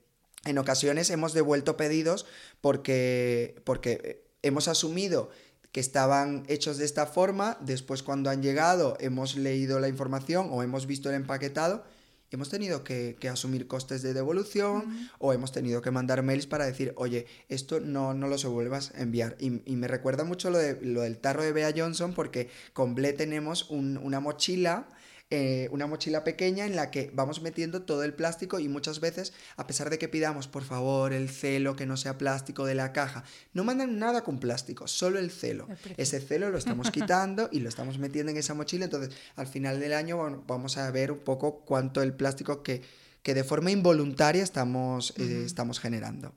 En 0.47 0.59
ocasiones 0.59 1.11
hemos 1.11 1.32
devuelto 1.32 1.76
pedidos 1.76 2.26
porque, 2.61 3.61
porque 3.62 4.28
hemos 4.43 4.68
asumido 4.68 5.30
que 5.72 5.80
estaban 5.80 6.45
hechos 6.49 6.78
de 6.78 6.84
esta 6.84 7.07
forma, 7.07 7.59
después 7.61 8.03
cuando 8.03 8.30
han 8.30 8.43
llegado 8.43 8.97
hemos 9.01 9.36
leído 9.36 9.80
la 9.80 9.89
información 9.89 10.49
o 10.51 10.62
hemos 10.62 10.86
visto 10.86 11.09
el 11.11 11.16
empaquetado 11.16 11.84
hemos 12.30 12.51
tenido 12.51 12.84
que, 12.84 13.16
asumir 13.30 13.66
costes 13.66 14.03
de 14.03 14.14
devolución 14.14 15.11
o 15.18 15.32
hemos 15.32 15.53
tenido 15.53 15.82
que 15.82 15.91
mandar 15.91 16.22
mails 16.22 16.47
para 16.47 16.66
decir, 16.66 16.93
oye, 16.97 17.26
esto 17.49 17.80
no, 17.80 18.14
no 18.14 18.28
lo 18.28 18.39
se 18.39 18.49
vuelvas 18.49 18.93
a 18.95 19.03
enviar. 19.03 19.36
Y, 19.39 19.51
me 19.51 19.89
recuerda 19.89 20.24
mucho 20.24 20.51
lo, 20.51 20.59
de, 20.59 20.78
lo 20.82 21.03
del 21.03 21.18
tarro 21.18 21.43
de 21.43 21.53
Bea 21.53 21.72
Johnson 21.76 22.12
porque 22.14 22.51
con 22.72 22.95
Ble 22.95 23.12
tenemos 23.12 23.70
una 23.70 24.20
mochila 24.20 24.89
eh, 25.31 25.68
una 25.72 25.87
mochila 25.87 26.24
pequeña 26.24 26.64
en 26.64 26.74
la 26.74 26.91
que 26.91 27.11
vamos 27.12 27.43
metiendo 27.43 27.83
todo 27.83 28.03
el 28.03 28.14
plástico 28.14 28.61
y 28.61 28.68
muchas 28.68 28.99
veces, 28.99 29.35
a 29.57 29.66
pesar 29.66 29.91
de 29.91 29.99
que 29.99 30.09
pidamos 30.09 30.49
por 30.49 30.64
favor 30.64 31.12
el 31.12 31.29
celo 31.29 31.76
que 31.76 31.85
no 31.85 31.99
sea 31.99 32.16
plástico 32.16 32.64
de 32.64 32.74
la 32.74 32.95
caja, 32.95 33.24
no 33.53 33.62
mandan 33.62 33.99
nada 33.99 34.24
con 34.24 34.39
plástico, 34.39 34.89
solo 34.89 35.18
el 35.18 35.31
celo. 35.31 35.68
Ese 35.99 36.20
celo 36.20 36.49
lo 36.49 36.57
estamos 36.57 36.91
quitando 36.93 37.51
y 37.53 37.61
lo 37.61 37.68
estamos 37.68 37.99
metiendo 37.99 38.33
en 38.33 38.39
esa 38.39 38.55
mochila, 38.55 38.87
entonces 38.87 39.14
al 39.37 39.47
final 39.47 39.81
del 39.81 39.93
año 39.93 40.45
vamos 40.47 40.79
a 40.79 40.91
ver 40.91 41.12
un 41.12 41.18
poco 41.18 41.61
cuánto 41.61 42.01
el 42.01 42.14
plástico 42.14 42.62
que, 42.62 42.81
que 43.22 43.35
de 43.35 43.45
forma 43.45 43.70
involuntaria 43.70 44.43
estamos, 44.43 45.12
eh, 45.18 45.43
estamos 45.45 45.79
generando. 45.79 46.35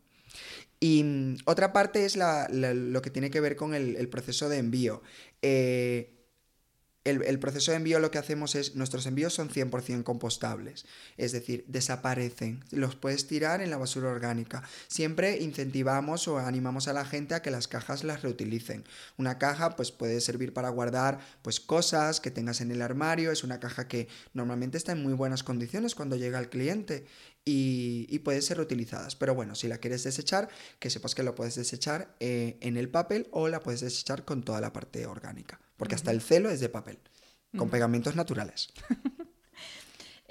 Y 0.82 1.04
mm, 1.04 1.38
otra 1.46 1.72
parte 1.72 2.04
es 2.04 2.18
lo 2.18 3.02
que 3.02 3.10
tiene 3.10 3.32
que 3.32 3.40
ver 3.40 3.56
con 3.56 3.74
el, 3.74 4.10
proceso 4.10 4.50
de 4.50 4.58
envío. 4.58 5.02
Eh, 5.42 6.21
el, 7.04 7.40
proceso 7.40 7.72
de 7.72 7.78
envío 7.78 8.00
lo 8.00 8.12
que 8.12 8.20
hacemos 8.20 8.54
es, 8.54 8.76
nuestros 8.76 9.08
envíos 9.08 9.34
son 9.34 9.50
100% 9.50 10.04
compostables, 10.04 10.86
es 11.18 11.32
decir, 11.32 11.66
desaparecen, 11.68 12.64
los 12.70 12.96
puedes 12.96 13.26
tirar 13.26 13.62
en 13.62 13.72
la 13.72 13.78
basura 13.78 14.10
orgánica. 14.10 14.62
Siempre 14.88 15.40
incentivamos 15.40 16.28
o 16.28 16.38
animamos 16.38 16.88
a 16.88 16.94
la 16.94 17.06
gente 17.06 17.34
a 17.34 17.42
que 17.42 17.50
las 17.50 17.68
cajas 17.68 18.04
las 18.04 18.22
reutilicen. 18.22 18.84
Una 19.18 19.40
caja 19.40 19.76
pues 19.76 19.92
puede 19.92 20.22
servir 20.22 20.54
para 20.54 20.70
guardar 20.70 21.20
pues 21.42 21.60
cosas 21.60 22.22
que 22.22 22.30
tengas 22.30 22.62
en 22.62 22.70
el 22.70 22.84
armario, 22.84 23.32
es 23.32 23.44
una 23.44 23.60
caja 23.60 23.88
que 23.88 24.08
normalmente 24.34 24.78
está 24.78 24.92
en 24.92 25.02
muy 25.02 25.14
buenas 25.14 25.44
condiciones 25.44 25.96
cuando 25.96 26.16
llega 26.16 26.38
al 26.38 26.50
cliente 26.50 27.06
y, 27.46 28.08
y 28.10 28.20
puede 28.20 28.42
ser 28.42 28.58
reutilizadas. 28.58 29.16
Pero 29.16 29.36
bueno, 29.36 29.56
si 29.56 29.68
la 29.68 29.78
quieres 29.78 30.04
desechar, 30.04 30.50
que 30.80 30.90
sepas 30.90 31.16
que 31.16 31.24
lo 31.24 31.36
puedes 31.36 31.56
desechar 31.56 32.16
eh, 32.20 32.58
en 32.62 32.78
el 32.78 32.90
papel 32.90 33.28
o 33.32 33.48
la 33.48 33.62
puedes 33.62 33.82
desechar 33.82 34.26
con 34.26 34.44
toda 34.44 34.62
la 34.62 34.74
parte 34.74 35.06
orgánica 35.06 35.60
porque 35.82 35.96
hasta 35.96 36.12
el 36.12 36.22
celo 36.22 36.52
es 36.52 36.60
de 36.60 36.70
papel, 36.70 37.00
con 37.58 37.72
pegamentos 37.72 38.16
naturales. 38.16 38.72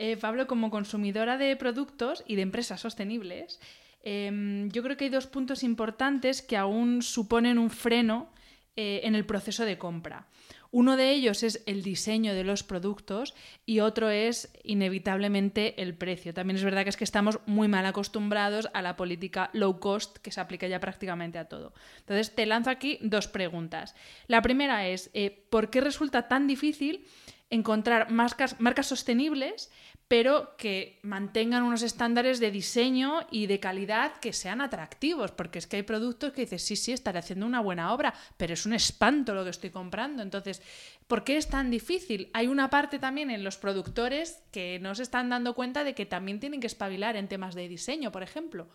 Eh, 0.02 0.16
Pablo, 0.16 0.46
como 0.46 0.70
consumidora 0.70 1.36
de 1.36 1.54
productos 1.56 2.24
y 2.26 2.34
de 2.34 2.40
empresas 2.40 2.80
sostenibles, 2.80 3.60
em, 4.02 4.70
yo 4.70 4.82
creo 4.82 4.96
que 4.96 5.04
hay 5.04 5.10
dos 5.10 5.26
puntos 5.26 5.62
importantes 5.62 6.40
que 6.40 6.56
aún 6.56 7.02
suponen 7.02 7.58
un 7.58 7.68
freno 7.68 8.32
eh, 8.76 9.02
en 9.04 9.14
el 9.14 9.26
proceso 9.26 9.66
de 9.66 9.76
compra. 9.76 10.26
Uno 10.72 10.96
de 10.96 11.10
ellos 11.10 11.42
es 11.42 11.62
el 11.66 11.82
diseño 11.82 12.32
de 12.32 12.44
los 12.44 12.62
productos 12.62 13.34
y 13.66 13.80
otro 13.80 14.08
es 14.08 14.52
inevitablemente 14.62 15.82
el 15.82 15.94
precio. 15.94 16.32
También 16.32 16.56
es 16.56 16.64
verdad 16.64 16.84
que 16.84 16.90
es 16.90 16.96
que 16.96 17.04
estamos 17.04 17.40
muy 17.46 17.66
mal 17.66 17.86
acostumbrados 17.86 18.68
a 18.72 18.80
la 18.80 18.96
política 18.96 19.50
low 19.52 19.80
cost 19.80 20.18
que 20.18 20.30
se 20.30 20.40
aplica 20.40 20.68
ya 20.68 20.78
prácticamente 20.78 21.38
a 21.38 21.46
todo. 21.46 21.74
Entonces 21.98 22.34
te 22.34 22.46
lanzo 22.46 22.70
aquí 22.70 22.98
dos 23.02 23.26
preguntas. 23.26 23.96
La 24.28 24.42
primera 24.42 24.86
es, 24.86 25.10
eh, 25.12 25.44
¿por 25.50 25.70
qué 25.70 25.80
resulta 25.80 26.28
tan 26.28 26.46
difícil 26.46 27.04
encontrar 27.50 28.12
marcas, 28.12 28.60
marcas 28.60 28.86
sostenibles 28.86 29.70
pero 30.10 30.56
que 30.56 30.98
mantengan 31.02 31.62
unos 31.62 31.82
estándares 31.82 32.40
de 32.40 32.50
diseño 32.50 33.20
y 33.30 33.46
de 33.46 33.60
calidad 33.60 34.18
que 34.18 34.32
sean 34.32 34.60
atractivos, 34.60 35.30
porque 35.30 35.60
es 35.60 35.68
que 35.68 35.76
hay 35.76 35.82
productos 35.84 36.32
que 36.32 36.40
dices, 36.40 36.64
sí, 36.64 36.74
sí, 36.74 36.90
estaré 36.90 37.20
haciendo 37.20 37.46
una 37.46 37.60
buena 37.60 37.94
obra, 37.94 38.12
pero 38.36 38.54
es 38.54 38.66
un 38.66 38.72
espanto 38.72 39.34
lo 39.34 39.44
que 39.44 39.50
estoy 39.50 39.70
comprando. 39.70 40.24
Entonces, 40.24 40.62
¿por 41.06 41.22
qué 41.22 41.36
es 41.36 41.46
tan 41.46 41.70
difícil? 41.70 42.28
Hay 42.32 42.48
una 42.48 42.70
parte 42.70 42.98
también 42.98 43.30
en 43.30 43.44
los 43.44 43.56
productores 43.56 44.42
que 44.50 44.80
no 44.80 44.96
se 44.96 45.04
están 45.04 45.30
dando 45.30 45.54
cuenta 45.54 45.84
de 45.84 45.94
que 45.94 46.06
también 46.06 46.40
tienen 46.40 46.58
que 46.58 46.66
espabilar 46.66 47.14
en 47.14 47.28
temas 47.28 47.54
de 47.54 47.68
diseño, 47.68 48.10
por 48.10 48.24
ejemplo. 48.24 48.68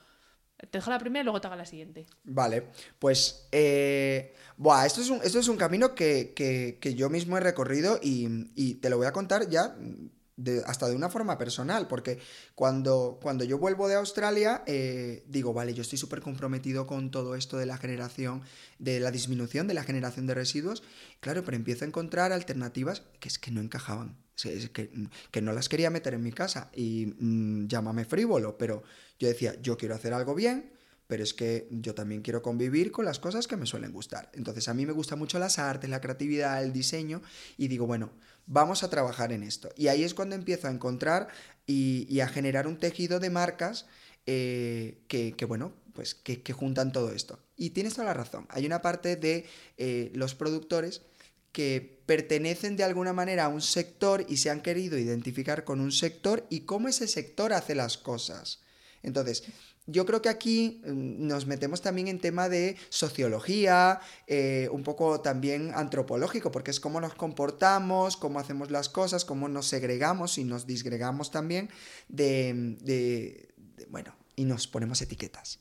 Te 0.56 0.78
dejo 0.78 0.90
la 0.90 1.00
primera 1.00 1.20
y 1.20 1.26
luego 1.26 1.42
te 1.42 1.48
hago 1.48 1.58
la 1.58 1.66
siguiente. 1.66 2.06
Vale, 2.24 2.70
pues 2.98 3.50
eh, 3.52 4.34
buah, 4.56 4.86
esto, 4.86 5.02
es 5.02 5.10
un, 5.10 5.20
esto 5.22 5.40
es 5.40 5.50
un 5.50 5.58
camino 5.58 5.96
que, 5.96 6.80
yo 6.96 7.10
mismo 7.10 7.36
he 7.36 7.42
recorrido 7.42 8.00
y, 8.02 8.30
y, 8.56 8.76
te 8.76 8.90
lo 8.90 8.96
voy 8.96 9.08
a 9.08 9.12
contar 9.12 9.50
ya 9.50 9.76
hasta 10.66 10.88
de 10.90 10.96
una 10.96 11.10
forma 11.10 11.38
personal, 11.38 11.88
porque 11.88 12.20
cuando, 12.56 13.20
cuando 13.22 13.44
yo 13.44 13.58
vuelvo 13.58 13.88
de 13.88 13.96
Australia, 13.96 14.64
eh, 14.68 15.24
digo, 15.28 15.54
vale, 15.54 15.74
yo 15.74 15.82
estoy 15.82 15.98
súper 15.98 16.22
comprometido 16.22 16.86
con 16.88 17.10
todo 17.10 17.36
esto 17.36 17.58
de 17.58 17.66
la 17.66 17.78
generación, 17.78 18.42
de 18.78 19.00
la 19.00 19.12
disminución 19.12 19.68
de 19.68 19.74
la 19.74 19.84
generación 19.84 20.28
de 20.28 20.34
residuos, 20.34 20.84
claro, 21.22 21.44
pero 21.46 21.56
empiezo 21.56 21.86
a 21.86 21.88
encontrar 21.88 22.34
alternativas 22.34 23.04
que 23.20 23.30
es 23.30 23.40
que 23.40 23.52
no 23.52 23.62
encajaban, 23.62 24.18
que, 24.42 24.90
que 25.32 25.42
no 25.42 25.54
las 25.54 25.70
quería 25.70 25.90
meter 25.90 26.14
en 26.14 26.24
mi 26.24 26.34
casa 26.34 26.70
y 26.76 27.16
mm, 27.18 27.68
llámame 27.68 28.04
frívolo, 28.04 28.58
pero 28.58 28.84
yo 29.18 29.30
decía, 29.30 29.56
yo 29.62 29.78
quiero 29.78 29.96
hacer 29.96 30.14
algo 30.14 30.36
bien, 30.36 30.76
pero 31.08 31.24
es 31.24 31.34
que 31.34 31.68
yo 31.72 31.94
también 31.94 32.22
quiero 32.22 32.42
convivir 32.42 32.92
con 32.92 33.06
las 33.06 33.20
cosas 33.20 33.48
que 33.48 33.58
me 33.58 33.66
suelen 33.66 33.92
gustar. 33.92 34.32
Entonces 34.34 34.68
a 34.68 34.74
mí 34.74 34.86
me 34.86 34.92
gusta 34.92 35.16
mucho 35.16 35.38
las 35.40 35.60
artes, 35.60 35.90
la 35.90 36.02
creatividad, 36.02 36.64
el 36.64 36.74
diseño 36.74 37.22
y 37.58 37.68
digo, 37.68 37.86
bueno, 37.86 38.12
vamos 38.46 38.84
a 38.84 38.89
trabajar 38.89 39.32
en 39.32 39.43
esto. 39.43 39.70
Y 39.76 39.88
ahí 39.88 40.04
es 40.04 40.14
cuando 40.14 40.36
empiezo 40.36 40.68
a 40.68 40.72
encontrar 40.72 41.28
y, 41.66 42.20
a 42.20 42.28
generar 42.28 42.68
un 42.68 42.78
tejido 42.78 43.20
de 43.20 43.30
marcas 43.30 43.86
eh, 44.26 45.00
que, 45.08 45.46
bueno, 45.46 45.74
pues 45.93 46.16
que, 46.16 46.54
juntan 46.54 46.91
todo 46.91 47.12
esto. 47.12 47.39
Y 47.56 47.72
tienes 47.72 47.93
toda 47.93 48.06
la 48.06 48.14
razón. 48.14 48.46
Hay 48.50 48.66
una 48.66 48.82
parte 48.82 49.16
de 49.16 49.46
eh, 49.78 50.12
los 50.14 50.36
productores 50.36 51.02
que 51.52 52.02
pertenecen 52.06 52.76
de 52.76 52.84
alguna 52.84 53.14
manera 53.14 53.46
a 53.46 53.48
un 53.48 53.62
sector 53.62 54.26
y 54.28 54.38
se 54.38 54.50
han 54.50 54.62
querido 54.62 54.98
identificar 54.98 55.64
con 55.64 55.80
un 55.80 55.93
sector 55.93 56.46
y 56.50 56.62
cómo 56.62 56.89
ese 56.89 57.08
sector 57.08 57.54
hace 57.54 57.76
las 57.76 57.98
cosas. 57.98 58.60
Entonces, 59.04 59.43
yo 59.88 60.06
creo 60.06 60.22
que 60.22 60.30
aquí 60.30 60.82
mm, 60.86 61.28
nos 61.28 61.46
metemos 61.46 61.82
también 61.82 62.08
en 62.08 62.20
tema 62.20 62.50
de 62.50 62.78
sociología, 62.90 64.00
eh, 64.28 64.68
un 64.72 64.84
poco 64.84 65.22
también 65.22 65.72
antropológico, 65.76 66.52
porque 66.52 66.72
es 66.72 66.80
cómo 66.80 67.00
nos 67.00 67.14
comportamos, 67.14 68.18
cómo 68.18 68.40
hacemos 68.40 68.72
las 68.72 68.90
cosas, 68.90 69.26
cómo 69.26 69.48
nos 69.48 69.68
segregamos 69.68 70.38
y 70.38 70.44
nos 70.44 70.66
disgregamos 70.66 71.32
también 71.32 71.70
de, 72.08 73.54
bueno, 73.90 74.16
y 74.36 74.46
nos 74.46 74.68
ponemos 74.68 75.02
etiquetas. 75.02 75.60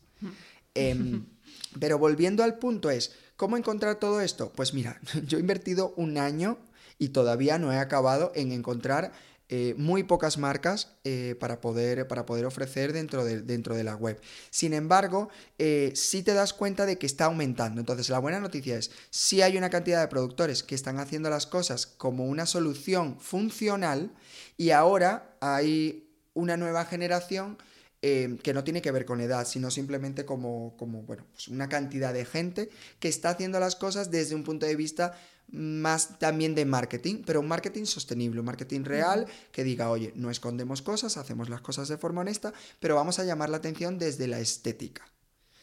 Em, 0.75 1.27
pero 1.81 1.99
volviendo 1.99 2.43
al 2.43 2.59
punto 2.59 2.91
es, 2.91 3.13
¿cómo 3.37 3.57
encontrar 3.57 3.97
todo 3.97 4.21
esto? 4.21 4.53
Pues 4.53 4.73
mira, 4.75 5.01
yo 5.27 5.39
he 5.39 5.41
invertido 5.41 5.93
un 5.97 6.19
año 6.19 6.59
y 6.99 7.09
todavía 7.09 7.59
no 7.59 7.73
he 7.73 7.79
acabado 7.79 8.33
en 8.35 8.53
encontrar 8.53 9.13
eh, 9.57 9.73
muy 9.77 10.03
pocas 10.03 10.37
marcas 10.37 10.97
eh, 11.05 11.37
para, 11.39 11.61
poder, 11.61 12.09
para 12.09 12.27
poder 12.27 12.45
ofrecer 12.45 12.93
dentro 12.93 13.25
de, 13.25 13.41
dentro 13.41 13.77
de 13.77 13.85
la 13.85 13.95
web. 13.95 14.21
Sin 14.51 14.75
embargo, 14.75 15.29
eh, 15.59 15.93
sí 15.95 16.25
te 16.25 16.35
das 16.35 16.53
cuenta 16.53 16.87
de 16.87 16.99
que 16.99 17.07
está 17.07 17.27
aumentando. 17.27 17.79
Entonces, 17.81 18.09
la 18.09 18.19
buena 18.19 18.41
noticia 18.41 18.77
es, 18.77 18.91
si 19.11 19.43
hay 19.43 19.57
una 19.57 19.71
cantidad 19.71 20.01
de 20.01 20.09
productores 20.09 20.65
que 20.65 20.75
están 20.75 20.99
haciendo 20.99 21.31
las 21.31 21.47
cosas 21.47 21.87
como 21.87 22.27
una 22.27 22.47
solución 22.47 23.21
funcional 23.21 24.11
y 24.57 24.71
ahora 24.71 25.37
hay 25.41 26.11
una 26.33 26.57
nueva 26.57 26.85
generación 26.85 27.57
que 28.03 28.53
no 28.53 28.65
tiene 28.65 28.83
que 28.83 28.91
ver 28.91 29.07
con 29.07 29.23
edad, 29.23 29.47
sino 29.47 29.71
simplemente 29.71 30.27
como, 30.27 30.75
como 30.77 31.05
bueno, 31.05 31.25
pues 31.33 31.49
una 31.49 31.71
cantidad 31.71 32.13
de 32.13 32.27
gente 32.27 32.69
que 32.99 33.09
está 33.09 33.31
haciendo 33.31 33.59
las 33.61 33.77
cosas 33.77 34.11
desde 34.11 34.35
un 34.35 34.45
punto 34.45 34.67
de 34.67 34.77
vista 34.77 35.19
más 35.51 36.19
también 36.19 36.55
de 36.55 36.65
marketing, 36.65 37.23
pero 37.25 37.41
un 37.41 37.49
marketing 37.49 37.85
sostenible, 37.85 38.41
un 38.41 38.47
marketing 38.47 38.85
real 38.85 39.27
que 39.53 39.65
diga, 39.65 39.91
oye, 39.91 40.13
no 40.17 40.31
escondemos 40.31 40.83
cosas, 40.83 41.17
hacemos 41.17 41.49
las 41.49 41.61
cosas 41.61 41.89
de 41.89 41.99
forma 41.99 42.23
honesta, 42.23 42.53
pero 42.81 42.97
vamos 42.97 43.19
a 43.19 43.25
llamar 43.25 43.51
la 43.51 43.59
atención 43.59 43.99
desde 43.99 44.27
la 44.27 44.41
estética. 44.41 45.05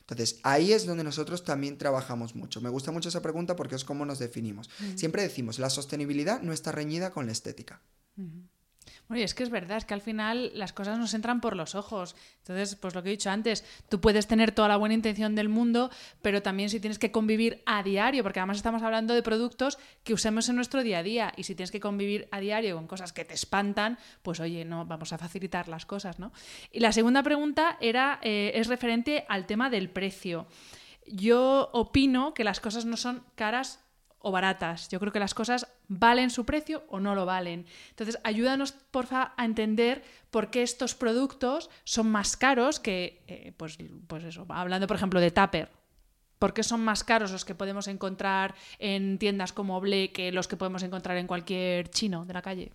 Entonces, 0.01 0.39
ahí 0.43 0.73
es 0.73 0.85
donde 0.85 1.05
nosotros 1.05 1.45
también 1.45 1.77
trabajamos 1.77 2.35
mucho. 2.35 2.59
Me 2.59 2.69
gusta 2.69 2.91
mucho 2.91 3.09
esa 3.09 3.21
pregunta 3.21 3.55
porque 3.55 3.75
es 3.75 3.85
como 3.85 4.05
nos 4.05 4.19
definimos. 4.19 4.69
Siempre 4.95 5.21
decimos, 5.21 5.57
la 5.57 5.69
sostenibilidad 5.69 6.41
no 6.41 6.51
está 6.51 6.71
reñida 6.71 7.11
con 7.11 7.27
la 7.27 7.31
estética. 7.31 7.81
Bueno, 9.07 9.23
es 9.23 9.33
que 9.33 9.43
es 9.43 9.49
verdad, 9.49 9.77
es 9.77 9.85
que 9.85 9.93
al 9.93 10.01
final 10.01 10.51
las 10.55 10.73
cosas 10.73 10.97
nos 10.97 11.13
entran 11.13 11.41
por 11.41 11.55
los 11.55 11.75
ojos. 11.75 12.15
Entonces, 12.39 12.75
pues 12.75 12.95
lo 12.95 13.03
que 13.03 13.09
he 13.09 13.11
dicho 13.11 13.29
antes, 13.29 13.65
tú 13.89 13.99
puedes 13.99 14.27
tener 14.27 14.51
toda 14.51 14.67
la 14.67 14.77
buena 14.77 14.95
intención 14.95 15.35
del 15.35 15.49
mundo, 15.49 15.89
pero 16.21 16.41
también 16.41 16.69
si 16.69 16.79
tienes 16.79 16.99
que 16.99 17.11
convivir 17.11 17.61
a 17.65 17.83
diario, 17.83 18.23
porque 18.23 18.39
además 18.39 18.57
estamos 18.57 18.83
hablando 18.83 19.13
de 19.13 19.23
productos 19.23 19.77
que 20.03 20.13
usemos 20.13 20.49
en 20.49 20.55
nuestro 20.55 20.83
día 20.83 20.99
a 20.99 21.03
día, 21.03 21.33
y 21.35 21.43
si 21.43 21.55
tienes 21.55 21.71
que 21.71 21.79
convivir 21.79 22.27
a 22.31 22.39
diario 22.39 22.75
con 22.75 22.87
cosas 22.87 23.13
que 23.13 23.25
te 23.25 23.33
espantan, 23.33 23.97
pues 24.21 24.39
oye, 24.39 24.65
no, 24.65 24.85
vamos 24.85 25.13
a 25.13 25.17
facilitar 25.17 25.67
las 25.67 25.85
cosas, 25.85 26.19
¿no? 26.19 26.31
Y 26.71 26.79
la 26.79 26.91
segunda 26.91 27.23
pregunta 27.23 27.77
era, 27.81 28.19
eh, 28.21 28.51
es 28.55 28.67
referente 28.67 29.25
al 29.29 29.45
tema 29.45 29.69
del 29.69 29.89
precio. 29.89 30.47
Yo 31.07 31.69
opino 31.73 32.33
que 32.33 32.43
las 32.43 32.59
cosas 32.59 32.85
no 32.85 32.97
son 32.97 33.23
caras 33.35 33.79
o 34.21 34.31
baratas. 34.31 34.89
Yo 34.89 34.99
creo 34.99 35.11
que 35.11 35.19
las 35.19 35.33
cosas 35.33 35.67
valen 35.87 36.29
su 36.29 36.45
precio 36.45 36.83
o 36.89 36.99
no 36.99 37.15
lo 37.15 37.25
valen. 37.25 37.65
Entonces, 37.89 38.19
ayúdanos, 38.23 38.71
porfa, 38.71 39.33
a 39.37 39.45
entender 39.45 40.03
por 40.29 40.49
qué 40.49 40.63
estos 40.63 40.95
productos 40.95 41.69
son 41.83 42.09
más 42.09 42.37
caros 42.37 42.79
que, 42.79 43.23
eh, 43.27 43.53
pues, 43.57 43.77
pues 44.07 44.23
eso, 44.23 44.45
hablando 44.49 44.87
por 44.87 44.97
ejemplo 44.97 45.19
de 45.19 45.31
Tupper. 45.31 45.69
¿Por 46.39 46.53
qué 46.53 46.63
son 46.63 46.83
más 46.83 47.03
caros 47.03 47.31
los 47.31 47.45
que 47.45 47.53
podemos 47.53 47.87
encontrar 47.87 48.55
en 48.79 49.19
tiendas 49.19 49.53
como 49.53 49.79
Ble 49.79 50.11
que 50.11 50.31
los 50.31 50.47
que 50.47 50.57
podemos 50.57 50.81
encontrar 50.81 51.17
en 51.17 51.27
cualquier 51.27 51.89
chino 51.89 52.25
de 52.25 52.33
la 52.33 52.41
calle? 52.41 52.71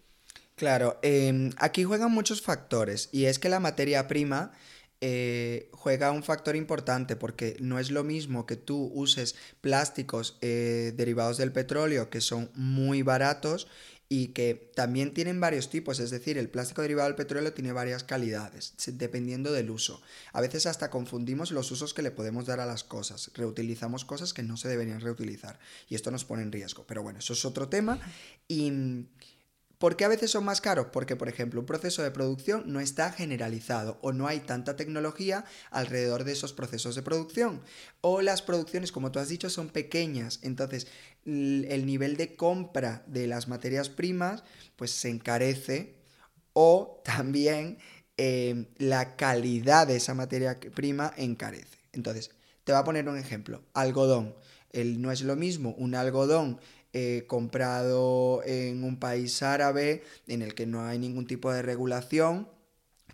Claro, 0.55 0.99
em, 1.03 1.51
aquí 1.59 1.84
juegan 1.84 2.12
muchos 2.12 2.40
factores 2.40 3.11
y 3.12 3.26
es 3.26 3.38
que 3.38 3.49
la 3.49 3.61
materia 3.61 4.09
prima 4.09 4.53
eh, 5.01 5.68
juega 5.72 6.11
un 6.11 6.22
factor 6.22 6.57
importante 6.57 7.16
porque 7.16 7.57
no 7.61 7.78
es 7.78 7.90
lo 7.90 8.03
mismo 8.03 8.47
que 8.47 8.57
tú 8.57 8.90
uses 8.94 9.34
plásticos 9.61 10.38
eh, 10.40 10.94
derivados 10.97 11.36
del 11.36 11.53
petróleo 11.53 12.09
que 12.09 12.20
son 12.20 12.51
muy 12.55 13.03
baratos 13.03 13.68
y 14.09 14.28
que 14.28 14.70
también 14.74 15.12
tienen 15.12 15.40
varios 15.40 15.68
tipos, 15.68 15.99
es 15.99 16.11
decir, 16.11 16.38
el 16.38 16.49
plástico 16.49 16.82
derivado 16.82 17.09
del 17.09 17.16
petróleo 17.16 17.53
tiene 17.53 17.72
varias 17.72 18.05
calidades, 18.05 18.74
dependiendo 18.92 19.53
del 19.53 19.70
uso. 19.70 20.01
A 20.32 20.40
veces 20.40 20.66
hasta 20.66 20.90
confundimos 20.90 21.51
los 21.51 21.70
usos 21.72 21.92
que 21.92 22.03
le 22.03 22.12
podemos 22.12 22.47
dar 22.47 22.61
a 22.61 22.66
las 22.66 22.84
cosas, 22.84 23.32
reutilizamos 23.34 24.05
cosas 24.05 24.32
que 24.32 24.44
no 24.44 24.57
se 24.57 24.68
deberían 24.68 25.01
reutilizar 25.01 25.59
y 25.88 25.97
esto 25.97 26.11
nos 26.12 26.24
pone 26.24 26.42
en 26.42 26.53
riesgo. 26.53 26.84
Pero 26.86 27.03
bueno, 27.03 27.18
eso 27.18 27.32
es 27.32 27.44
otro 27.44 27.68
tema 27.68 27.99
y 28.47 29.07
¿Por 29.78 29.96
qué 29.96 30.06
a 30.06 30.08
veces 30.08 30.30
son 30.30 30.44
más 30.44 30.62
caros? 30.62 30.86
Porque, 30.90 31.16
por 31.16 31.28
ejemplo, 31.28 31.60
un 31.60 31.66
proceso 31.66 32.02
de 32.02 32.10
producción 32.10 32.64
no 32.66 32.80
está 32.80 33.12
generalizado 33.12 33.98
o 34.00 34.12
no 34.12 34.26
hay 34.26 34.40
tanta 34.40 34.74
tecnología 34.74 35.44
alrededor 35.70 36.24
de 36.24 36.32
esos 36.32 36.54
procesos 36.54 36.94
de 36.94 37.02
producción. 37.02 37.60
O 38.00 38.22
las 38.22 38.40
producciones, 38.40 38.90
como 38.90 39.12
tú 39.12 39.18
has 39.18 39.28
dicho, 39.28 39.50
son 39.50 39.68
pequeñas. 39.68 40.40
Entonces, 40.42 40.86
el 41.26 41.84
nivel 41.84 42.16
de 42.16 42.36
compra 42.36 43.04
de 43.06 43.26
las 43.26 43.48
materias 43.48 43.90
primas, 43.90 44.44
pues 44.76 44.92
se 44.92 45.10
encarece. 45.10 45.96
O 46.54 47.02
también 47.04 47.76
em, 48.16 48.66
la 48.78 49.16
calidad 49.16 49.86
de 49.86 49.96
esa 49.96 50.14
materia 50.14 50.58
prima 50.74 51.12
encarece. 51.18 51.76
Entonces, 51.92 52.30
te 52.64 52.72
voy 52.72 52.80
a 52.80 52.84
poner 52.84 53.08
un 53.08 53.18
ejemplo. 53.18 53.62
Algodón. 53.74 54.34
El, 54.72 55.00
no 55.00 55.12
es 55.12 55.22
lo 55.22 55.36
mismo 55.36 55.74
un 55.78 55.94
algodón 55.94 56.60
comprado 57.26 58.43
en 58.45 58.82
un 58.82 58.99
país 58.99 59.43
árabe 59.43 60.03
en 60.28 60.41
el 60.41 60.55
que 60.55 60.64
no 60.64 60.82
hay 60.82 60.99
ningún 60.99 61.26
tipo 61.26 61.53
de 61.53 61.61
regulación, 61.61 62.49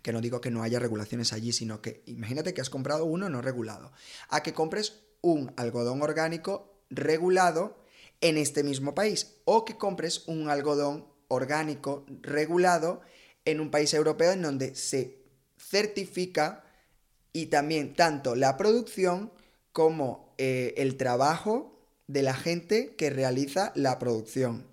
que 0.01 0.13
no 0.13 0.21
digo 0.21 0.41
que 0.41 0.51
no 0.51 0.63
haya 0.63 0.79
regulaciones 0.79 1.33
allí, 1.33 1.51
sino 1.51 1.81
que 1.81 2.01
imagínate 2.05 2.53
que 2.53 2.61
has 2.61 2.69
comprado 2.69 3.05
uno 3.05 3.29
no 3.29 3.41
regulado, 3.41 3.91
a 4.29 4.41
que 4.41 4.53
compres 4.53 5.01
un 5.21 5.51
algodón 5.57 6.01
orgánico 6.01 6.83
regulado 6.89 7.77
en 8.21 8.37
este 8.37 8.63
mismo 8.63 8.93
país, 8.93 9.35
o 9.45 9.65
que 9.65 9.77
compres 9.77 10.27
un 10.27 10.49
algodón 10.49 11.07
orgánico 11.27 12.05
regulado 12.21 13.01
en 13.45 13.59
un 13.59 13.71
país 13.71 13.93
europeo 13.93 14.31
en 14.31 14.41
donde 14.41 14.75
se 14.75 15.23
certifica 15.57 16.63
y 17.31 17.47
también 17.47 17.95
tanto 17.95 18.35
la 18.35 18.57
producción 18.57 19.31
como 19.71 20.33
eh, 20.37 20.73
el 20.77 20.97
trabajo 20.97 21.72
de 22.07 22.23
la 22.23 22.33
gente 22.33 22.95
que 22.95 23.09
realiza 23.09 23.71
la 23.75 23.99
producción. 23.99 24.67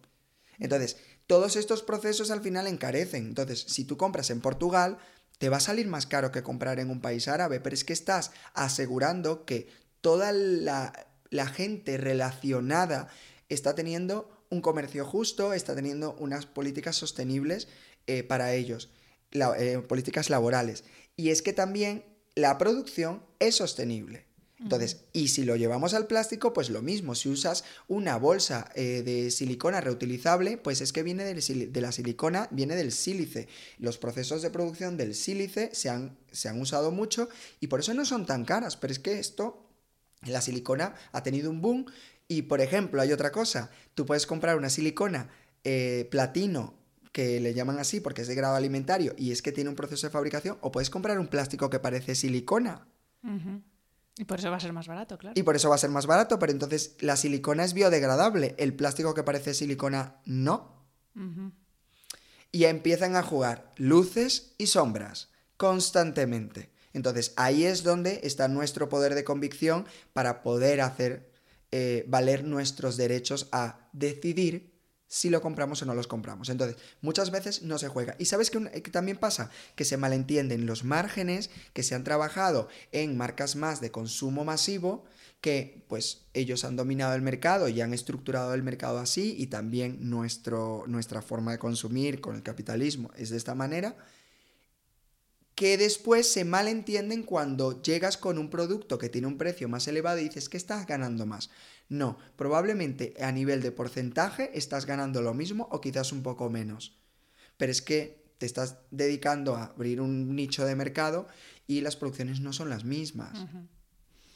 Entonces, 0.59 0.97
todos 1.26 1.57
estos 1.57 1.83
procesos 1.83 2.31
al 2.31 2.41
final 2.41 2.66
encarecen. 2.66 3.26
Entonces, 3.26 3.64
si 3.68 3.85
tú 3.85 3.97
compras 3.97 4.31
en 4.31 4.41
Portugal, 4.41 4.99
te 5.39 5.49
va 5.49 5.57
a 5.57 5.61
salir 5.61 5.89
más 5.89 6.07
caro 6.07 6.33
que 6.33 6.43
comprar 6.43 6.81
en 6.81 6.91
un 6.91 7.01
país 7.01 7.28
árabe, 7.28 7.61
pero 7.61 7.72
es 7.72 7.85
que 7.85 7.93
estás 7.93 8.31
asegurando 8.53 9.45
que 9.47 9.68
toda 10.01 10.33
la, 10.33 10.93
gente 11.55 11.97
relacionada 11.97 13.09
está 13.49 13.74
teniendo 13.74 14.28
un 14.51 14.61
comercio 14.61 15.07
justo, 15.07 15.53
está 15.53 15.74
teniendo 15.74 16.14
unas 16.18 16.47
políticas 16.47 16.97
sostenibles 16.97 17.68
eh, 18.07 18.22
para 18.22 18.53
ellos, 18.53 18.91
eh, 19.33 19.78
políticas 19.89 20.28
laborales. 20.28 20.85
Y 21.16 21.31
es 21.31 21.41
que 21.43 21.53
también 21.53 22.05
la 22.35 22.59
producción 22.59 23.22
es 23.39 23.57
sostenible. 23.57 24.26
Entonces, 24.63 25.05
y 25.15 25.29
si 25.29 25.45
lo 25.45 25.57
llevamos 25.57 25.95
al 25.95 26.07
plástico, 26.07 26.53
pues 26.53 26.69
lo 26.69 26.83
mismo. 26.83 27.15
Si 27.15 27.31
usas 27.31 27.65
una 27.89 28.19
bolsa 28.19 28.71
eh, 28.75 29.03
de 29.03 29.31
silicona 29.31 29.81
reutilizable, 29.81 30.59
pues 30.59 30.83
es 30.83 30.93
que 30.93 31.03
viene 31.03 31.25
de 31.25 31.81
la 31.81 31.93
silicona, 31.93 32.47
viene 32.51 32.77
del 32.77 32.93
sílice. 32.93 33.49
Los 33.79 33.97
procesos 33.97 34.43
de 34.43 34.51
producción 34.51 34.99
del 34.99 35.15
sílice 35.15 35.71
se 35.73 35.89
han, 35.89 36.19
se 36.31 36.51
han 36.51 36.61
usado 36.61 36.91
mucho 36.91 37.31
y 37.59 37.69
por 37.69 37.81
eso 37.81 37.95
no 37.95 38.05
son 38.05 38.27
tan 38.27 38.45
caras. 38.45 38.77
Pero 38.77 38.93
es 38.93 38.99
que 38.99 39.19
esto, 39.19 39.67
la 40.27 40.43
silicona 40.43 40.95
ha 41.13 41.23
tenido 41.23 41.51
un 41.51 41.63
boom. 41.63 41.87
Y 42.29 42.43
por 42.43 42.61
ejemplo, 42.61 43.01
hay 43.01 43.13
otra 43.13 43.33
cosa. 43.33 43.71
Tú 43.95 44.05
puedes 44.05 44.27
comprar 44.27 44.59
una 44.59 44.69
silicona 44.69 45.31
eh, 45.65 46.07
platino 46.11 46.75
que 47.13 47.41
le 47.41 47.55
llaman 47.55 47.79
así 47.79 48.01
porque 48.01 48.23
es 48.23 48.29
de 48.29 48.35
grado 48.35 48.55
alimentario 48.55 49.15
y 49.17 49.33
es 49.33 49.43
que 49.43 49.53
tiene 49.53 49.71
un 49.71 49.77
proceso 49.77 50.07
de 50.07 50.13
fabricación, 50.13 50.59
o 50.61 50.71
puedes 50.71 50.91
comprar 50.91 51.19
un 51.19 51.27
plástico 51.27 51.71
que 51.71 51.81
parece 51.81 52.15
silicona. 52.15 52.87
Y 54.21 54.27
por 54.27 54.39
eso 54.39 54.51
va 54.51 54.59
a 54.59 54.61
ser 54.61 54.75
más 54.75 54.87
barato, 54.87 55.16
claro. 55.16 55.33
Y 55.35 55.43
por 55.45 55.57
eso 55.57 55.71
va 55.71 55.77
a 55.77 55.79
ser 55.79 55.89
más 55.89 56.07
barato, 56.07 56.39
pero 56.39 56.53
entonces 56.53 56.95
la 57.01 57.16
silicona 57.16 57.64
es 57.64 57.73
biodegradable, 57.73 58.55
el 58.59 58.75
plástico 58.75 59.14
que 59.14 59.23
parece 59.23 59.55
silicona 59.55 60.21
no. 60.27 60.85
Y 62.53 62.64
empiezan 62.64 63.16
a 63.16 63.23
jugar 63.23 63.73
luces 63.77 64.53
y 64.59 64.66
sombras 64.66 65.31
constantemente. 65.57 66.71
Entonces 66.93 67.33
ahí 67.37 67.64
es 67.64 67.83
donde 67.83 68.21
está 68.23 68.47
nuestro 68.47 68.91
poder 68.91 69.14
de 69.14 69.25
convicción 69.25 69.87
para 70.12 70.43
poder 70.43 70.83
hacer 70.83 71.33
eh, 71.73 72.05
valer 72.07 72.45
nuestros 72.45 72.99
derechos 72.99 73.49
a 73.53 73.89
decidir 73.95 74.70
si 75.11 75.29
lo 75.29 75.43
compramos 75.43 75.83
o 75.83 75.87
no 75.87 75.95
los 75.95 76.07
compramos. 76.07 76.51
Entonces, 76.51 76.77
muchas 77.01 77.33
veces 77.33 77.63
no 77.63 77.79
se 77.79 77.89
juega. 77.89 78.15
Y 78.21 78.27
sabes 78.27 78.49
que, 78.49 78.61
también 78.93 79.17
pasa 79.17 79.51
que 79.75 79.85
se 79.85 79.97
malentienden 79.97 80.67
los 80.67 80.85
márgenes 80.85 81.51
que 81.73 81.83
se 81.83 81.97
han 81.97 82.05
trabajado 82.05 82.69
en 82.93 83.17
marcas 83.17 83.57
más 83.57 83.81
de 83.81 83.91
consumo 83.91 84.45
masivo, 84.45 85.05
que 85.41 85.85
pues 85.89 86.27
ellos 86.33 86.65
han 86.65 86.77
dominado 86.77 87.17
el 87.17 87.23
mercado 87.23 87.69
y 87.69 87.81
han 87.81 87.93
estructurado 87.93 88.55
el 88.55 88.63
mercado 88.63 89.01
así 89.01 89.35
y 89.37 89.49
también 89.49 89.99
nuestro, 90.09 90.85
nuestra 90.87 91.23
forma 91.23 91.51
de 91.51 91.59
consumir 91.59 92.21
con 92.21 92.37
el 92.37 92.45
capitalismo 92.45 93.11
es 93.17 93.31
de 93.31 93.37
esta 93.37 93.57
manera 93.57 93.97
que 95.57 95.77
después 95.77 96.31
se 96.33 96.45
malentienden 96.45 97.25
cuando 97.25 97.83
llegas 97.83 98.17
con 98.17 98.39
un 98.39 98.49
producto 98.49 98.97
que 98.97 99.09
tiene 99.09 99.27
un 99.27 99.39
precio 99.39 99.69
más 99.69 99.89
elevado 99.89 100.19
y 100.19 100.25
dices 100.25 100.49
que 100.49 100.57
estás 100.57 100.87
ganando 100.87 101.27
más. 101.27 101.51
No, 101.91 102.16
probablemente 102.36 103.14
a 103.20 103.32
nivel 103.32 103.61
de 103.61 103.72
porcentaje 103.72 104.51
estás 104.55 104.86
ganando 104.86 105.20
lo 105.22 105.34
mismo 105.34 105.68
o 105.70 105.80
quizás 105.80 106.12
un 106.12 106.22
poco 106.22 106.49
menos. 106.49 106.97
Pero 107.57 107.72
es 107.72 107.82
que 107.82 108.24
te 108.38 108.47
estás 108.47 108.78
dedicando 108.91 109.57
a 109.57 109.64
abrir 109.64 110.01
un 110.01 110.34
nicho 110.34 110.64
de 110.64 110.76
mercado 110.76 111.26
y 111.66 111.82
las 111.82 111.97
producciones 111.97 112.41
no 112.41 112.53
son 112.53 112.70
las 112.70 112.84
mismas. 112.84 113.45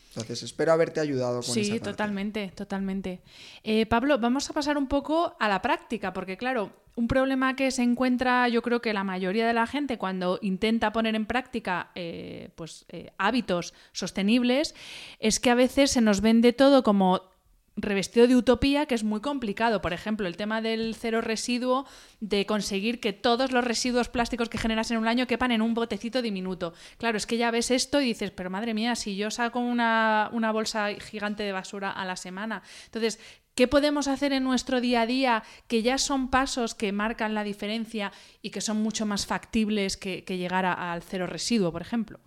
Entonces, 0.09 0.43
espero 0.43 0.73
haberte 0.73 1.01
ayudado 1.01 1.43
con 1.43 1.55
sí, 1.55 1.81
totalmente, 1.81 2.53
totalmente. 2.55 3.21
Eh, 3.63 3.87
Pablo, 3.87 4.19
vamos 4.19 4.51
a 4.51 4.53
pasar 4.53 4.77
un 4.77 4.89
poco 4.89 5.37
a 5.39 5.49
la 5.49 5.63
práctica, 5.63 6.13
porque 6.13 6.37
claro, 6.37 6.71
un 6.97 7.09
problema 7.09 7.57
que 7.57 7.71
se 7.71 7.83
encuentra, 7.83 8.49
yo 8.49 8.63
creo 8.63 8.81
que 8.81 8.93
la 8.93 9.05
mayoría 9.05 9.47
de 9.47 9.53
la 9.53 9.67
gente 9.67 9.99
cuando 9.99 10.39
intenta 10.43 10.93
poner 10.93 11.15
en 11.15 11.27
práctica 11.27 11.91
eh, 11.95 12.51
pues, 12.55 12.85
eh, 12.89 13.13
hábitos 13.19 13.75
sostenibles, 13.93 14.75
es 15.19 15.41
que 15.41 15.51
a 15.51 15.55
veces 15.55 15.91
se 15.91 16.01
nos 16.01 16.21
vende 16.21 16.53
todo 16.53 16.83
como 16.83 17.34
revestido 17.77 18.27
de 18.27 18.37
utopía 18.37 18.87
que 18.87 18.95
es 18.95 19.05
muy 19.05 19.21
complicado. 19.21 19.81
Por 19.81 19.93
ejemplo, 19.93 20.27
el 20.27 20.37
tema 20.37 20.61
del 20.61 20.95
cero 20.95 21.21
residuo, 21.21 21.87
de 22.21 22.47
conseguir 22.47 23.01
que 23.01 23.13
todos 23.13 23.53
los 23.53 23.65
residuos 23.65 24.09
plásticos 24.09 24.49
que 24.49 24.59
generas 24.59 24.91
en 24.91 24.99
un 24.99 25.09
año 25.09 25.27
quepan 25.27 25.53
en 25.53 25.63
un 25.63 25.75
botecito 25.75 26.23
diminuto. 26.23 26.75
Claro, 26.99 27.17
es 27.17 27.27
que 27.27 27.37
ya 27.37 27.51
ves 27.51 27.71
esto 27.71 28.01
y 28.01 28.07
dices, 28.07 28.31
pero 28.31 28.51
madre 28.51 28.75
mía, 28.75 28.95
si 28.95 29.17
yo 29.17 29.31
saco 29.31 29.59
una, 29.59 30.31
una 30.33 30.53
bolsa 30.53 30.89
gigante 30.95 31.43
de 31.43 31.53
basura 31.53 31.91
a 31.91 32.05
la 32.05 32.17
semana. 32.17 32.63
Entonces, 32.87 33.19
¿Qué 33.55 33.69
podemos 33.69 34.09
hacer 34.09 34.33
en 34.33 34.43
nuestro 34.43 34.81
día 34.81 35.03
a 35.03 35.07
día 35.07 35.45
que 35.69 35.85
ya 35.85 35.97
son 35.99 36.29
pasos 36.29 36.75
que 36.75 36.91
marcan 36.91 37.35
la 37.35 37.45
diferencia 37.45 38.11
y 38.43 38.51
que 38.51 38.61
son 38.61 38.83
mucho 38.83 39.07
más 39.07 39.27
factibles 39.27 39.97
que, 39.97 40.25
que 40.25 40.39
llegar 40.39 40.67
al 40.67 41.05
cero 41.05 41.29
residuo, 41.29 41.71
por 41.71 41.81
ejemplo? 41.81 42.19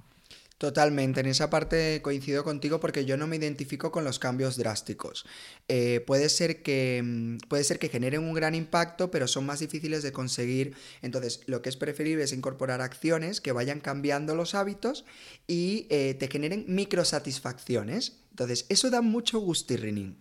Totalmente, 0.58 1.20
en 1.20 1.28
esa 1.28 1.52
parte 1.52 2.02
coincido 2.02 2.44
contigo 2.44 2.80
porque 2.80 3.06
yo 3.06 3.16
no 3.16 3.28
me 3.28 3.36
identifico 3.36 3.92
con 3.92 4.04
los 4.04 4.18
cambios 4.18 4.58
drásticos. 4.58 5.24
Eh, 5.68 6.04
puede, 6.08 6.30
ser 6.30 6.64
que, 6.64 7.04
mm, 7.06 7.48
puede 7.48 7.64
ser 7.64 7.78
que 7.78 7.90
generen 7.90 8.24
un 8.24 8.34
gran 8.34 8.56
impacto, 8.56 9.12
pero 9.12 9.28
son 9.28 9.46
más 9.46 9.60
difíciles 9.60 10.02
de 10.02 10.12
conseguir. 10.12 10.76
Entonces, 11.04 11.42
lo 11.46 11.62
que 11.62 11.70
es 11.70 11.78
preferible 11.78 12.24
es 12.24 12.34
incorporar 12.34 12.82
acciones 12.82 13.40
que 13.40 13.52
vayan 13.52 13.82
cambiando 13.82 14.34
los 14.34 14.56
hábitos 14.56 15.06
y 15.46 15.86
eh, 15.92 16.16
te 16.16 16.28
generen 16.28 16.66
microsatisfacciones. 16.68 18.18
Entonces, 18.32 18.66
eso 18.70 18.90
da 18.90 19.02
mucho 19.02 19.40
gustirrinín. 19.40 20.18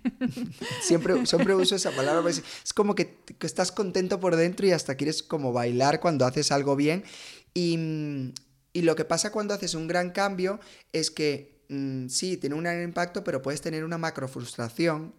siempre, 0.82 1.24
siempre 1.24 1.54
uso 1.54 1.74
esa 1.76 1.90
palabra. 1.92 2.20
Pues, 2.20 2.42
es 2.64 2.74
como 2.74 2.94
que, 2.94 3.16
que 3.38 3.46
estás 3.46 3.72
contento 3.72 4.20
por 4.20 4.36
dentro 4.36 4.66
y 4.66 4.72
hasta 4.72 4.96
quieres 4.96 5.22
como 5.22 5.54
bailar 5.54 6.00
cuando 6.00 6.26
haces 6.26 6.52
algo 6.52 6.76
bien. 6.76 7.02
Y 7.54 7.78
mm, 7.78 8.32
y 8.72 8.82
lo 8.82 8.96
que 8.96 9.04
pasa 9.04 9.32
cuando 9.32 9.54
haces 9.54 9.74
un 9.74 9.88
gran 9.88 10.10
cambio 10.10 10.60
es 10.92 11.10
que 11.10 11.60
mm, 11.68 12.08
sí, 12.08 12.36
tiene 12.36 12.54
un 12.54 12.62
gran 12.62 12.82
impacto, 12.82 13.24
pero 13.24 13.42
puedes 13.42 13.60
tener 13.60 13.84
una 13.84 13.98
macro 13.98 14.28
frustración 14.28 15.14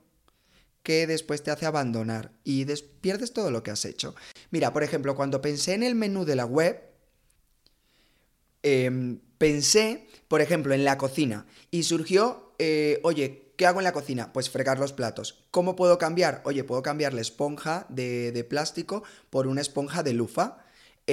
que 0.84 1.06
después 1.08 1.44
te 1.44 1.52
hace 1.52 1.66
abandonar 1.66 2.32
y 2.44 2.66
pierdes 3.02 3.34
todo 3.34 3.52
lo 3.52 3.64
que 3.64 3.72
has 3.72 3.86
hecho. 3.86 4.16
Mira, 4.50 4.74
por 4.74 4.84
ejemplo, 4.84 5.16
cuando 5.16 5.42
pensé 5.42 5.74
en 5.74 5.84
el 5.84 5.96
menú 5.96 6.26
de 6.26 6.36
la 6.36 6.46
web, 6.46 6.82
em, 8.64 9.20
pensé, 9.38 10.08
por 10.28 10.42
ejemplo, 10.42 10.74
en 10.74 10.84
la 10.84 10.98
cocina 10.98 11.46
y 11.70 11.84
surgió, 11.84 12.54
eh, 12.58 13.00
oye, 13.04 13.54
¿qué 13.58 13.66
hago 13.66 13.80
en 13.80 13.84
la 13.84 13.94
cocina? 13.94 14.34
Pues 14.34 14.50
fregar 14.50 14.80
los 14.80 14.94
platos. 14.94 15.44
¿Cómo 15.52 15.76
puedo 15.76 15.98
cambiar? 15.98 16.42
Oye, 16.46 16.64
puedo 16.64 16.82
cambiar 16.82 17.14
la 17.14 17.22
esponja 17.22 17.86
de, 17.90 18.32
de 18.32 18.44
plástico 18.44 19.04
por 19.30 19.48
una 19.48 19.62
esponja 19.62 20.04
de 20.04 20.14
lufa. 20.14 20.61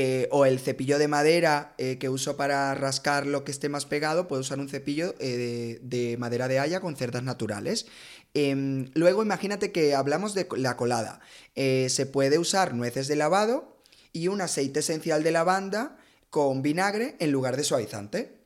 Eh, 0.00 0.28
o 0.30 0.46
el 0.46 0.60
cepillo 0.60 0.96
de 0.96 1.08
madera 1.08 1.74
eh, 1.76 1.98
que 1.98 2.08
uso 2.08 2.36
para 2.36 2.72
rascar 2.76 3.26
lo 3.26 3.42
que 3.42 3.50
esté 3.50 3.68
más 3.68 3.84
pegado, 3.84 4.28
puedo 4.28 4.42
usar 4.42 4.60
un 4.60 4.68
cepillo 4.68 5.16
eh, 5.18 5.80
de, 5.82 6.16
madera 6.18 6.46
de 6.46 6.60
haya 6.60 6.78
con 6.78 6.94
cerdas 6.94 7.24
naturales. 7.24 7.86
Em, 8.32 8.92
luego 8.94 9.24
imagínate 9.24 9.72
que 9.72 9.96
hablamos 9.96 10.34
de 10.34 10.46
la 10.56 10.76
colada. 10.76 11.18
se 11.56 12.06
puede 12.06 12.38
usar 12.38 12.74
nueces 12.74 13.08
de 13.08 13.16
lavado 13.16 13.82
y 14.12 14.28
un 14.28 14.40
aceite 14.40 14.78
esencial 14.80 15.24
de 15.24 15.32
lavanda 15.32 15.96
con 16.30 16.62
vinagre 16.62 17.16
en 17.18 17.32
lugar 17.32 17.56
de 17.56 17.64
suavizante. 17.64 18.38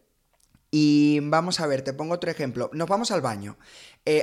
Y 0.70 1.20
vamos 1.20 1.60
a 1.60 1.66
ver, 1.66 1.82
te 1.82 1.92
pongo 1.92 2.14
otro 2.14 2.30
ejemplo. 2.30 2.70
Nos 2.72 2.88
vamos 2.88 3.10
al 3.10 3.20
baño. 3.20 3.58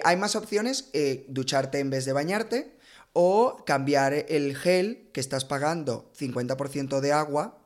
hay 0.03 0.17
más 0.17 0.35
opciones, 0.35 0.89
ducharte 1.27 1.77
en 1.77 1.91
vez 1.91 2.05
de 2.05 2.13
bañarte 2.13 2.78
o 3.13 3.63
cambiar 3.65 4.13
el 4.13 4.55
gel 4.55 5.09
que 5.13 5.19
estás 5.19 5.45
pagando 5.45 6.11
50% 6.17 6.99
de 6.99 7.11
agua 7.11 7.59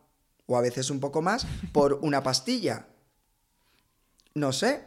o 0.45 0.57
a 0.57 0.61
veces 0.61 0.89
un 0.89 0.99
poco 0.99 1.21
más 1.21 1.45
por 1.73 1.99
una 2.01 2.23
pastilla. 2.23 2.87
No 4.35 4.51
sé, 4.51 4.81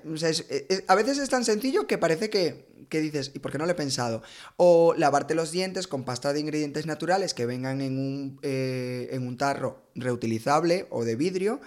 a 0.89 0.95
veces 0.97 1.19
es 1.19 1.29
tan 1.29 1.45
sencillo 1.45 1.87
que 1.87 1.99
parece 1.99 2.31
que, 2.31 2.67
dices, 2.91 3.31
¿y 3.33 3.39
por 3.39 3.53
qué 3.53 3.59
no 3.59 3.67
lo 3.67 3.71
he 3.71 3.77
pensado? 3.77 4.23
O 4.57 4.93
lavarte 4.99 5.37
los 5.37 5.53
dientes 5.53 5.87
con 5.87 6.05
pasta 6.05 6.33
de 6.33 6.41
ingredientes 6.41 6.85
naturales 6.85 7.33
que 7.33 7.47
vengan 7.47 7.81
en 7.81 7.97
un, 7.97 8.41
eh, 8.43 9.09
en 9.13 9.25
un 9.25 9.37
tarro 9.37 9.85
reutilizable 9.95 10.89
o 10.91 11.05
de 11.05 11.15
vidrio, 11.15 11.61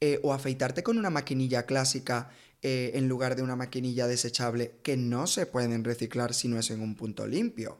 eh, 0.00 0.18
o 0.22 0.32
afeitarte 0.32 0.82
con 0.82 0.96
una 0.96 1.10
maquinilla 1.10 1.66
clásica 1.66 2.30
eh, 2.62 2.92
en 2.94 3.06
lugar 3.06 3.36
de 3.36 3.42
una 3.42 3.54
maquinilla 3.54 4.06
desechable 4.06 4.72
que 4.82 4.96
no 4.96 5.26
se 5.26 5.46
pueden 5.46 5.84
reciclar 5.84 6.34
si 6.34 6.48
no 6.48 6.58
es 6.58 6.70
en 6.70 6.80
un 6.80 6.94
punto 6.94 7.26
limpio. 7.26 7.78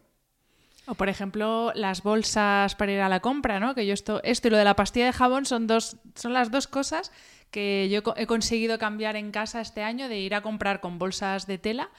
O 0.86 0.94
por 0.94 1.08
ejemplo, 1.08 1.72
las 1.74 2.02
bolsas 2.02 2.74
para 2.76 2.92
ir 2.92 3.00
a 3.00 3.08
la 3.08 3.20
compra, 3.20 3.58
¿no? 3.58 3.74
Que 3.74 3.86
yo 3.86 3.94
esto, 3.94 4.20
esto 4.22 4.48
y 4.48 4.50
lo 4.52 4.56
de 4.56 4.64
la 4.64 4.76
pastilla 4.76 5.06
de 5.06 5.12
jabón 5.12 5.44
son 5.44 5.66
dos, 5.66 5.96
son 6.14 6.32
las 6.32 6.50
dos 6.50 6.68
cosas 6.68 7.10
que 7.50 7.88
yo 7.90 8.02
he 8.16 8.26
conseguido 8.26 8.78
cambiar 8.78 9.16
en 9.16 9.30
casa 9.30 9.60
este 9.60 9.82
año 9.82 10.08
de 10.08 10.20
ir 10.20 10.34
a 10.34 10.42
comprar 10.42 10.80
con 10.80 10.98
bolsas 10.98 11.46
de 11.46 11.58
tela 11.58 11.90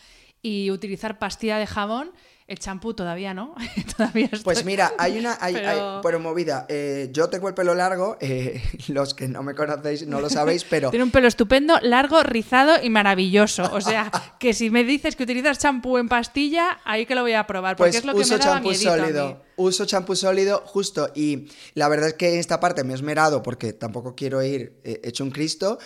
y 0.42 0.72
utilizar 0.72 1.20
pastilla 1.20 1.58
de 1.58 1.68
jabón 1.68 2.12
el 2.48 2.60
champú 2.60 2.94
todavía 2.94 3.34
no. 3.34 3.54
todavía 3.98 4.30
Pues 4.44 4.64
mira, 4.64 4.94
hay 4.98 5.20
una. 5.20 5.38
Hay, 5.42 5.54
pero... 6.04 6.20
movida. 6.20 6.66
Eh, 6.70 7.10
yo 7.12 7.30
tengo 7.30 7.50
el 7.50 7.54
pelo 7.54 7.76
largo. 7.76 8.18
Eh, 8.22 8.64
los 8.88 9.14
que 9.14 9.28
no 9.28 9.44
me 9.44 9.54
conocéis 9.54 10.08
no 10.08 10.22
lo 10.22 10.30
sabéis, 10.30 10.64
pero. 10.64 10.90
Tiene 10.90 11.04
un 11.04 11.12
pelo 11.12 11.28
estupendo, 11.28 11.78
largo, 11.82 12.24
rizado 12.24 12.82
y 12.82 12.90
maravilloso. 12.90 13.70
O 13.74 13.82
sea, 13.82 14.12
que 14.40 14.54
si 14.54 14.70
me 14.70 14.86
dices 14.86 15.18
que 15.18 15.24
utilizas 15.24 15.60
champú 15.60 15.98
en 15.98 16.08
pastilla, 16.08 16.80
ahí 16.86 17.06
que 17.06 17.16
lo 17.16 17.22
voy 17.22 17.34
a 17.34 17.46
probar. 17.46 17.76
Porque 17.76 17.90
pues 17.90 17.96
es 17.98 18.06
lo 18.06 18.14
que 18.14 18.26
me 18.26 18.40
champú 18.40 18.74
sólido. 18.74 19.42
Uso 19.58 19.86
champú 19.86 20.16
sólido, 20.16 20.64
justo. 20.66 21.12
Y 21.16 21.50
la 21.74 21.90
verdad 21.90 22.10
es 22.10 22.14
que 22.14 22.34
en 22.34 22.40
esta 22.40 22.60
parte 22.60 22.84
me 22.84 22.94
he 22.94 22.96
esmerado 22.96 23.44
porque 23.44 23.74
tampoco 23.74 24.16
quiero 24.16 24.42
ir 24.44 24.80
eh, 24.84 25.02
hecho 25.04 25.24
un 25.24 25.32
Cristo. 25.32 25.80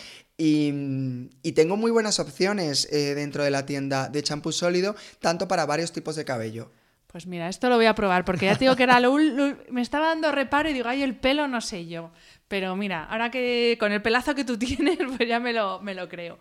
Y, 0.43 1.51
tengo 1.53 1.77
muy 1.77 1.91
buenas 1.91 2.19
opciones 2.19 2.91
eh, 2.91 3.13
dentro 3.13 3.43
de 3.43 3.51
la 3.51 3.67
tienda 3.67 4.09
de 4.09 4.23
champú 4.23 4.51
sólido, 4.51 4.95
tanto 5.19 5.47
para 5.47 5.67
varios 5.67 5.91
tipos 5.91 6.15
de 6.15 6.25
cabello. 6.25 6.71
Pues 7.05 7.27
mira, 7.27 7.47
esto 7.47 7.69
lo 7.69 7.75
voy 7.75 7.85
a 7.85 7.93
probar, 7.93 8.25
porque 8.25 8.47
ya 8.47 8.53
te 8.55 8.65
digo 8.65 8.75
que 8.75 8.83
era 8.83 8.99
lo, 8.99 9.15
me 9.69 9.81
estaba 9.81 10.07
dando 10.07 10.31
reparo 10.31 10.69
y 10.69 10.73
digo, 10.73 10.87
ay, 10.87 11.03
el 11.03 11.15
pelo 11.15 11.47
no 11.47 11.61
sé 11.61 11.85
yo. 11.85 12.11
Pero 12.47 12.75
mira, 12.75 13.05
ahora 13.05 13.29
que 13.29 13.77
con 13.79 13.91
el 13.91 14.01
pelazo 14.01 14.33
que 14.33 14.43
tú 14.43 14.57
tienes, 14.59 14.97
pues 15.15 15.29
ya 15.29 15.39
me 15.39 15.53
lo, 15.53 15.79
me 15.81 15.93
lo 15.93 16.09
creo. 16.09 16.39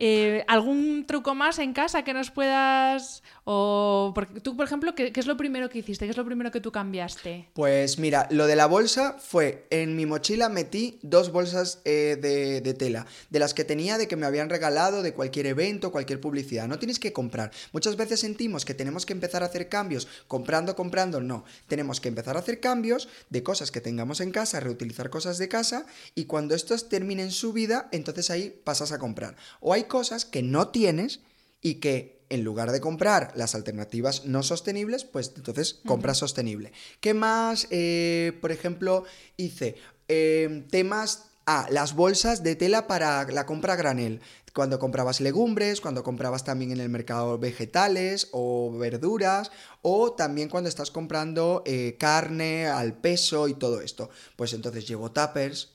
Eh, 0.00 0.44
¿Algún 0.46 1.06
truco 1.06 1.34
más 1.34 1.58
en 1.58 1.72
casa 1.72 2.04
que 2.04 2.14
nos 2.14 2.30
puedas... 2.30 3.24
O 3.50 4.12
porque 4.14 4.40
tú, 4.40 4.56
por 4.56 4.66
ejemplo, 4.66 4.94
¿qué, 4.94 5.10
¿qué, 5.10 5.20
es 5.20 5.26
lo 5.26 5.36
primero 5.36 5.68
que 5.70 5.78
hiciste? 5.78 6.04
¿Qué 6.04 6.10
es 6.10 6.16
lo 6.16 6.24
primero 6.24 6.50
que 6.50 6.60
tú 6.60 6.70
cambiaste? 6.70 7.48
Pues 7.54 7.98
mira, 7.98 8.28
lo 8.30 8.46
de 8.46 8.56
la 8.56 8.66
bolsa 8.66 9.16
fue, 9.18 9.66
en 9.70 9.96
mi 9.96 10.04
mochila 10.04 10.50
metí 10.50 10.98
dos 11.02 11.32
bolsas 11.32 11.80
eh, 11.86 12.18
de, 12.20 12.60
de, 12.60 12.74
tela, 12.74 13.06
de 13.30 13.38
las 13.38 13.54
que 13.54 13.64
tenía 13.64 13.96
de 13.96 14.06
que 14.06 14.16
me 14.16 14.26
habían 14.26 14.50
regalado 14.50 15.02
de 15.02 15.14
cualquier 15.14 15.46
evento, 15.46 15.90
cualquier 15.90 16.20
publicidad. 16.20 16.68
No 16.68 16.78
tienes 16.78 16.98
que 16.98 17.14
comprar. 17.14 17.50
Muchas 17.72 17.96
veces 17.96 18.20
sentimos 18.20 18.66
que 18.66 18.74
tenemos 18.74 19.06
que 19.06 19.14
empezar 19.14 19.42
a 19.42 19.46
hacer 19.46 19.68
cambios 19.70 20.06
comprando, 20.28 20.76
comprando. 20.76 21.20
No, 21.20 21.44
tenemos 21.66 22.00
que 22.00 22.08
empezar 22.08 22.36
a 22.36 22.40
hacer 22.40 22.60
cambios 22.60 23.08
de 23.30 23.42
cosas 23.42 23.70
que 23.70 23.80
tengamos 23.80 24.20
en 24.20 24.30
casa, 24.30 24.60
reutilizar 24.60 25.10
cosas 25.10 25.38
de 25.38 25.48
casa 25.48 25.86
y 26.14 26.26
cuando 26.26 26.54
estos 26.54 26.90
terminen 26.90 27.30
su 27.30 27.52
vida, 27.54 27.88
entonces 27.92 28.30
ahí 28.30 28.54
pasas 28.62 28.92
a 28.92 28.98
comprar. 28.98 29.34
O 29.60 29.72
hay 29.72 29.84
cosas 29.88 30.24
que 30.24 30.42
no 30.42 30.68
tienes 30.68 31.20
y 31.60 31.76
que 31.76 32.18
en 32.30 32.44
lugar 32.44 32.72
de 32.72 32.80
comprar 32.80 33.32
las 33.34 33.54
alternativas 33.54 34.26
no 34.26 34.42
sostenibles, 34.42 35.04
pues 35.04 35.32
entonces 35.36 35.80
compra 35.86 36.14
sostenible. 36.14 36.72
¿Qué 37.00 37.14
más? 37.14 37.66
Eh, 37.70 38.36
por 38.40 38.52
ejemplo, 38.52 39.04
hice 39.36 39.76
eh, 40.08 40.64
temas... 40.70 41.24
Ah, 41.50 41.66
las 41.70 41.94
bolsas 41.94 42.42
de 42.42 42.56
tela 42.56 42.86
para 42.86 43.24
la 43.24 43.46
compra 43.46 43.74
granel. 43.74 44.20
Cuando 44.54 44.78
comprabas 44.78 45.22
legumbres, 45.22 45.80
cuando 45.80 46.02
comprabas 46.04 46.44
también 46.44 46.72
en 46.72 46.80
el 46.80 46.90
mercado 46.90 47.38
vegetales 47.38 48.28
o 48.32 48.76
verduras, 48.76 49.50
o 49.80 50.12
también 50.12 50.50
cuando 50.50 50.68
estás 50.68 50.90
comprando 50.90 51.62
eh, 51.64 51.96
carne 51.98 52.66
al 52.66 52.92
peso 53.00 53.48
y 53.48 53.54
todo 53.54 53.80
esto. 53.80 54.10
Pues 54.36 54.52
entonces 54.52 54.86
llevo 54.86 55.10
tuppers, 55.10 55.72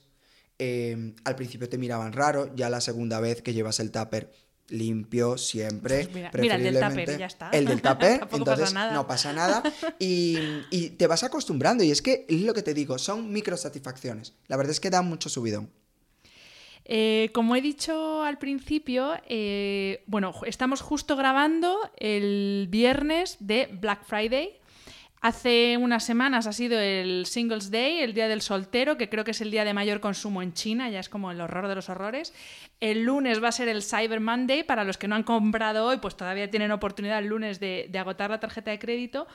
Em, 0.64 1.14
al 1.24 1.36
principio 1.36 1.68
te 1.68 1.76
miraban 1.76 2.12
raro, 2.12 2.54
ya 2.54 2.70
la 2.70 2.80
segunda 2.80 3.20
vez 3.20 3.42
que 3.42 3.52
llevas 3.52 3.80
el 3.80 3.90
tupper 3.90 4.30
limpio 4.68 5.36
siempre. 5.36 6.04
Pues 6.04 6.42
mira, 6.42 6.56
el 6.56 6.62
del 6.62 6.80
tupper 6.80 7.18
ya 7.18 7.26
está. 7.26 7.50
El 7.50 7.66
del 7.66 7.82
tupper, 7.82 8.26
entonces 8.32 8.72
no 8.72 9.06
pasa 9.06 9.32
nada. 9.32 9.62
Y, 9.98 10.38
y, 10.70 10.90
te 10.90 11.06
vas 11.06 11.22
acostumbrando. 11.22 11.84
Y 11.84 11.90
es 11.90 12.00
que 12.00 12.24
es 12.28 12.40
lo 12.40 12.54
que 12.54 12.62
te 12.62 12.72
digo, 12.72 12.98
son 12.98 13.30
microsatisfacciones. 13.30 14.32
La 14.48 14.56
verdad 14.56 14.70
es 14.70 14.80
que 14.80 14.88
da 14.90 15.02
mucho 15.02 15.28
subidón. 15.28 15.70
Eh, 16.86 17.30
como 17.32 17.56
he 17.56 17.62
dicho 17.62 18.22
al 18.22 18.38
principio, 18.38 19.14
eh, 19.26 20.02
bueno, 20.06 20.32
estamos 20.46 20.82
justo 20.82 21.16
grabando 21.16 21.78
el 21.96 22.68
viernes 22.70 23.36
de 23.40 23.68
Black 23.70 24.04
Friday. 24.04 24.60
Hace 25.24 25.78
unas 25.78 26.04
semanas 26.04 26.46
ha 26.46 26.52
sido 26.52 26.78
el 26.78 27.24
Singles 27.24 27.70
Day, 27.70 28.00
el 28.00 28.12
Día 28.12 28.28
del 28.28 28.42
Soltero, 28.42 28.98
que 28.98 29.08
creo 29.08 29.24
que 29.24 29.30
es 29.30 29.40
el 29.40 29.50
día 29.50 29.64
de 29.64 29.72
mayor 29.72 30.00
consumo 30.00 30.42
en 30.42 30.52
China, 30.52 30.90
ya 30.90 31.00
es 31.00 31.08
como 31.08 31.30
el 31.30 31.40
horror 31.40 31.66
de 31.66 31.74
los 31.74 31.88
horrores. 31.88 32.34
El 32.78 33.04
lunes 33.04 33.42
va 33.42 33.48
a 33.48 33.52
ser 33.52 33.68
el 33.68 33.82
Cyber 33.82 34.20
Monday, 34.20 34.64
para 34.64 34.84
los 34.84 34.98
que 34.98 35.08
no 35.08 35.14
han 35.14 35.22
comprado 35.22 35.86
hoy, 35.86 35.96
pues 35.96 36.14
todavía 36.14 36.50
tienen 36.50 36.72
oportunidad 36.72 37.20
el 37.20 37.28
lunes 37.28 37.58
de, 37.58 37.90
agotar 37.98 38.28
la 38.28 38.38
tarjeta 38.38 38.70
de 38.70 38.78
crédito. 38.78 39.26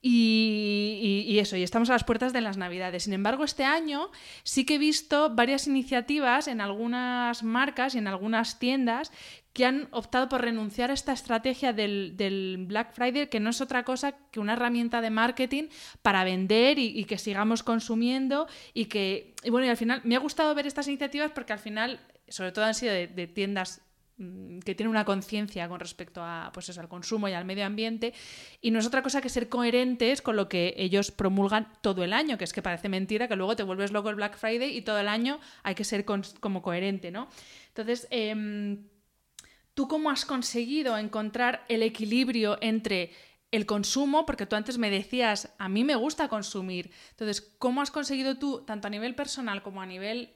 Y, 0.00 1.38
eso, 1.40 1.56
y 1.56 1.64
estamos 1.64 1.90
a 1.90 1.94
las 1.94 2.04
puertas 2.04 2.32
de 2.32 2.40
las 2.40 2.56
Navidades. 2.56 3.04
Sin 3.04 3.12
embargo, 3.12 3.42
este 3.42 3.64
año 3.64 4.10
sí 4.44 4.64
que 4.64 4.76
he 4.76 4.78
visto 4.78 5.34
varias 5.34 5.66
iniciativas 5.66 6.46
en 6.46 6.60
algunas 6.60 7.42
marcas 7.42 7.96
y 7.96 7.98
en 7.98 8.06
algunas 8.06 8.60
tiendas 8.60 9.10
que 9.52 9.66
han 9.66 9.88
optado 9.90 10.28
por 10.28 10.40
renunciar 10.40 10.90
a 10.90 10.94
esta 10.94 11.12
estrategia 11.12 11.72
del, 11.72 12.64
Black 12.66 12.92
Friday, 12.94 13.28
que 13.28 13.40
no 13.40 13.50
es 13.50 13.60
otra 13.60 13.84
cosa 13.84 14.12
que 14.30 14.40
una 14.40 14.54
herramienta 14.54 15.00
de 15.00 15.10
marketing 15.10 15.64
para 16.00 16.24
vender 16.24 16.78
y, 16.78 17.04
que 17.04 17.18
sigamos 17.18 17.62
consumiendo 17.62 18.46
y 18.72 18.86
que, 18.86 19.34
y 19.42 19.50
bueno, 19.50 19.66
y 19.66 19.70
al 19.70 19.76
final 19.76 20.00
me 20.04 20.16
ha 20.16 20.20
gustado 20.20 20.54
ver 20.54 20.66
estas 20.66 20.88
iniciativas 20.88 21.30
porque 21.32 21.52
al 21.52 21.58
final, 21.58 22.00
sobre 22.28 22.52
todo 22.52 22.64
han 22.64 22.74
sido 22.74 22.92
de, 22.92 23.26
tiendas 23.26 23.82
Mm, 24.18 24.60
que 24.60 24.74
tiene 24.74 24.90
una 24.90 25.04
conciencia 25.04 25.68
con 25.68 25.80
respecto 25.80 26.22
a, 26.22 26.50
pues 26.52 26.68
eso, 26.68 26.80
al 26.80 26.88
consumo 26.88 27.28
y 27.28 27.32
al 27.32 27.44
medio 27.44 27.64
ambiente, 27.64 28.12
y 28.60 28.70
no 28.70 28.78
es 28.78 28.86
otra 28.86 29.02
cosa 29.02 29.20
que 29.20 29.28
ser 29.28 29.48
coherentes 29.48 30.22
con 30.22 30.36
lo 30.36 30.48
que 30.48 30.74
ellos 30.76 31.10
promulgan 31.10 31.72
todo 31.80 32.04
el 32.04 32.12
año, 32.12 32.38
que 32.38 32.44
es 32.44 32.52
que 32.52 32.62
parece 32.62 32.88
mentira 32.88 33.26
que 33.26 33.36
luego 33.36 33.56
te 33.56 33.62
vuelves 33.62 33.90
loco 33.90 34.10
el 34.10 34.16
Black 34.16 34.36
Friday 34.36 34.76
y 34.76 34.82
todo 34.82 34.98
el 34.98 35.08
año 35.08 35.40
hay 35.62 35.74
que 35.74 35.84
ser 35.84 36.04
como 36.04 36.62
coherente, 36.62 37.10
¿no? 37.10 37.28
Entonces, 37.68 38.06
em, 38.10 38.84
¿tú 39.74 39.88
cómo 39.88 40.10
has 40.10 40.24
conseguido 40.24 40.96
encontrar 40.98 41.64
el 41.68 41.82
equilibrio 41.82 42.58
entre 42.60 43.12
el 43.52 43.66
consumo, 43.66 44.24
porque 44.24 44.46
tú 44.46 44.56
antes 44.56 44.78
me 44.78 44.90
decías, 44.90 45.54
a 45.58 45.68
mí 45.68 45.84
me 45.84 45.94
gusta 45.94 46.28
consumir. 46.28 46.90
Entonces, 47.10 47.42
¿cómo 47.58 47.82
has 47.82 47.90
conseguido 47.90 48.38
tú, 48.38 48.62
tanto 48.64 48.86
a 48.86 48.90
nivel 48.90 49.14
personal 49.14 49.62
como 49.62 49.82
a 49.82 49.86
nivel 49.86 50.32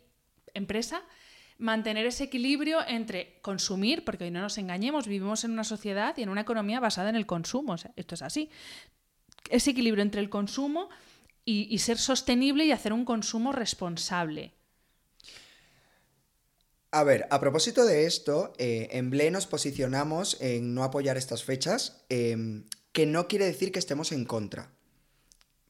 empresa, 0.53 1.03
mantener 1.59 2.07
ese 2.07 2.25
equilibrio 2.25 2.87
entre 2.87 3.39
consumir, 3.41 4.05
porque 4.05 4.25
hoy 4.25 4.31
no 4.31 4.43
nos 4.43 4.59
engañemos, 4.59 5.07
vivimos 5.07 5.45
en 5.45 5.53
una 5.53 5.65
sociedad 5.65 6.15
y 6.19 6.23
en 6.23 6.29
una 6.29 6.43
economía 6.43 6.79
basada 6.79 7.09
en 7.09 7.17
el 7.17 7.25
consumo, 7.25 7.75
esto 7.75 8.15
es 8.15 8.23
así. 8.23 8.51
Ese 9.49 9.71
equilibrio 9.71 10.03
entre 10.03 10.21
el 10.21 10.29
consumo 10.29 10.91
y, 11.45 11.79
ser 11.79 11.97
sostenible 11.97 12.65
y 12.65 12.73
hacer 12.73 12.93
un 12.93 13.05
consumo 13.05 13.53
responsable. 13.53 14.53
A 16.91 17.05
ver, 17.05 17.27
a 17.31 17.41
propósito 17.41 17.85
de 17.85 18.07
esto, 18.07 18.53
eh, 18.59 18.89
en 18.93 19.11
BLE 19.11 19.31
nos 19.31 19.47
posicionamos 19.47 20.39
en 20.41 20.75
no 20.75 20.85
apoyar 20.85 21.17
estas 21.17 21.43
fechas, 21.43 22.05
em, 22.09 22.65
que 22.93 23.07
no 23.07 23.29
quiere 23.29 23.45
decir 23.45 23.73
que 23.73 23.79
estemos 23.79 24.13
en 24.13 24.25
contra. 24.25 24.73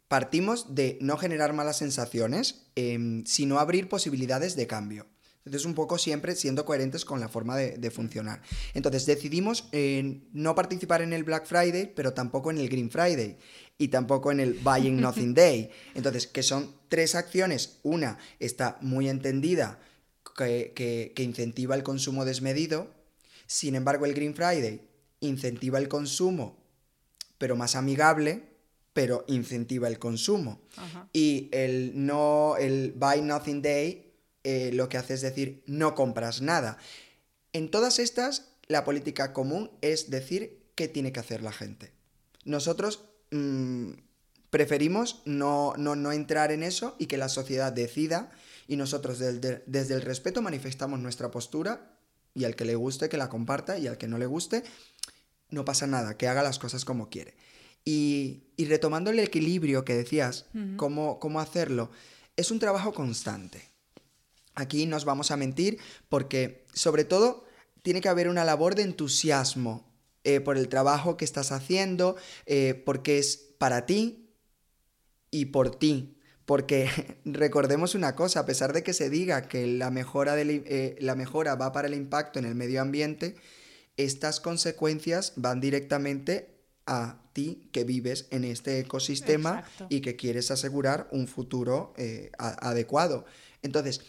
Partimos 0.09 0.75
de 0.75 0.99
no 1.01 1.17
generar 1.17 1.53
malas 1.53 1.79
sensaciones, 1.79 2.67
em, 2.77 3.25
sino 3.25 3.59
abrir 3.59 3.89
posibilidades 3.89 4.55
de 4.55 4.67
cambio. 4.67 5.07
Entonces, 5.45 5.64
un 5.64 5.75
poco 5.75 5.97
siempre 5.97 6.35
siendo 6.35 6.64
coherentes 6.64 7.05
con 7.05 7.21
la 7.21 7.29
forma 7.29 7.57
de, 7.57 7.91
funcionar. 7.93 8.43
Entonces, 8.75 9.07
decidimos 9.07 9.69
no 10.33 10.57
participar 10.57 11.03
en 11.03 11.12
el 11.12 11.23
Black 11.23 11.47
Friday, 11.47 11.93
pero 11.95 12.12
tampoco 12.12 12.51
en 12.51 12.59
el 12.59 12.69
Green 12.69 12.91
Friday 12.91 13.37
y 13.79 13.89
tampoco 13.89 14.33
en 14.33 14.41
el 14.41 14.55
Buying 14.55 15.01
Nothing 15.01 15.35
Day. 15.35 15.71
Entonces, 15.95 16.27
que 16.27 16.43
son 16.43 16.75
tres 16.89 17.14
acciones. 17.14 17.79
Una 17.85 18.19
está 18.41 18.77
muy 18.81 19.09
entendida, 19.09 19.79
que, 20.35 21.12
que 21.14 21.22
incentiva 21.22 21.74
el 21.74 21.83
consumo 21.83 22.24
desmedido. 22.24 22.91
Sin 23.47 23.74
embargo, 23.74 24.07
el 24.07 24.14
Green 24.14 24.35
Friday 24.35 24.89
incentiva 25.20 25.79
el 25.79 25.89
consumo, 25.89 26.59
pero 27.39 27.57
más 27.57 27.77
amigable, 27.77 28.57
pero 28.97 29.24
incentiva 29.29 29.89
el 29.89 29.99
consumo. 29.99 30.62
Y 31.12 31.51
el 31.53 31.93
no, 31.95 32.57
el 32.57 32.93
Buy 32.97 33.20
Nothing 33.20 33.61
Day 33.61 34.07
eh, 34.43 34.70
lo 34.72 34.89
que 34.89 34.97
hace 34.97 35.14
es 35.14 35.22
decir 35.22 35.62
no 35.66 35.95
compras 35.95 36.41
nada. 36.41 36.79
En 37.53 37.70
todas 37.70 37.99
estas, 37.99 38.53
la 38.68 38.85
política 38.85 39.33
común 39.33 39.70
es 39.81 40.09
decir 40.09 40.70
qué 40.77 40.89
tiene 40.89 41.12
que 41.12 41.20
hacer 41.20 41.43
la 41.43 41.51
gente. 41.53 41.93
Nosotros 42.45 43.03
mm, 43.33 43.91
preferimos 44.51 45.20
no, 45.24 45.74
no, 45.77 46.12
entrar 46.12 46.53
en 46.53 46.62
eso 46.62 46.95
y 46.99 47.05
que 47.05 47.18
la 47.18 47.29
sociedad 47.29 47.72
decida 47.72 48.31
y 48.67 48.77
nosotros 48.77 49.19
desde, 49.19 49.62
desde 49.67 49.95
el 49.95 50.03
respeto 50.03 50.43
manifestamos 50.43 50.99
nuestra 50.99 51.31
postura 51.31 51.99
y 52.35 52.45
al 52.45 52.55
que 52.55 52.64
le 52.64 52.75
guste 52.75 53.09
que 53.09 53.17
la 53.17 53.29
comparta 53.29 53.79
y 53.79 53.87
al 53.87 53.99
que 53.99 54.09
no 54.09 54.19
le 54.19 54.27
guste 54.27 54.62
no 55.51 55.64
pasa 55.64 55.87
nada, 55.87 56.17
que 56.17 56.29
haga 56.29 56.43
las 56.43 56.59
cosas 56.59 56.85
como 56.85 57.09
quiere. 57.09 57.35
Y, 57.85 58.43
retomando 58.59 59.11
el 59.11 59.19
equilibrio 59.21 59.85
que 59.85 59.95
decías, 59.95 60.47
cómo, 60.77 61.21
cómo 61.21 61.41
hacerlo, 61.41 61.91
es 62.37 62.51
un 62.51 62.59
trabajo 62.59 62.93
constante. 62.93 63.62
Aquí 64.55 64.87
nos 64.87 65.05
vamos 65.05 65.31
a 65.31 65.37
mentir 65.37 65.79
porque, 66.09 66.64
sobre 66.73 67.05
todo, 67.05 67.45
tiene 67.83 68.01
que 68.01 68.09
haber 68.09 68.29
una 68.29 68.45
labor 68.45 68.75
de 68.75 68.83
entusiasmo 68.83 69.87
eh, 70.25 70.41
por 70.41 70.59
el 70.59 70.69
trabajo 70.69 71.17
que 71.17 71.25
estás 71.25 71.53
haciendo, 71.53 72.17
eh, 72.47 72.83
porque 72.85 73.19
es 73.19 73.37
para 73.59 73.87
ti 73.87 74.31
y 75.31 75.47
por 75.47 75.77
ti. 75.77 76.16
Porque 76.47 76.88
recordemos 77.24 77.94
una 77.94 78.14
cosa, 78.14 78.40
a 78.40 78.47
pesar 78.47 78.72
de 78.72 78.82
que 78.82 78.94
se 78.94 79.11
diga 79.11 79.49
que 79.49 79.66
la 79.66 79.90
mejora, 79.90 80.40
eh, 80.40 80.97
la 81.01 81.14
mejora 81.14 81.55
va 81.55 81.72
para 81.72 81.88
el 81.88 81.94
impacto 81.94 82.38
en 82.38 82.47
el 82.47 82.55
medio 82.55 82.80
ambiente, 82.80 83.36
estas 83.99 84.40
consecuencias 84.40 85.34
van 85.36 85.61
directamente 85.61 86.55
a 86.86 87.20
ti 87.32 87.68
que 87.72 87.84
vives 87.84 88.26
en 88.30 88.44
este 88.44 88.78
ecosistema 88.78 89.64
y 89.88 90.01
que 90.01 90.16
quieres 90.16 90.51
asegurar 90.51 91.09
un 91.11 91.26
futuro 91.26 91.92
adecuado. 92.38 93.24
Entonces, 93.62 94.01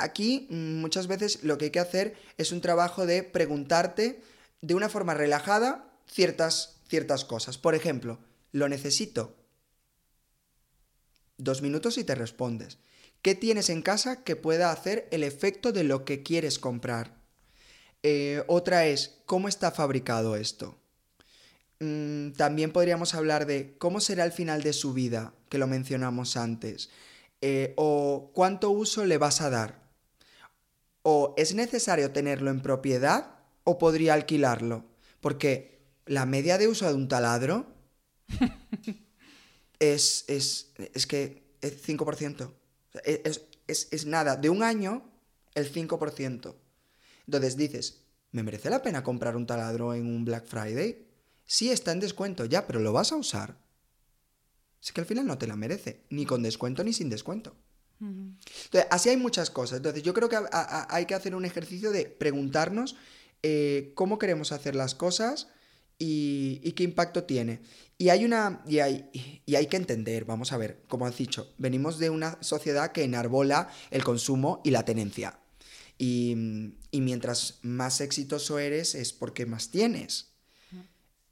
Aquí 0.00 0.46
mm, 0.48 0.80
muchas 0.80 1.06
veces 1.06 1.44
lo 1.44 1.58
que 1.58 1.66
hay 1.66 1.70
que 1.70 1.78
hacer 1.78 2.14
es 2.38 2.52
un 2.52 2.62
trabajo 2.62 3.06
de 3.06 3.22
preguntarte 3.22 4.22
de 4.62 4.74
una 4.74 4.88
forma 4.88 5.14
relajada 5.14 5.92
ciertas, 6.06 6.80
ciertas 6.88 7.24
cosas. 7.26 7.58
Por 7.58 7.74
ejemplo, 7.74 8.18
¿lo 8.50 8.68
necesito? 8.68 9.36
Dos 11.42 11.62
minutos 11.62 11.98
y 11.98 12.04
te 12.04 12.14
respondes. 12.14 12.78
¿Qué 13.22 13.34
tienes 13.34 13.70
en 13.70 13.82
casa 13.82 14.24
que 14.24 14.36
pueda 14.36 14.70
hacer 14.70 15.08
el 15.10 15.24
efecto 15.24 15.72
de 15.72 15.84
lo 15.84 16.04
que 16.04 16.22
quieres 16.22 16.58
comprar? 16.58 17.16
Eh, 18.02 18.42
otra 18.46 18.86
es, 18.86 19.18
¿cómo 19.26 19.48
está 19.48 19.70
fabricado 19.70 20.36
esto? 20.36 20.78
Mm, 21.80 22.32
también 22.32 22.72
podríamos 22.72 23.14
hablar 23.14 23.46
de 23.46 23.76
cómo 23.78 24.00
será 24.00 24.24
el 24.24 24.32
final 24.32 24.62
de 24.62 24.72
su 24.72 24.92
vida, 24.92 25.34
que 25.48 25.58
lo 25.58 25.66
mencionamos 25.66 26.36
antes. 26.36 26.90
Eh, 27.40 27.74
o 27.76 28.30
cuánto 28.34 28.70
uso 28.70 29.04
le 29.04 29.18
vas 29.18 29.40
a 29.40 29.50
dar 29.50 29.80
o 31.02 31.34
es 31.36 31.54
necesario 31.54 32.12
tenerlo 32.12 32.50
en 32.50 32.60
propiedad 32.60 33.38
o 33.64 33.78
podría 33.78 34.14
alquilarlo. 34.14 34.84
Porque 35.20 35.80
la 36.06 36.26
media 36.26 36.58
de 36.58 36.68
uso 36.68 36.86
de 36.88 36.94
un 36.94 37.08
taladro 37.08 37.66
es, 39.80 40.24
es, 40.28 40.70
es 40.94 41.06
que 41.06 41.42
es 41.60 41.86
5%. 41.86 42.52
Es, 43.04 43.42
es, 43.66 43.88
es 43.90 44.06
nada. 44.06 44.36
De 44.36 44.48
un 44.48 44.62
año, 44.62 45.10
el 45.54 45.72
5%. 45.72 46.54
Entonces 47.26 47.56
dices, 47.56 48.02
¿me 48.32 48.42
merece 48.42 48.70
la 48.70 48.82
pena 48.82 49.02
comprar 49.02 49.36
un 49.36 49.46
taladro 49.46 49.94
en 49.94 50.06
un 50.06 50.24
Black 50.24 50.46
Friday? 50.46 51.06
Sí, 51.44 51.70
está 51.70 51.92
en 51.92 52.00
descuento, 52.00 52.44
ya, 52.44 52.66
pero 52.66 52.78
¿lo 52.78 52.92
vas 52.92 53.10
a 53.10 53.16
usar? 53.16 53.56
Es 54.82 54.92
que 54.92 55.00
al 55.00 55.06
final 55.06 55.26
no 55.26 55.36
te 55.36 55.46
la 55.46 55.56
merece, 55.56 56.04
ni 56.10 56.24
con 56.24 56.42
descuento 56.42 56.84
ni 56.84 56.92
sin 56.92 57.10
descuento. 57.10 57.56
Entonces, 58.00 58.86
así 58.90 59.10
hay 59.10 59.18
muchas 59.18 59.50
cosas. 59.50 59.78
Entonces, 59.78 60.02
yo 60.02 60.14
creo 60.14 60.28
que 60.28 60.38
hay 60.50 61.04
que 61.04 61.14
hacer 61.14 61.34
un 61.34 61.44
ejercicio 61.44 61.90
de 61.90 62.06
preguntarnos 62.06 62.96
eh, 63.42 63.92
cómo 63.94 64.18
queremos 64.18 64.52
hacer 64.52 64.74
las 64.74 64.94
cosas 64.94 65.48
y, 66.02 66.72
qué 66.72 66.82
impacto 66.82 67.24
tiene. 67.24 67.60
Y 67.98 68.08
hay 68.08 68.24
una. 68.24 68.62
Y 68.66 68.78
hay, 68.78 69.10
y 69.44 69.54
hay 69.54 69.66
que 69.66 69.76
entender, 69.76 70.24
vamos 70.24 70.52
a 70.52 70.56
ver, 70.56 70.82
como 70.88 71.06
has 71.06 71.16
dicho, 71.16 71.52
venimos 71.58 71.98
de 71.98 72.08
una 72.10 72.38
sociedad 72.40 72.90
que 72.90 73.04
enarbola 73.04 73.68
el 73.90 74.02
consumo 74.02 74.62
y 74.64 74.70
la 74.70 74.84
tenencia. 74.84 75.38
Y, 75.98 76.34
y 76.90 77.00
mientras 77.02 77.58
más 77.60 78.00
exitoso 78.00 78.58
eres, 78.58 78.94
es 78.94 79.12
porque 79.12 79.44
más 79.44 79.70
tienes. 79.70 80.32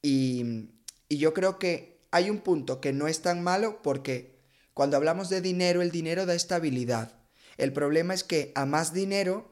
Y, 0.02 0.68
y 1.08 1.16
yo 1.16 1.32
creo 1.32 1.58
que 1.58 2.02
hay 2.10 2.28
un 2.28 2.40
punto 2.40 2.80
que 2.80 2.92
no 2.92 3.08
es 3.08 3.22
tan 3.22 3.42
malo 3.42 3.80
porque 3.82 4.38
cuando 4.74 4.98
hablamos 4.98 5.30
de 5.30 5.40
dinero, 5.40 5.80
el 5.80 5.90
dinero 5.90 6.26
da 6.26 6.34
estabilidad. 6.34 7.18
El 7.56 7.72
problema 7.72 8.12
es 8.12 8.22
que 8.22 8.52
a 8.54 8.66
más 8.66 8.92
dinero 8.92 9.50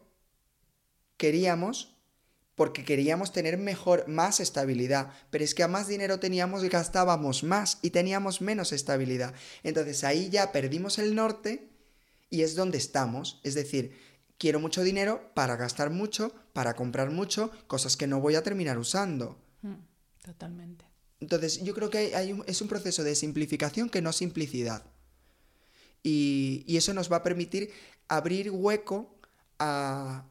queríamos 1.17 1.95
porque 2.57 2.84
queríamos 2.84 3.32
tener 3.32 3.59
mejor, 3.59 4.09
más 4.09 4.40
estabilidad, 4.40 5.12
pero 5.30 5.44
es 5.44 5.54
que 5.54 5.62
a 5.62 5.68
más 5.68 5.86
dinero 5.86 6.18
teníamos 6.18 6.64
gastábamos 6.64 7.44
más 7.44 7.78
y 7.82 7.90
teníamos 7.90 8.40
menos 8.40 8.72
estabilidad. 8.72 9.34
Entonces 9.62 10.02
ahí 10.02 10.28
ya 10.30 10.50
perdimos 10.50 10.98
el 10.98 11.14
norte 11.14 11.70
y 12.28 12.42
es 12.42 12.57
donde 12.57 12.78
estamos, 12.78 13.40
es 13.44 13.54
decir, 13.54 13.96
quiero 14.38 14.59
mucho 14.59 14.82
dinero 14.82 15.30
para 15.34 15.54
gastar 15.54 15.90
mucho, 15.90 16.34
para 16.52 16.74
comprar 16.74 17.11
mucho, 17.11 17.52
cosas 17.68 17.96
que 17.96 18.09
no 18.09 18.20
voy 18.20 18.34
a 18.34 18.42
terminar 18.42 18.78
usando. 18.78 19.38
Mm, 19.62 19.74
totalmente. 20.24 20.84
Entonces 21.20 21.62
yo 21.62 21.74
creo 21.74 21.90
que 21.90 22.16
hay 22.16 22.36
es 22.46 22.61
un 22.61 22.68
proceso 22.68 23.04
de 23.04 23.14
simplificación 23.14 23.88
que 23.88 24.02
no 24.02 24.12
simplicidad 24.12 24.82
y, 26.07 26.76
eso 26.76 26.94
nos 26.94 27.11
va 27.11 27.16
a 27.16 27.22
permitir 27.22 27.72
abrir 28.09 28.50
hueco 28.50 29.18
a, 29.59 30.24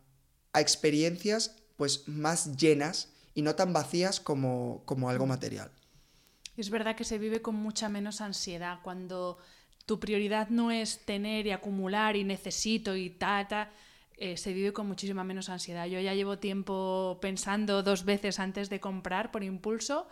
experiencias 0.54 1.58
pues 1.78 2.08
más 2.08 2.58
llenas 2.58 3.10
y 3.34 3.42
no 3.42 3.56
tan 3.56 3.74
vacías 3.74 4.20
como, 4.20 4.82
como 4.86 5.10
algo 5.10 5.26
material. 5.26 5.72
Es 6.58 6.70
verdad 6.70 6.96
que 6.96 7.04
se 7.04 7.18
vive 7.18 7.42
con 7.42 7.56
mucha 7.56 7.90
menos 7.90 8.22
ansiedad 8.22 8.80
cuando 8.82 9.38
tu 9.86 10.00
prioridad 10.00 10.50
no 10.50 10.72
es 10.72 11.06
tener 11.06 11.46
y 11.48 11.52
acumular 11.52 12.16
y 12.16 12.24
necesito 12.24 12.96
y 12.96 13.10
ta, 13.10 13.48
ta, 13.48 13.72
eh, 14.18 14.38
se 14.38 14.54
vive 14.54 14.74
con 14.74 14.88
muchísima 14.88 15.24
menos 15.24 15.50
ansiedad. 15.50 15.86
Yo 15.86 16.00
ya 16.00 16.14
llevo 16.14 16.40
tiempo 16.40 17.20
pensando 17.22 17.84
dos 17.84 18.06
veces 18.06 18.40
antes 18.40 18.70
de 18.70 18.80
comprar 18.80 19.32
por 19.32 19.44
impulso 19.44 20.08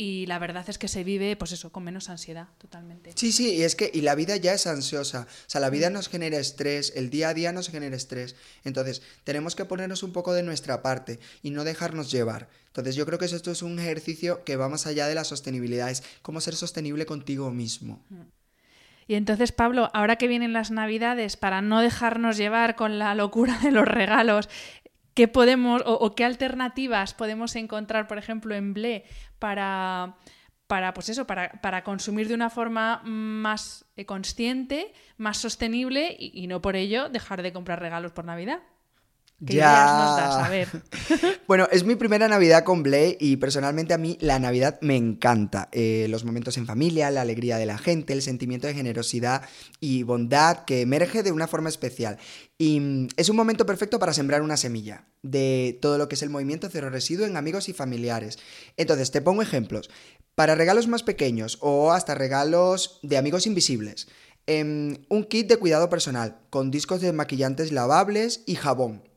y 0.00 0.26
la 0.26 0.38
verdad 0.38 0.64
es 0.70 0.78
que 0.78 0.86
se 0.86 1.02
vive, 1.02 1.34
pues 1.34 1.50
eso, 1.50 1.72
con 1.72 1.82
menos 1.82 2.08
ansiedad, 2.08 2.46
totalmente. 2.58 3.10
Sí, 3.16 3.32
sí, 3.32 3.56
y 3.56 3.64
es 3.64 3.74
que 3.74 3.90
y 3.92 4.02
la 4.02 4.14
vida 4.14 4.36
ya 4.36 4.54
es 4.54 4.68
ansiosa, 4.68 5.26
o 5.28 5.50
sea, 5.50 5.60
la 5.60 5.70
vida 5.70 5.90
nos 5.90 6.08
genera 6.08 6.38
estrés, 6.38 6.92
el 6.94 7.10
día 7.10 7.30
a 7.30 7.34
día 7.34 7.50
nos 7.50 7.68
genera 7.68 7.96
estrés, 7.96 8.36
entonces 8.62 9.02
tenemos 9.24 9.56
que 9.56 9.64
ponernos 9.64 10.04
un 10.04 10.12
poco 10.12 10.34
de 10.34 10.44
nuestra 10.44 10.82
parte 10.82 11.18
y 11.42 11.50
no 11.50 11.64
dejarnos 11.64 12.12
llevar. 12.12 12.48
Entonces 12.68 12.94
yo 12.94 13.06
creo 13.06 13.18
que 13.18 13.24
esto 13.24 13.50
es 13.50 13.62
un 13.62 13.76
ejercicio 13.80 14.44
que 14.44 14.54
va 14.54 14.68
más 14.68 14.86
allá 14.86 15.08
de 15.08 15.16
la 15.16 15.24
sostenibilidad, 15.24 15.90
es 15.90 16.04
cómo 16.22 16.40
ser 16.40 16.54
sostenible 16.54 17.04
contigo 17.04 17.50
mismo. 17.50 18.00
Mm. 18.08 18.38
Y 19.08 19.14
entonces, 19.14 19.52
Pablo, 19.52 19.90
ahora 19.94 20.16
que 20.16 20.28
vienen 20.28 20.52
las 20.52 20.70
Navidades, 20.70 21.38
para 21.38 21.62
no 21.62 21.80
dejarnos 21.80 22.36
llevar 22.36 22.76
con 22.76 22.98
la 22.98 23.14
locura 23.14 23.58
de 23.62 23.70
los 23.70 23.88
regalos, 23.88 24.50
¿qué 25.18 25.26
podemos 25.26 25.82
o, 25.84 26.14
qué 26.14 26.24
alternativas 26.24 27.12
podemos 27.12 27.56
encontrar, 27.56 28.06
por 28.06 28.18
ejemplo, 28.18 28.54
en 28.54 28.72
Ble 28.72 29.04
para, 29.40 30.14
para, 30.68 30.94
pues 30.94 31.08
eso, 31.08 31.26
para, 31.26 31.60
para 31.60 31.82
consumir 31.82 32.28
de 32.28 32.34
una 32.34 32.50
forma 32.50 33.02
más 33.02 33.84
eh, 33.96 34.06
consciente, 34.06 34.92
más 35.16 35.38
sostenible 35.38 36.16
y, 36.16 36.46
no 36.46 36.62
por 36.62 36.76
ello 36.76 37.08
dejar 37.08 37.42
de 37.42 37.52
comprar 37.52 37.80
regalos 37.80 38.12
por 38.12 38.26
Navidad? 38.26 38.60
¿Qué 39.46 39.54
ya. 39.54 40.44
A 40.44 40.48
ver. 40.48 40.68
bueno, 41.46 41.68
es 41.70 41.84
mi 41.84 41.94
primera 41.94 42.26
Navidad 42.26 42.64
con 42.64 42.82
Blay 42.82 43.16
y 43.20 43.36
personalmente 43.36 43.94
a 43.94 43.98
mí 43.98 44.18
la 44.20 44.40
Navidad 44.40 44.78
me 44.80 44.96
encanta. 44.96 45.68
Eh, 45.70 46.06
los 46.10 46.24
momentos 46.24 46.56
en 46.56 46.66
familia, 46.66 47.12
la 47.12 47.20
alegría 47.20 47.56
de 47.56 47.66
la 47.66 47.78
gente, 47.78 48.12
el 48.12 48.22
sentimiento 48.22 48.66
de 48.66 48.74
generosidad 48.74 49.42
y 49.78 50.02
bondad 50.02 50.64
que 50.64 50.80
emerge 50.80 51.22
de 51.22 51.30
una 51.30 51.46
forma 51.46 51.68
especial. 51.68 52.18
Y 52.58 52.80
mm, 52.80 53.08
es 53.16 53.28
un 53.28 53.36
momento 53.36 53.64
perfecto 53.64 54.00
para 54.00 54.12
sembrar 54.12 54.42
una 54.42 54.56
semilla 54.56 55.04
de 55.22 55.78
todo 55.80 55.98
lo 55.98 56.08
que 56.08 56.16
es 56.16 56.22
el 56.22 56.30
movimiento 56.30 56.68
cero 56.68 56.90
residuo 56.90 57.24
en 57.24 57.36
amigos 57.36 57.68
y 57.68 57.72
familiares. 57.72 58.40
Entonces, 58.76 59.12
te 59.12 59.22
pongo 59.22 59.42
ejemplos. 59.42 59.88
Para 60.34 60.56
regalos 60.56 60.88
más 60.88 61.04
pequeños 61.04 61.58
o 61.60 61.92
hasta 61.92 62.16
regalos 62.16 62.98
de 63.02 63.16
amigos 63.18 63.46
invisibles. 63.46 64.08
Em, 64.46 65.04
un 65.08 65.24
kit 65.24 65.46
de 65.46 65.58
cuidado 65.58 65.90
personal 65.90 66.40
con 66.50 66.70
discos 66.70 67.00
de 67.00 67.12
maquillantes 67.12 67.70
lavables 67.70 68.42
y 68.46 68.56
jabón. 68.56 69.07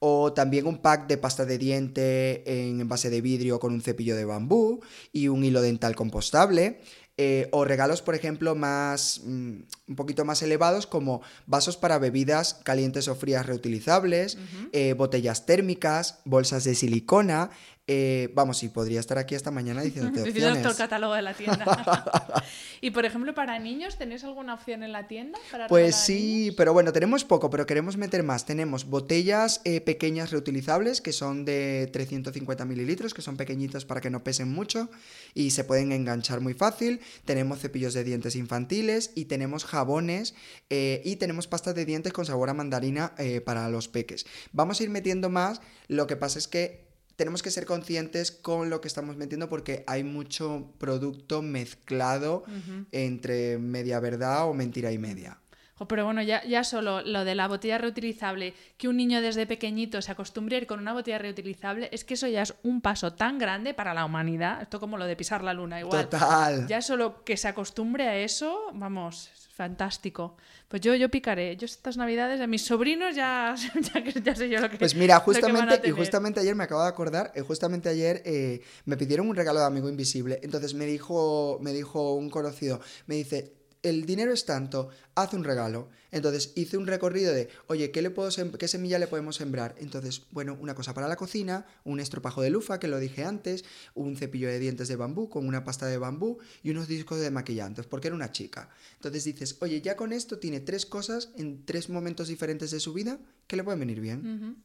O 0.00 0.32
también 0.32 0.66
un 0.66 0.78
pack 0.78 1.08
de 1.08 1.18
pasta 1.18 1.44
de 1.44 1.58
diente 1.58 2.42
en 2.46 2.80
envase 2.80 3.10
de 3.10 3.20
vidrio 3.20 3.58
con 3.58 3.72
un 3.72 3.80
cepillo 3.80 4.14
de 4.14 4.24
bambú 4.24 4.80
y 5.12 5.28
un 5.28 5.44
hilo 5.44 5.60
dental 5.60 5.96
compostable. 5.96 6.80
Eh, 7.20 7.48
o 7.50 7.64
regalos, 7.64 8.00
por 8.00 8.14
ejemplo, 8.14 8.54
más 8.54 9.22
mm, 9.24 9.56
un 9.88 9.96
poquito 9.96 10.24
más 10.24 10.40
elevados 10.40 10.86
como 10.86 11.20
vasos 11.46 11.76
para 11.76 11.98
bebidas 11.98 12.54
calientes 12.62 13.08
o 13.08 13.16
frías 13.16 13.44
reutilizables, 13.44 14.38
eh, 14.70 14.92
botellas 14.92 15.44
térmicas, 15.44 16.20
bolsas 16.24 16.62
de 16.62 16.76
silicona, 16.76 17.50
eh, 17.90 18.28
vamos, 18.34 18.62
y 18.62 18.68
podría 18.68 19.00
estar 19.00 19.16
aquí 19.16 19.34
esta 19.34 19.50
mañana 19.50 19.80
diciendo 19.80 20.10
opciones. 20.22 20.62
todo 20.62 20.72
el 20.72 20.76
catálogo 20.76 21.14
de 21.14 21.22
la 21.22 21.32
tienda. 21.32 21.64
y 22.82 22.90
por 22.90 23.06
ejemplo, 23.06 23.34
para 23.34 23.58
niños, 23.58 23.96
¿tenéis 23.96 24.24
alguna 24.24 24.52
opción 24.52 24.82
en 24.82 24.92
la 24.92 25.08
tienda? 25.08 25.38
pues 25.68 25.96
sí, 25.96 26.52
pero 26.58 26.74
bueno, 26.74 26.92
tenemos 26.92 27.24
poco, 27.24 27.48
pero 27.48 27.64
queremos 27.64 27.96
meter 27.96 28.22
más. 28.22 28.44
Tenemos 28.44 28.84
botellas 28.84 29.62
eh, 29.64 29.80
pequeñas 29.80 30.30
reutilizables 30.30 31.00
que 31.00 31.12
son 31.12 31.46
de 31.46 31.88
350 31.90 32.66
mililitros, 32.66 33.14
que 33.14 33.22
son 33.22 33.38
pequeñitas 33.38 33.86
para 33.86 34.02
que 34.02 34.10
no 34.10 34.22
pesen 34.22 34.52
mucho 34.52 34.90
y 35.32 35.52
se 35.52 35.64
pueden 35.64 35.90
enganchar 35.90 36.42
muy 36.42 36.52
fácil. 36.52 37.00
Tenemos 37.24 37.60
cepillos 37.60 37.94
de 37.94 38.04
dientes 38.04 38.36
infantiles 38.36 39.12
y 39.14 39.24
tenemos 39.24 39.64
jabones 39.64 40.34
eh, 40.68 41.00
y 41.06 41.16
tenemos 41.16 41.48
pasta 41.48 41.72
de 41.72 41.86
dientes 41.86 42.12
con 42.12 42.26
sabor 42.26 42.50
a 42.50 42.54
mandarina 42.54 43.14
para 43.46 43.70
los 43.70 43.88
peques. 43.88 44.26
Vamos 44.52 44.78
a 44.78 44.82
ir 44.82 44.90
metiendo 44.90 45.30
más. 45.30 45.62
Lo 45.86 46.06
que 46.06 46.16
pasa 46.16 46.38
es 46.38 46.48
que 46.48 46.87
tenemos 47.18 47.42
que 47.42 47.50
ser 47.50 47.66
conscientes 47.66 48.30
con 48.30 48.70
lo 48.70 48.80
que 48.80 48.86
estamos 48.86 49.16
metiendo 49.16 49.48
porque 49.48 49.82
hay 49.88 50.04
mucho 50.04 50.72
producto 50.78 51.42
mezclado 51.42 52.44
entre 52.92 53.58
media 53.58 53.98
verdad 53.98 54.48
o 54.48 54.54
mentira 54.54 54.92
y 54.92 54.98
media. 54.98 55.40
pero 55.88 56.04
bueno, 56.04 56.22
ya, 56.22 56.44
ya 56.44 56.62
solo 56.62 57.02
lo 57.02 57.24
de 57.24 57.34
la 57.34 57.48
botella 57.48 57.76
reutilizable, 57.76 58.54
que 58.76 58.86
un 58.86 58.96
niño 58.96 59.20
desde 59.20 59.48
pequeñito 59.48 60.00
se 60.00 60.12
acostumbre 60.12 60.54
a 60.54 60.60
ir 60.60 60.68
con 60.68 60.78
una 60.78 60.92
botella 60.92 61.18
reutilizable, 61.18 61.88
es 61.90 62.04
que 62.04 62.14
eso 62.14 62.28
ya 62.28 62.42
es 62.42 62.54
un 62.62 62.80
paso 62.80 63.12
tan 63.12 63.36
grande 63.36 63.74
para 63.74 63.94
la 63.94 64.04
humanidad. 64.04 64.62
Esto 64.62 64.78
como 64.78 64.96
lo 64.96 65.04
de 65.04 65.16
pisar 65.16 65.42
la 65.42 65.54
luna, 65.54 65.80
igual. 65.80 66.08
Total. 66.08 66.68
Ya 66.68 66.80
solo 66.82 67.24
que 67.24 67.36
se 67.36 67.48
acostumbre 67.48 68.06
a 68.06 68.16
eso, 68.16 68.70
vamos, 68.74 69.28
fantástico. 69.58 70.36
Pues 70.68 70.80
yo, 70.82 70.94
yo 70.94 71.08
picaré. 71.08 71.56
Yo 71.56 71.66
estas 71.66 71.96
navidades 71.96 72.40
a 72.40 72.46
mis 72.46 72.64
sobrinos 72.64 73.16
ya, 73.16 73.56
ya, 74.24 74.34
sé 74.36 74.48
yo 74.48 74.60
lo 74.60 74.70
que 74.70 74.78
Pues 74.78 74.94
mira, 74.94 75.18
justamente, 75.18 75.80
y 75.84 75.90
justamente 75.90 76.38
ayer 76.38 76.54
me 76.54 76.62
acabo 76.62 76.82
de 76.82 76.88
acordar, 76.88 77.32
eh, 77.34 77.42
justamente 77.42 77.88
ayer 77.88 78.22
eh, 78.24 78.62
me 78.84 78.96
pidieron 78.96 79.28
un 79.28 79.34
regalo 79.34 79.58
de 79.58 79.66
amigo 79.66 79.88
invisible. 79.88 80.38
Entonces 80.44 80.74
me 80.74 80.86
dijo, 80.86 81.58
me 81.60 81.72
dijo 81.72 82.14
un 82.14 82.30
conocido, 82.30 82.80
me 83.06 83.16
dice, 83.16 83.57
el 83.88 84.06
dinero 84.06 84.32
es 84.32 84.44
tanto, 84.44 84.88
haz 85.14 85.32
un 85.34 85.44
regalo. 85.44 85.88
Entonces 86.10 86.52
hice 86.56 86.76
un 86.76 86.86
recorrido 86.86 87.32
de, 87.32 87.48
oye, 87.66 87.90
¿qué, 87.90 88.02
le 88.02 88.10
puedo 88.10 88.30
¿qué 88.58 88.68
semilla 88.68 88.98
le 88.98 89.06
podemos 89.06 89.36
sembrar? 89.36 89.74
Entonces, 89.78 90.26
bueno, 90.30 90.56
una 90.60 90.74
cosa 90.74 90.94
para 90.94 91.08
la 91.08 91.16
cocina, 91.16 91.66
un 91.84 92.00
estropajo 92.00 92.40
de 92.40 92.50
lufa, 92.50 92.80
que 92.80 92.88
lo 92.88 92.98
dije 92.98 93.24
antes, 93.24 93.64
un 93.94 94.16
cepillo 94.16 94.48
de 94.48 94.58
dientes 94.58 94.88
de 94.88 94.96
bambú 94.96 95.28
con 95.28 95.46
una 95.46 95.64
pasta 95.64 95.86
de 95.86 95.98
bambú 95.98 96.38
y 96.62 96.70
unos 96.70 96.88
discos 96.88 97.20
de 97.20 97.30
maquillantes, 97.30 97.86
porque 97.86 98.08
era 98.08 98.16
una 98.16 98.32
chica. 98.32 98.70
Entonces 98.94 99.24
dices, 99.24 99.56
oye, 99.60 99.80
ya 99.80 99.96
con 99.96 100.12
esto 100.12 100.38
tiene 100.38 100.60
tres 100.60 100.86
cosas 100.86 101.30
en 101.36 101.64
tres 101.64 101.90
momentos 101.90 102.28
diferentes 102.28 102.70
de 102.70 102.80
su 102.80 102.94
vida 102.94 103.18
que 103.46 103.56
le 103.56 103.64
pueden 103.64 103.80
venir 103.80 104.00
bien. 104.00 104.62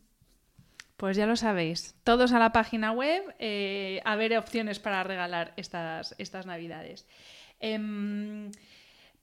Pues 0.97 1.17
ya 1.17 1.26
lo 1.26 1.36
sabéis, 1.36 1.95
todos 2.03 2.32
a 2.32 2.39
la 2.39 2.53
página 2.53 2.91
web 2.91 3.24
eh, 3.39 3.99
a 4.05 4.15
ver 4.15 4.38
opciones 4.38 4.80
para 4.80 5.03
regalar 5.03 5.53
estas, 5.57 6.15
estas 6.17 6.45
navidades. 6.45 7.05
Em, 7.59 8.51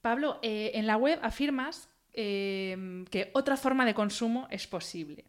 Pablo, 0.01 0.39
eh, 0.43 0.73
en 0.75 0.87
la 0.87 0.97
web 0.97 1.19
afirmas 1.23 1.89
em, 2.13 3.05
que 3.07 3.31
otra 3.35 3.57
forma 3.57 3.85
de 3.85 3.95
consumo 3.95 4.49
es 4.51 4.67
posible. 4.67 5.25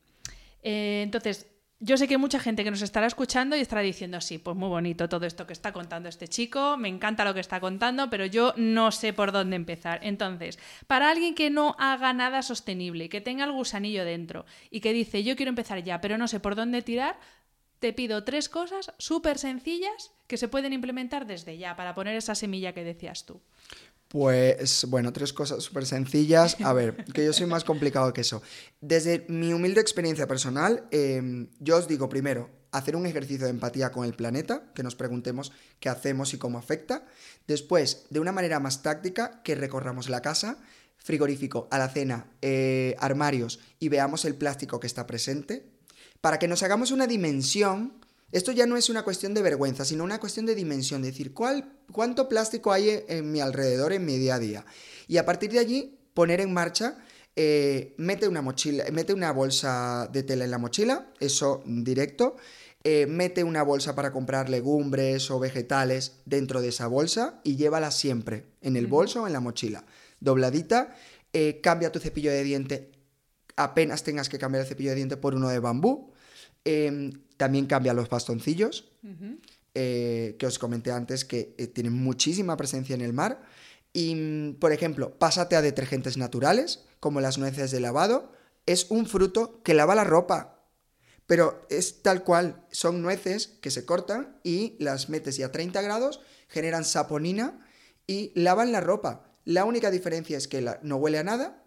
Eh, 0.63 1.01
entonces, 1.03 1.47
yo 1.83 1.97
sé 1.97 2.07
que 2.07 2.13
hay 2.13 2.19
mucha 2.19 2.39
gente 2.39 2.63
que 2.63 2.69
nos 2.69 2.83
estará 2.83 3.07
escuchando 3.07 3.57
y 3.57 3.59
estará 3.59 3.81
diciendo, 3.81 4.21
sí, 4.21 4.37
pues 4.37 4.55
muy 4.55 4.69
bonito 4.69 5.09
todo 5.09 5.25
esto 5.25 5.47
que 5.47 5.53
está 5.53 5.73
contando 5.73 6.09
este 6.09 6.27
chico, 6.27 6.77
me 6.77 6.87
encanta 6.87 7.25
lo 7.25 7.33
que 7.33 7.39
está 7.39 7.59
contando, 7.59 8.07
pero 8.07 8.25
yo 8.27 8.53
no 8.55 8.91
sé 8.91 9.13
por 9.13 9.31
dónde 9.31 9.55
empezar. 9.55 9.99
Entonces, 10.03 10.59
para 10.85 11.09
alguien 11.09 11.33
que 11.33 11.49
no 11.49 11.75
haga 11.79 12.13
nada 12.13 12.43
sostenible, 12.43 13.09
que 13.09 13.19
tenga 13.19 13.45
el 13.45 13.51
gusanillo 13.51 14.05
dentro 14.05 14.45
y 14.69 14.79
que 14.79 14.93
dice, 14.93 15.23
yo 15.23 15.35
quiero 15.35 15.49
empezar 15.49 15.83
ya, 15.83 16.01
pero 16.01 16.19
no 16.19 16.27
sé 16.27 16.39
por 16.39 16.55
dónde 16.55 16.83
tirar, 16.83 17.17
te 17.79 17.93
pido 17.93 18.23
tres 18.23 18.47
cosas 18.47 18.93
súper 18.99 19.39
sencillas 19.39 20.11
que 20.27 20.37
se 20.37 20.47
pueden 20.47 20.73
implementar 20.73 21.25
desde 21.25 21.57
ya 21.57 21.75
para 21.75 21.95
poner 21.95 22.15
esa 22.15 22.35
semilla 22.35 22.73
que 22.73 22.83
decías 22.83 23.25
tú. 23.25 23.41
Pues 24.11 24.85
bueno, 24.89 25.13
tres 25.13 25.31
cosas 25.31 25.63
súper 25.63 25.85
sencillas. 25.85 26.57
A 26.65 26.73
ver, 26.73 27.05
que 27.13 27.23
yo 27.23 27.31
soy 27.31 27.45
más 27.45 27.63
complicado 27.63 28.11
que 28.11 28.21
eso. 28.21 28.41
Desde 28.81 29.25
mi 29.29 29.53
humilde 29.53 29.79
experiencia 29.79 30.27
personal, 30.27 30.85
em, 30.91 31.47
yo 31.61 31.77
os 31.77 31.87
digo 31.87 32.09
primero, 32.09 32.49
hacer 32.73 32.97
un 32.97 33.05
ejercicio 33.05 33.45
de 33.45 33.51
empatía 33.51 33.93
con 33.93 34.03
el 34.03 34.13
planeta, 34.13 34.69
que 34.75 34.83
nos 34.83 34.95
preguntemos 34.95 35.53
qué 35.79 35.87
hacemos 35.87 36.33
y 36.33 36.37
cómo 36.37 36.57
afecta. 36.57 37.05
Después, 37.47 38.05
de 38.09 38.19
una 38.19 38.33
manera 38.33 38.59
más 38.59 38.81
táctica, 38.81 39.41
que 39.43 39.55
recorramos 39.55 40.09
la 40.09 40.21
casa, 40.21 40.57
frigorífico, 40.97 41.69
alacena, 41.71 42.27
eh, 42.41 42.97
armarios 42.99 43.61
y 43.79 43.87
veamos 43.87 44.25
el 44.25 44.35
plástico 44.35 44.81
que 44.81 44.87
está 44.87 45.07
presente, 45.07 45.71
para 46.19 46.37
que 46.37 46.49
nos 46.49 46.63
hagamos 46.63 46.91
una 46.91 47.07
dimensión 47.07 47.93
esto 48.31 48.51
ya 48.51 48.65
no 48.65 48.77
es 48.77 48.89
una 48.89 49.03
cuestión 49.03 49.33
de 49.33 49.41
vergüenza, 49.41 49.83
sino 49.83 50.03
una 50.03 50.19
cuestión 50.19 50.45
de 50.45 50.55
dimensión, 50.55 51.01
decir, 51.01 51.33
¿cuál, 51.33 51.73
¿cuánto 51.91 52.29
plástico 52.29 52.71
hay 52.71 53.03
en 53.07 53.31
mi 53.31 53.41
alrededor, 53.41 53.91
en 53.93 54.05
mi 54.05 54.17
día 54.17 54.35
a 54.35 54.39
día? 54.39 54.65
Y 55.07 55.17
a 55.17 55.25
partir 55.25 55.51
de 55.51 55.59
allí, 55.59 55.97
poner 56.13 56.39
en 56.39 56.53
marcha, 56.53 56.97
eh, 57.35 57.93
mete 57.97 58.27
una 58.27 58.41
mochila, 58.41 58.85
mete 58.91 59.13
una 59.13 59.31
bolsa 59.31 60.09
de 60.11 60.23
tela 60.23 60.45
en 60.45 60.51
la 60.51 60.57
mochila, 60.57 61.11
eso 61.19 61.61
directo, 61.65 62.37
eh, 62.83 63.05
mete 63.05 63.43
una 63.43 63.63
bolsa 63.63 63.95
para 63.95 64.11
comprar 64.11 64.49
legumbres 64.49 65.29
o 65.29 65.39
vegetales 65.39 66.13
dentro 66.25 66.61
de 66.61 66.69
esa 66.69 66.87
bolsa 66.87 67.41
y 67.43 67.57
llévala 67.57 67.91
siempre 67.91 68.45
en 68.61 68.75
el 68.75 68.87
bolso 68.87 69.23
o 69.23 69.27
en 69.27 69.33
la 69.33 69.39
mochila, 69.39 69.85
dobladita, 70.19 70.95
eh, 71.33 71.59
cambia 71.61 71.91
tu 71.91 71.99
cepillo 71.99 72.31
de 72.31 72.43
diente 72.43 72.91
apenas 73.57 74.03
tengas 74.03 74.29
que 74.29 74.39
cambiar 74.39 74.61
el 74.61 74.67
cepillo 74.67 74.91
de 74.91 74.95
diente 74.95 75.17
por 75.17 75.35
uno 75.35 75.49
de 75.49 75.59
bambú, 75.59 76.11
Em, 76.63 77.11
también 77.41 77.65
cambia 77.65 77.95
los 77.95 78.07
bastoncillos, 78.07 78.91
eh, 79.73 80.35
que 80.37 80.45
os 80.45 80.59
comenté 80.59 80.91
antes 80.91 81.25
que 81.25 81.55
eh, 81.57 81.65
tienen 81.65 81.93
muchísima 81.93 82.55
presencia 82.55 82.93
en 82.93 83.01
el 83.01 83.13
mar. 83.13 83.41
Y, 83.93 84.13
mm, 84.13 84.59
por 84.59 84.71
ejemplo, 84.71 85.17
pásate 85.17 85.55
a 85.55 85.63
detergentes 85.63 86.17
naturales, 86.17 86.83
como 86.99 87.19
las 87.19 87.39
nueces 87.39 87.71
de 87.71 87.79
lavado. 87.79 88.31
Es 88.67 88.91
un 88.91 89.07
fruto 89.07 89.63
que 89.63 89.73
lava 89.73 89.95
la 89.95 90.03
ropa, 90.03 90.67
pero 91.25 91.65
es 91.71 92.03
tal 92.03 92.23
cual. 92.23 92.63
Son 92.69 93.01
nueces 93.01 93.47
que 93.59 93.71
se 93.71 93.85
cortan 93.85 94.37
y 94.43 94.75
las 94.77 95.09
metes 95.09 95.39
y 95.39 95.41
a 95.41 95.51
30 95.51 95.81
grados 95.81 96.21
generan 96.47 96.85
saponina 96.85 97.65
y 98.05 98.33
lavan 98.35 98.71
la 98.71 98.81
ropa. 98.81 99.33
La 99.45 99.65
única 99.65 99.89
diferencia 99.89 100.37
es 100.37 100.47
que 100.47 100.63
no 100.83 100.97
huele 100.97 101.17
a 101.17 101.23
nada, 101.23 101.63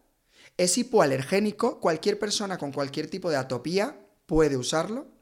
es 0.56 0.78
hipoalergénico, 0.78 1.80
cualquier 1.80 2.20
persona 2.20 2.58
con 2.58 2.70
cualquier 2.70 3.10
tipo 3.10 3.28
de 3.28 3.38
atopía 3.38 3.98
puede 4.26 4.56
usarlo. 4.56 5.13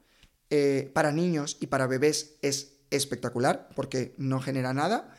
Eh, 0.55 0.91
para 0.93 1.13
niños 1.13 1.57
y 1.61 1.69
para 1.69 1.87
bebés 1.87 2.35
es 2.43 2.75
espectacular 2.91 3.71
porque 3.75 4.15
no 4.19 4.39
genera 4.39 4.75
nada. 4.75 5.17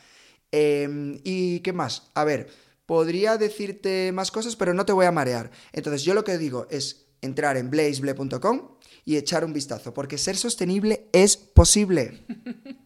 Em, 0.51 1.21
¿Y 1.23 1.61
qué 1.61 1.73
más? 1.73 2.11
A 2.13 2.23
ver, 2.23 2.49
podría 2.85 3.37
decirte 3.37 4.11
más 4.11 4.29
cosas, 4.29 4.55
pero 4.55 4.75
no 4.75 4.85
te 4.85 4.93
voy 4.93 5.07
a 5.07 5.11
marear. 5.11 5.49
Entonces 5.71 6.03
yo 6.03 6.13
lo 6.13 6.23
que 6.23 6.37
digo 6.37 6.67
es 6.69 7.07
entrar 7.21 7.57
en 7.57 7.71
blazeble.com 7.71 8.77
y 9.05 9.17
echar 9.17 9.43
un 9.43 9.53
vistazo, 9.53 9.91
porque 9.91 10.19
ser 10.19 10.37
sostenible 10.37 11.09
es 11.13 11.35
posible. 11.35 12.27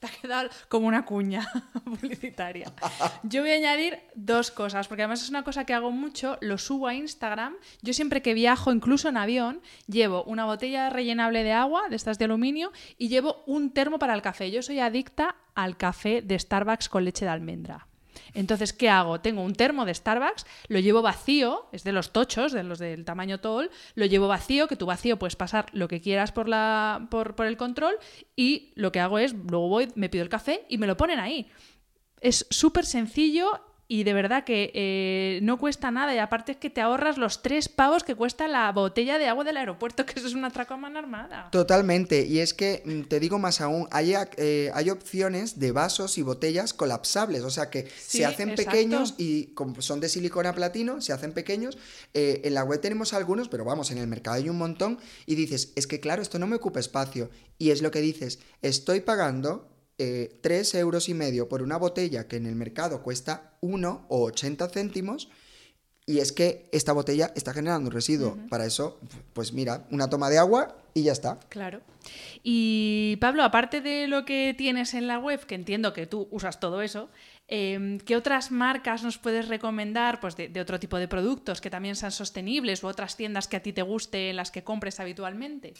Te 0.00 0.06
ha 0.06 0.10
quedado 0.10 0.48
como 0.68 0.88
una 0.88 1.04
cuña 1.04 1.46
publicitaria. 1.84 2.72
Yo 3.22 3.42
voy 3.42 3.50
a 3.50 3.54
añadir 3.54 3.98
dos 4.14 4.50
cosas, 4.50 4.88
porque 4.88 5.02
además 5.02 5.22
es 5.22 5.28
una 5.28 5.44
cosa 5.44 5.66
que 5.66 5.74
hago 5.74 5.90
mucho, 5.90 6.38
lo 6.40 6.56
subo 6.56 6.86
a 6.88 6.94
Instagram. 6.94 7.54
Yo 7.82 7.92
siempre 7.92 8.22
que 8.22 8.32
viajo, 8.32 8.72
incluso 8.72 9.10
en 9.10 9.18
avión, 9.18 9.60
llevo 9.86 10.24
una 10.24 10.46
botella 10.46 10.88
rellenable 10.88 11.44
de 11.44 11.52
agua, 11.52 11.88
de 11.90 11.96
estas 11.96 12.18
de 12.18 12.24
aluminio, 12.24 12.72
y 12.96 13.08
llevo 13.08 13.44
un 13.46 13.72
termo 13.72 13.98
para 13.98 14.14
el 14.14 14.22
café. 14.22 14.50
Yo 14.50 14.62
soy 14.62 14.80
adicta 14.80 15.36
al 15.54 15.76
café 15.76 16.22
de 16.22 16.38
Starbucks 16.38 16.88
con 16.88 17.04
leche 17.04 17.26
de 17.26 17.30
almendra. 17.32 17.89
Entonces, 18.34 18.72
¿qué 18.72 18.88
hago? 18.88 19.20
Tengo 19.20 19.42
un 19.42 19.54
termo 19.54 19.84
de 19.84 19.94
Starbucks, 19.94 20.46
lo 20.68 20.78
llevo 20.78 21.02
vacío, 21.02 21.68
es 21.72 21.84
de 21.84 21.92
los 21.92 22.12
tochos, 22.12 22.52
de 22.52 22.62
los 22.62 22.78
del 22.78 23.04
tamaño 23.04 23.40
tall, 23.40 23.70
lo 23.94 24.06
llevo 24.06 24.28
vacío, 24.28 24.68
que 24.68 24.76
tu 24.76 24.86
vacío 24.86 25.18
puedes 25.18 25.36
pasar 25.36 25.66
lo 25.72 25.88
que 25.88 26.00
quieras 26.00 26.32
por, 26.32 26.48
la, 26.48 27.08
por, 27.10 27.34
por 27.34 27.46
el 27.46 27.56
control 27.56 27.96
y 28.36 28.72
lo 28.76 28.92
que 28.92 29.00
hago 29.00 29.18
es, 29.18 29.32
luego 29.32 29.68
voy, 29.68 29.88
me 29.94 30.08
pido 30.08 30.22
el 30.22 30.28
café 30.28 30.66
y 30.68 30.78
me 30.78 30.86
lo 30.86 30.96
ponen 30.96 31.18
ahí. 31.18 31.50
Es 32.20 32.46
súper 32.50 32.84
sencillo 32.84 33.69
y 33.90 34.04
de 34.04 34.12
verdad 34.14 34.44
que 34.44 34.70
eh, 34.72 35.40
no 35.42 35.58
cuesta 35.58 35.90
nada 35.90 36.14
y 36.14 36.18
aparte 36.18 36.52
es 36.52 36.58
que 36.58 36.70
te 36.70 36.80
ahorras 36.80 37.18
los 37.18 37.42
tres 37.42 37.68
pavos 37.68 38.04
que 38.04 38.14
cuesta 38.14 38.46
la 38.46 38.70
botella 38.70 39.18
de 39.18 39.26
agua 39.26 39.42
del 39.42 39.56
aeropuerto, 39.56 40.06
que 40.06 40.12
eso 40.16 40.28
es 40.28 40.34
una 40.34 40.46
atraco 40.46 40.74
armada. 40.74 41.48
Totalmente, 41.50 42.24
y 42.24 42.38
es 42.38 42.54
que 42.54 42.84
mm, 42.84 43.08
te 43.08 43.18
digo 43.18 43.40
más 43.40 43.60
aún, 43.60 43.88
hay, 43.90 44.14
eh, 44.36 44.70
hay 44.74 44.90
opciones 44.90 45.58
de 45.58 45.72
vasos 45.72 46.18
y 46.18 46.22
botellas 46.22 46.72
colapsables, 46.72 47.42
o 47.42 47.50
sea 47.50 47.68
que 47.68 47.88
se 47.98 48.24
hacen 48.24 48.54
pequeños 48.54 49.14
y 49.18 49.46
como 49.54 49.82
son 49.82 49.98
de 49.98 50.08
silicona 50.08 50.54
platino, 50.54 51.00
se 51.00 51.12
hacen 51.12 51.32
pequeños. 51.32 51.76
Eh, 52.14 52.42
en 52.44 52.54
la 52.54 52.62
web 52.62 52.80
tenemos 52.80 53.12
algunos, 53.12 53.48
pero 53.48 53.64
vamos, 53.64 53.90
en 53.90 53.98
el 53.98 54.06
mercado 54.06 54.36
hay 54.36 54.48
un 54.48 54.58
montón 54.58 55.00
y 55.26 55.34
dices, 55.34 55.72
es 55.74 55.88
que 55.88 55.98
claro, 55.98 56.22
esto 56.22 56.38
no 56.38 56.46
me 56.46 56.54
ocupa 56.54 56.78
espacio. 56.78 57.28
Y 57.58 57.70
es 57.72 57.82
lo 57.82 57.90
que 57.90 58.00
dices, 58.00 58.38
estoy 58.62 59.00
pagando 59.00 59.68
eh, 60.02 60.38
3 60.40 60.76
euros 60.76 61.10
y 61.10 61.14
medio 61.14 61.46
por 61.46 61.60
una 61.60 61.76
botella 61.76 62.26
que 62.26 62.36
en 62.36 62.46
el 62.46 62.56
mercado 62.56 63.02
cuesta 63.02 63.58
1 63.60 64.06
o 64.08 64.22
80 64.22 64.66
céntimos. 64.70 65.28
Y 66.06 66.20
es 66.20 66.32
que 66.32 66.70
esta 66.72 66.94
botella 66.94 67.32
está 67.36 67.52
generando 67.52 67.88
un 67.88 67.92
residuo. 67.92 68.38
Para 68.48 68.64
eso, 68.64 68.98
pues 69.34 69.52
mira, 69.52 69.86
una 69.90 70.08
toma 70.08 70.30
de 70.30 70.38
agua 70.38 70.74
y 70.94 71.02
ya 71.02 71.12
está. 71.12 71.38
Claro. 71.50 71.82
Y 72.42 73.18
Pablo, 73.20 73.44
aparte 73.44 73.82
de 73.82 74.08
lo 74.08 74.24
que 74.24 74.54
tienes 74.56 74.94
en 74.94 75.06
la 75.06 75.18
web, 75.18 75.44
que 75.44 75.54
entiendo 75.54 75.92
que 75.92 76.06
tú 76.06 76.28
usas 76.30 76.60
todo 76.60 76.80
eso, 76.80 77.10
Em, 77.52 77.98
¿Qué 77.98 78.14
otras 78.14 78.52
marcas 78.52 79.02
nos 79.02 79.18
puedes 79.18 79.48
recomendar 79.48 80.20
pues, 80.20 80.36
de, 80.36 80.60
otro 80.60 80.78
tipo 80.78 80.98
de 80.98 81.08
productos 81.08 81.60
que 81.60 81.68
también 81.68 81.96
sean 81.96 82.12
sostenibles 82.12 82.84
u 82.84 82.86
otras 82.86 83.16
tiendas 83.16 83.48
que 83.48 83.56
a 83.56 83.60
ti 83.60 83.72
te 83.72 83.82
guste 83.82 84.32
las 84.32 84.52
que 84.52 84.62
compres 84.62 85.00
habitualmente? 85.00 85.74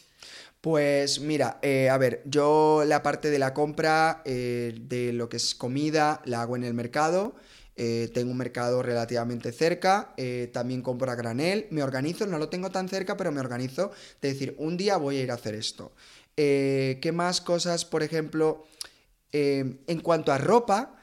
Pues 0.61 1.21
mira, 1.21 1.61
eh, 1.63 1.89
a 1.89 1.97
ver, 1.97 2.23
yo 2.25 2.83
la 2.85 3.05
parte 3.05 3.31
de 3.31 3.39
la 3.39 3.55
compra 3.55 4.21
eh, 4.25 4.75
de 4.81 5.13
lo 5.13 5.29
que 5.29 5.37
es 5.37 5.55
comida 5.55 6.21
la 6.25 6.43
hago 6.43 6.57
en 6.57 6.65
el 6.65 6.75
mercado. 6.75 7.37
Eh, 7.77 8.11
tengo 8.13 8.33
un 8.33 8.37
mercado 8.37 8.83
relativamente 8.83 9.53
cerca, 9.53 10.13
también 10.53 10.83
compro 10.83 11.11
a 11.11 11.15
granel, 11.15 11.69
me 11.71 11.85
organizo, 11.85 12.27
no 12.27 12.37
lo 12.37 12.49
tengo 12.49 12.71
tan 12.71 12.89
cerca, 12.89 13.17
pero 13.17 13.31
me 13.31 13.41
organizo 13.41 13.93
de 14.21 14.33
decir, 14.33 14.57
un 14.59 14.77
día 14.77 14.97
voy 14.97 15.19
a 15.19 15.23
ir 15.23 15.31
a 15.31 15.35
hacer 15.35 15.55
esto. 15.55 15.93
¿Qué 16.35 17.13
más 17.15 17.41
cosas, 17.41 17.87
por 17.87 18.03
ejemplo, 18.03 18.67
en 19.33 20.01
cuanto 20.03 20.33
a 20.33 20.37
ropa? 20.37 21.00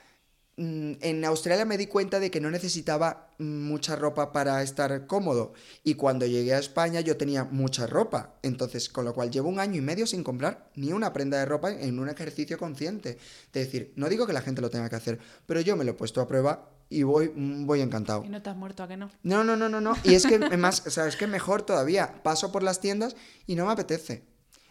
Mm, 0.60 0.93
en 1.01 1.24
Australia 1.24 1.66
me 1.66 1.78
di 1.78 1.86
cuenta 1.86 2.20
de 2.20 2.32
que 2.32 2.41
no 2.41 2.49
necesitaba 2.49 3.30
mucha 3.38 3.95
ropa 3.95 4.32
para 4.32 4.64
estar 4.64 5.05
cómodo 5.05 5.53
y 5.84 5.93
cuando 5.93 6.26
llegué 6.26 6.55
a 6.55 6.58
España 6.58 6.99
yo 6.99 7.16
tenía 7.16 7.43
mucha 7.43 7.86
ropa, 7.86 8.34
entonces 8.41 8.89
con 8.89 9.05
lo 9.05 9.14
cual 9.14 9.30
llevo 9.30 9.49
un 9.49 9.60
año 9.60 9.76
y 9.76 9.82
medio 9.82 10.08
sin 10.08 10.24
comprar 10.24 10.72
ni 10.74 10.91
una 10.93 11.14
prenda 11.14 11.38
de 11.38 11.45
ropa 11.45 11.72
en 11.72 11.99
un 11.99 12.10
ejercicio 12.10 12.58
consciente. 12.58 13.20
De 13.53 13.60
decir, 13.60 13.93
no 13.97 14.10
digo 14.10 14.26
que 14.26 14.34
la 14.34 14.41
gente 14.41 14.62
lo 14.62 14.72
tenga 14.72 14.89
que 14.89 14.95
hacer, 14.95 15.20
pero 15.45 15.62
yo 15.62 15.76
me 15.76 15.84
lo 15.84 15.91
he 15.91 15.93
puesto 15.93 16.22
a 16.22 16.28
prueba 16.28 16.72
y 16.89 17.03
voy, 17.03 17.30
mm, 17.36 17.68
voy 17.68 17.82
encantado. 17.82 18.26
¿Y 18.26 18.30
no 18.30 18.41
te 18.41 18.49
has 18.49 18.58
muerto 18.58 18.82
a 18.82 18.88
que 18.88 18.97
no? 18.97 19.12
No, 19.22 19.43
no, 19.43 19.55
no, 19.55 19.70
no, 19.70 19.80
no. 19.80 19.93
Y 20.03 20.16
es 20.16 20.26
que 20.26 20.39
más, 20.58 20.88
o 20.88 20.89
sea, 20.89 21.05
es 21.08 21.18
que 21.18 21.28
mejor 21.28 21.62
todavía. 21.62 22.24
Paso 22.24 22.51
por 22.51 22.64
las 22.64 22.80
tiendas 22.80 23.16
y 23.45 23.53
no 23.53 23.68
me 23.68 23.74
apetece 23.74 24.24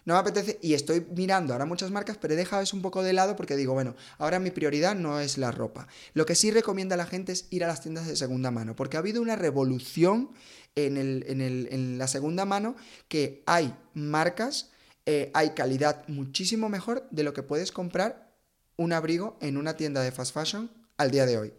no 0.06 0.14
me 0.14 0.20
apetece 0.20 0.58
y 0.62 0.72
estoy 0.74 1.04
mirando 1.14 1.52
ahora 1.52 1.66
muchas 1.66 1.90
marcas, 1.90 2.16
pero 2.16 2.32
he 2.32 2.36
dejado 2.36 2.62
eso 2.62 2.76
un 2.76 2.82
poco 2.82 3.02
de 3.02 3.12
lado 3.12 3.36
porque 3.36 3.56
digo, 3.56 3.74
bueno, 3.74 3.96
ahora 4.18 4.38
mi 4.38 4.50
prioridad 4.50 4.94
no 4.94 5.20
es 5.20 5.36
la 5.36 5.50
ropa. 5.50 5.88
Lo 6.14 6.24
que 6.24 6.36
sí 6.36 6.50
recomienda 6.52 6.94
a 6.94 6.96
la 6.96 7.06
gente 7.06 7.32
es 7.32 7.48
ir 7.50 7.64
a 7.64 7.66
las 7.66 7.82
tiendas 7.82 8.06
de 8.06 8.16
segunda 8.16 8.52
mano, 8.52 8.76
porque 8.76 8.96
ha 8.96 9.00
habido 9.00 9.20
una 9.20 9.34
revolución 9.34 10.30
en, 10.76 10.96
en, 10.96 11.98
la 11.98 12.06
segunda 12.06 12.44
mano 12.44 12.76
que 13.08 13.42
hay 13.46 13.74
marcas, 13.94 14.70
eh, 15.06 15.30
hay 15.34 15.50
calidad 15.50 16.06
muchísimo 16.06 16.68
mejor 16.68 17.08
de 17.10 17.24
lo 17.24 17.32
que 17.32 17.42
puedes 17.42 17.72
comprar 17.72 18.30
un 18.76 18.92
abrigo 18.92 19.36
en 19.40 19.56
una 19.56 19.76
tienda 19.76 20.02
de 20.02 20.12
fast 20.12 20.32
fashion 20.32 20.70
al 20.98 21.10
día 21.10 21.26
de 21.26 21.38
hoy. 21.38 21.52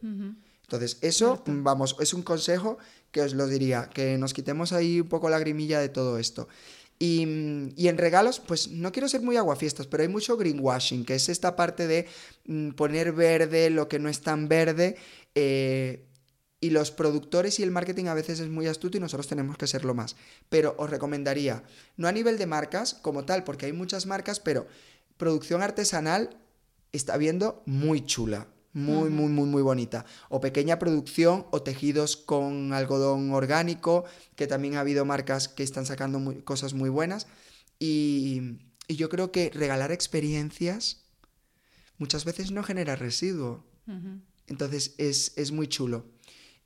Entonces, 0.62 1.00
eso, 1.02 1.44
vamos, 1.46 1.98
es 2.00 2.14
un 2.14 2.24
consejo 2.24 2.78
que 3.12 3.22
os 3.22 3.34
lo 3.34 3.48
diría, 3.48 3.90
que 3.90 4.18
nos 4.18 4.34
quitemos 4.34 4.74
ahí 4.74 5.02
un 5.02 5.10
poco 5.10 5.30
la 5.30 5.40
grimilla 5.40 5.80
de 5.80 5.90
todo 5.90 6.18
esto. 6.18 6.48
Y, 7.00 7.22
en 7.22 7.98
regalos, 7.98 8.40
pues 8.40 8.70
no 8.70 8.92
quiero 8.92 9.08
ser 9.08 9.22
muy 9.22 9.38
aguafiestas, 9.38 9.86
pero 9.86 10.04
hay 10.04 10.10
mucho 10.10 10.36
greenwashing, 10.36 11.06
que 11.06 11.16
es 11.16 11.30
esta 11.30 11.56
parte 11.56 11.86
de 11.86 12.08
mm, 12.46 12.72
poner 12.72 13.12
verde 13.12 13.70
lo 13.70 13.88
que 13.88 14.00
no 14.00 14.10
es 14.10 14.22
tan 14.22 14.48
verde. 14.48 14.96
Eh, 15.36 16.04
y 16.60 16.72
los 16.72 16.90
productores 16.90 17.60
y 17.60 17.64
el 17.64 17.70
marketing 17.70 18.06
a 18.06 18.16
veces 18.16 18.40
es 18.40 18.50
muy 18.50 18.66
astuto 18.66 18.98
y 18.98 19.00
nosotros 19.00 19.28
tenemos 19.28 19.58
que 19.58 19.68
serlo 19.68 19.94
más. 19.94 20.16
Pero 20.50 20.76
os 20.80 20.90
recomendaría, 20.90 21.64
no 21.98 22.08
a 22.08 22.12
nivel 22.12 22.40
de 22.40 22.48
marcas 22.48 22.96
como 22.96 23.26
tal, 23.26 23.44
porque 23.44 23.68
hay 23.68 23.74
muchas 23.74 24.08
marcas, 24.08 24.40
pero 24.40 24.66
producción 25.18 25.62
artesanal 25.62 26.36
está 26.92 27.16
viendo 27.18 27.62
muy 27.68 28.06
chula. 28.06 28.48
Muy, 28.78 29.10
muy, 29.10 29.28
muy, 29.30 29.48
muy 29.48 29.64
bonita. 29.64 30.06
O 30.30 30.40
pequeña 30.40 30.78
producción 30.78 31.48
o 31.50 31.64
tejidos 31.64 32.16
con 32.16 32.74
algodón 32.74 33.32
orgánico, 33.32 34.06
que 34.36 34.46
también 34.46 34.76
ha 34.76 34.82
habido 34.82 35.04
marcas 35.04 35.48
que 35.48 35.64
están 35.64 35.88
sacando 35.88 36.20
cosas 36.44 36.76
muy 36.76 36.90
buenas. 36.90 37.26
Y, 37.80 38.60
y 38.88 38.96
yo 38.96 39.10
creo 39.10 39.32
que 39.32 39.50
regalar 39.50 39.92
experiencias 39.92 41.08
muchas 41.98 42.24
veces 42.24 42.52
no 42.52 42.62
genera 42.62 42.96
residuo. 42.96 43.66
Entonces 44.46 44.94
es, 45.00 45.34
es, 45.38 45.52
muy 45.52 45.68
chulo. 45.68 46.06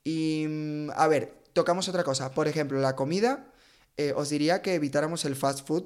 Y 0.04 0.46
mm, 0.50 0.90
a 0.96 1.08
ver, 1.08 1.34
tocamos 1.54 1.88
otra 1.88 2.04
cosa. 2.04 2.34
Por 2.34 2.50
ejemplo, 2.50 2.82
la 2.82 2.98
comida, 2.98 3.54
eh, 3.96 4.12
os 4.18 4.30
diría 4.30 4.62
que 4.62 4.76
evitáramos 4.76 5.24
el 5.24 5.38
fast 5.38 5.66
food. 5.66 5.86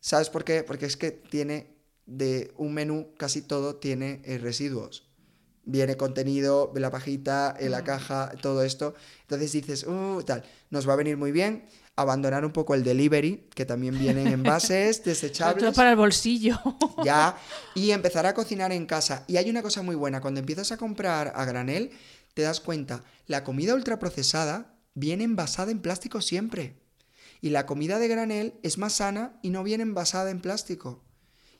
¿Sabes 0.00 0.30
por 0.30 0.44
qué? 0.44 0.62
Porque 0.62 0.86
es 0.86 0.96
que 0.96 1.10
tiene 1.10 1.76
de 2.06 2.52
un 2.56 2.72
menú, 2.72 3.12
casi 3.18 3.42
todo 3.42 3.76
tiene 3.76 4.22
eh, 4.24 4.38
residuos. 4.38 5.11
Viene 5.64 5.96
contenido, 5.96 6.72
la 6.74 6.90
pajita, 6.90 7.54
en 7.58 7.70
la 7.70 7.84
caja, 7.84 8.32
todo 8.40 8.64
esto. 8.64 8.94
Entonces 9.22 9.52
dices, 9.52 9.84
uh, 9.86 10.22
tal, 10.24 10.44
nos 10.70 10.88
va 10.88 10.94
a 10.94 10.96
venir 10.96 11.16
muy 11.16 11.32
bien 11.32 11.66
abandonar 11.96 12.44
un 12.44 12.52
poco 12.52 12.74
el 12.74 12.84
delivery, 12.84 13.48
que 13.54 13.64
también 13.64 13.98
vienen 13.98 14.26
envases 14.28 15.04
desechables. 15.04 15.62
Todo 15.62 15.72
para 15.72 15.90
el 15.90 15.96
bolsillo. 15.96 16.58
ya, 17.04 17.36
y 17.74 17.90
empezar 17.90 18.26
a 18.26 18.34
cocinar 18.34 18.72
en 18.72 18.86
casa. 18.86 19.24
Y 19.26 19.36
hay 19.36 19.50
una 19.50 19.62
cosa 19.62 19.82
muy 19.82 19.94
buena, 19.94 20.20
cuando 20.20 20.40
empiezas 20.40 20.72
a 20.72 20.76
comprar 20.76 21.32
a 21.34 21.44
granel, 21.44 21.90
te 22.34 22.42
das 22.42 22.60
cuenta, 22.60 23.04
la 23.26 23.44
comida 23.44 23.74
ultraprocesada 23.74 24.74
viene 24.94 25.24
envasada 25.24 25.70
en 25.70 25.80
plástico 25.80 26.20
siempre. 26.20 26.80
Y 27.40 27.50
la 27.50 27.66
comida 27.66 27.98
de 27.98 28.08
granel 28.08 28.54
es 28.62 28.78
más 28.78 28.94
sana 28.94 29.38
y 29.42 29.50
no 29.50 29.62
viene 29.64 29.82
envasada 29.82 30.30
en 30.30 30.40
plástico. 30.40 31.02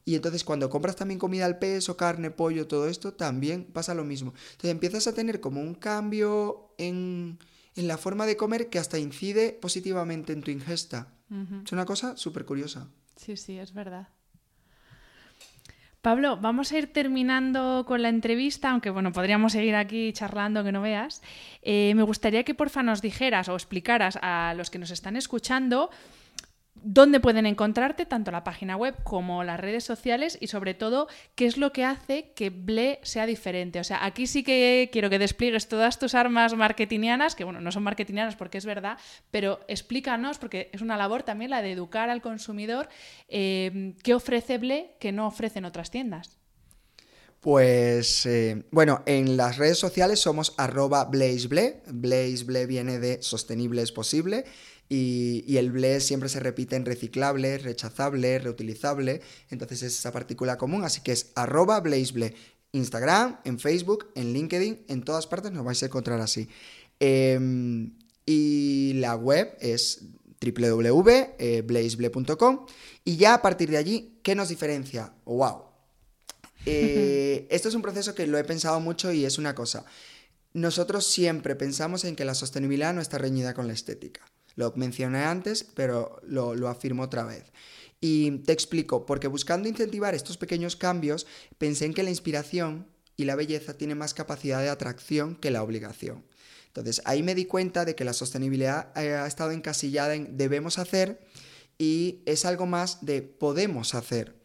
Y 0.04 0.16
entonces 0.16 0.44
cuando 0.44 0.68
compras 0.68 0.96
también 0.96 1.20
comida 1.20 1.46
al 1.46 1.58
peso, 1.58 1.96
carne, 1.96 2.30
pollo, 2.30 2.66
todo 2.66 2.88
esto, 2.88 3.12
también 3.12 3.64
pasa 3.64 3.94
lo 3.94 4.04
mismo. 4.04 4.34
Entonces 4.52 4.70
empiezas 4.70 5.06
a 5.06 5.14
tener 5.14 5.40
como 5.40 5.60
un 5.60 5.74
cambio 5.74 6.74
en, 6.78 7.38
en 7.76 7.88
la 7.88 7.98
forma 7.98 8.26
de 8.26 8.36
comer 8.36 8.68
que 8.68 8.78
hasta 8.78 8.98
incide 8.98 9.52
positivamente 9.52 10.32
en 10.32 10.42
tu 10.42 10.50
ingesta. 10.50 11.08
Es 11.64 11.72
una 11.72 11.86
cosa 11.86 12.14
súper 12.18 12.44
curiosa. 12.44 12.88
Sí, 13.16 13.38
sí, 13.38 13.58
es 13.58 13.72
verdad. 13.72 14.08
Pablo, 16.02 16.36
vamos 16.36 16.72
a 16.72 16.78
ir 16.78 16.92
terminando 16.92 17.84
con 17.86 18.02
la 18.02 18.08
entrevista, 18.08 18.72
aunque 18.72 18.90
bueno, 18.90 19.12
podríamos 19.12 19.52
seguir 19.52 19.76
aquí 19.76 20.12
charlando 20.12 20.64
que 20.64 20.72
no 20.72 20.82
veas. 20.82 21.22
Eh, 21.62 21.94
me 21.94 22.02
gustaría 22.02 22.42
que 22.42 22.54
porfa 22.54 22.82
nos 22.82 23.00
dijeras 23.00 23.48
o 23.48 23.54
explicaras 23.54 24.18
a 24.20 24.52
los 24.56 24.68
que 24.68 24.78
nos 24.80 24.90
están 24.90 25.16
escuchando 25.16 25.90
dónde 26.74 27.20
pueden 27.20 27.46
encontrarte, 27.46 28.06
tanto 28.06 28.30
la 28.30 28.44
página 28.44 28.76
web 28.76 28.94
como 29.04 29.44
las 29.44 29.60
redes 29.60 29.84
sociales 29.84 30.38
y 30.40 30.48
sobre 30.48 30.74
todo 30.74 31.08
qué 31.34 31.46
es 31.46 31.56
lo 31.56 31.72
que 31.72 31.84
hace 31.84 32.32
que 32.34 32.50
Ble 32.50 32.98
sea 33.02 33.26
diferente. 33.26 33.78
O 33.80 33.84
sea, 33.84 34.04
aquí 34.04 34.26
sí 34.26 34.42
que 34.42 34.88
quiero 34.92 35.10
que 35.10 35.18
despliegues 35.18 35.68
todas 35.68 35.98
tus 35.98 36.14
armas 36.14 36.54
marketingianas, 36.54 37.34
que 37.34 37.44
bueno, 37.44 37.60
no 37.60 37.72
son 37.72 37.82
marketingianas 37.82 38.36
porque 38.36 38.58
es 38.58 38.64
verdad, 38.64 38.98
pero 39.30 39.60
explícanos, 39.68 40.38
porque 40.38 40.70
es 40.72 40.80
una 40.80 40.96
labor 40.96 41.22
también 41.22 41.50
la 41.50 41.62
de 41.62 41.72
educar 41.72 42.10
al 42.10 42.22
consumidor, 42.22 42.88
eh, 43.28 43.94
qué 44.02 44.14
ofrece 44.14 44.58
Ble 44.58 44.96
que 44.98 45.12
no 45.12 45.26
ofrecen 45.26 45.64
otras 45.64 45.90
tiendas. 45.90 46.38
Pues 47.42 48.24
eh, 48.24 48.66
bueno, 48.70 49.02
en 49.04 49.36
las 49.36 49.56
redes 49.56 49.76
sociales 49.76 50.20
somos 50.20 50.54
arroba 50.58 51.06
blazeble. 51.06 51.82
Blazeble 51.88 52.66
viene 52.66 53.00
de 53.00 53.20
sostenible 53.20 53.82
es 53.82 53.90
posible. 53.90 54.44
Y, 54.88 55.56
el 55.56 55.70
ble 55.70 56.00
siempre 56.00 56.28
se 56.28 56.40
repite 56.40 56.76
en 56.76 56.84
reciclable, 56.84 57.56
rechazable, 57.58 58.38
reutilizable. 58.38 59.22
Entonces 59.50 59.82
es 59.82 59.98
esa 59.98 60.12
partícula 60.12 60.58
común. 60.58 60.84
Así 60.84 61.00
que 61.00 61.12
es 61.12 61.32
arroba 61.34 61.80
blazeble. 61.80 62.34
Instagram, 62.72 63.38
en 63.44 63.58
Facebook, 63.58 64.10
en 64.14 64.32
LinkedIn, 64.32 64.84
en 64.88 65.02
todas 65.02 65.26
partes 65.26 65.52
nos 65.52 65.62
vais 65.64 65.82
a 65.82 65.86
encontrar 65.86 66.20
así. 66.20 66.48
Em, 67.00 67.92
y 68.24 68.92
la 68.94 69.16
web 69.16 69.56
es 69.60 70.04
www.blazeble.com. 70.40 72.66
Y 73.04 73.16
ya 73.16 73.34
a 73.34 73.42
partir 73.42 73.70
de 73.70 73.76
allí, 73.76 74.18
¿qué 74.22 74.34
nos 74.34 74.48
diferencia? 74.48 75.12
¡Wow! 75.24 75.72
Eh, 76.66 77.46
esto 77.50 77.68
es 77.68 77.74
un 77.74 77.82
proceso 77.82 78.14
que 78.14 78.26
lo 78.26 78.38
he 78.38 78.44
pensado 78.44 78.80
mucho 78.80 79.12
y 79.12 79.24
es 79.24 79.38
una 79.38 79.54
cosa. 79.54 79.84
Nosotros 80.54 81.06
siempre 81.06 81.56
pensamos 81.56 82.04
en 82.04 82.16
que 82.16 82.24
la 82.24 82.34
sostenibilidad 82.34 82.94
no 82.94 83.00
está 83.00 83.18
reñida 83.18 83.54
con 83.54 83.66
la 83.66 83.72
estética. 83.72 84.20
Lo 84.54 84.72
mencioné 84.76 85.24
antes, 85.24 85.64
pero 85.64 86.20
lo, 86.24 86.68
afirmo 86.68 87.02
otra 87.02 87.24
vez. 87.24 87.44
Y 88.00 88.38
te 88.38 88.52
explico, 88.52 89.06
porque 89.06 89.28
buscando 89.28 89.68
incentivar 89.68 90.14
estos 90.14 90.36
pequeños 90.36 90.76
cambios, 90.76 91.26
pensé 91.58 91.86
en 91.86 91.94
que 91.94 92.02
la 92.02 92.10
inspiración 92.10 92.88
y 93.16 93.24
la 93.24 93.36
belleza 93.36 93.74
tienen 93.74 93.98
más 93.98 94.14
capacidad 94.14 94.60
de 94.60 94.70
atracción 94.70 95.36
que 95.36 95.50
la 95.50 95.62
obligación. 95.62 96.24
Entonces 96.66 97.02
ahí 97.04 97.22
me 97.22 97.34
di 97.34 97.44
cuenta 97.44 97.84
de 97.84 97.94
que 97.94 98.04
la 98.04 98.14
sostenibilidad 98.14 98.96
eh, 98.96 99.12
ha 99.14 99.26
estado 99.26 99.52
encasillada 99.52 100.14
en 100.14 100.36
debemos 100.38 100.78
hacer 100.78 101.20
y 101.78 102.22
es 102.24 102.44
algo 102.44 102.66
más 102.66 103.04
de 103.04 103.22
podemos 103.22 103.94
hacer. 103.94 104.42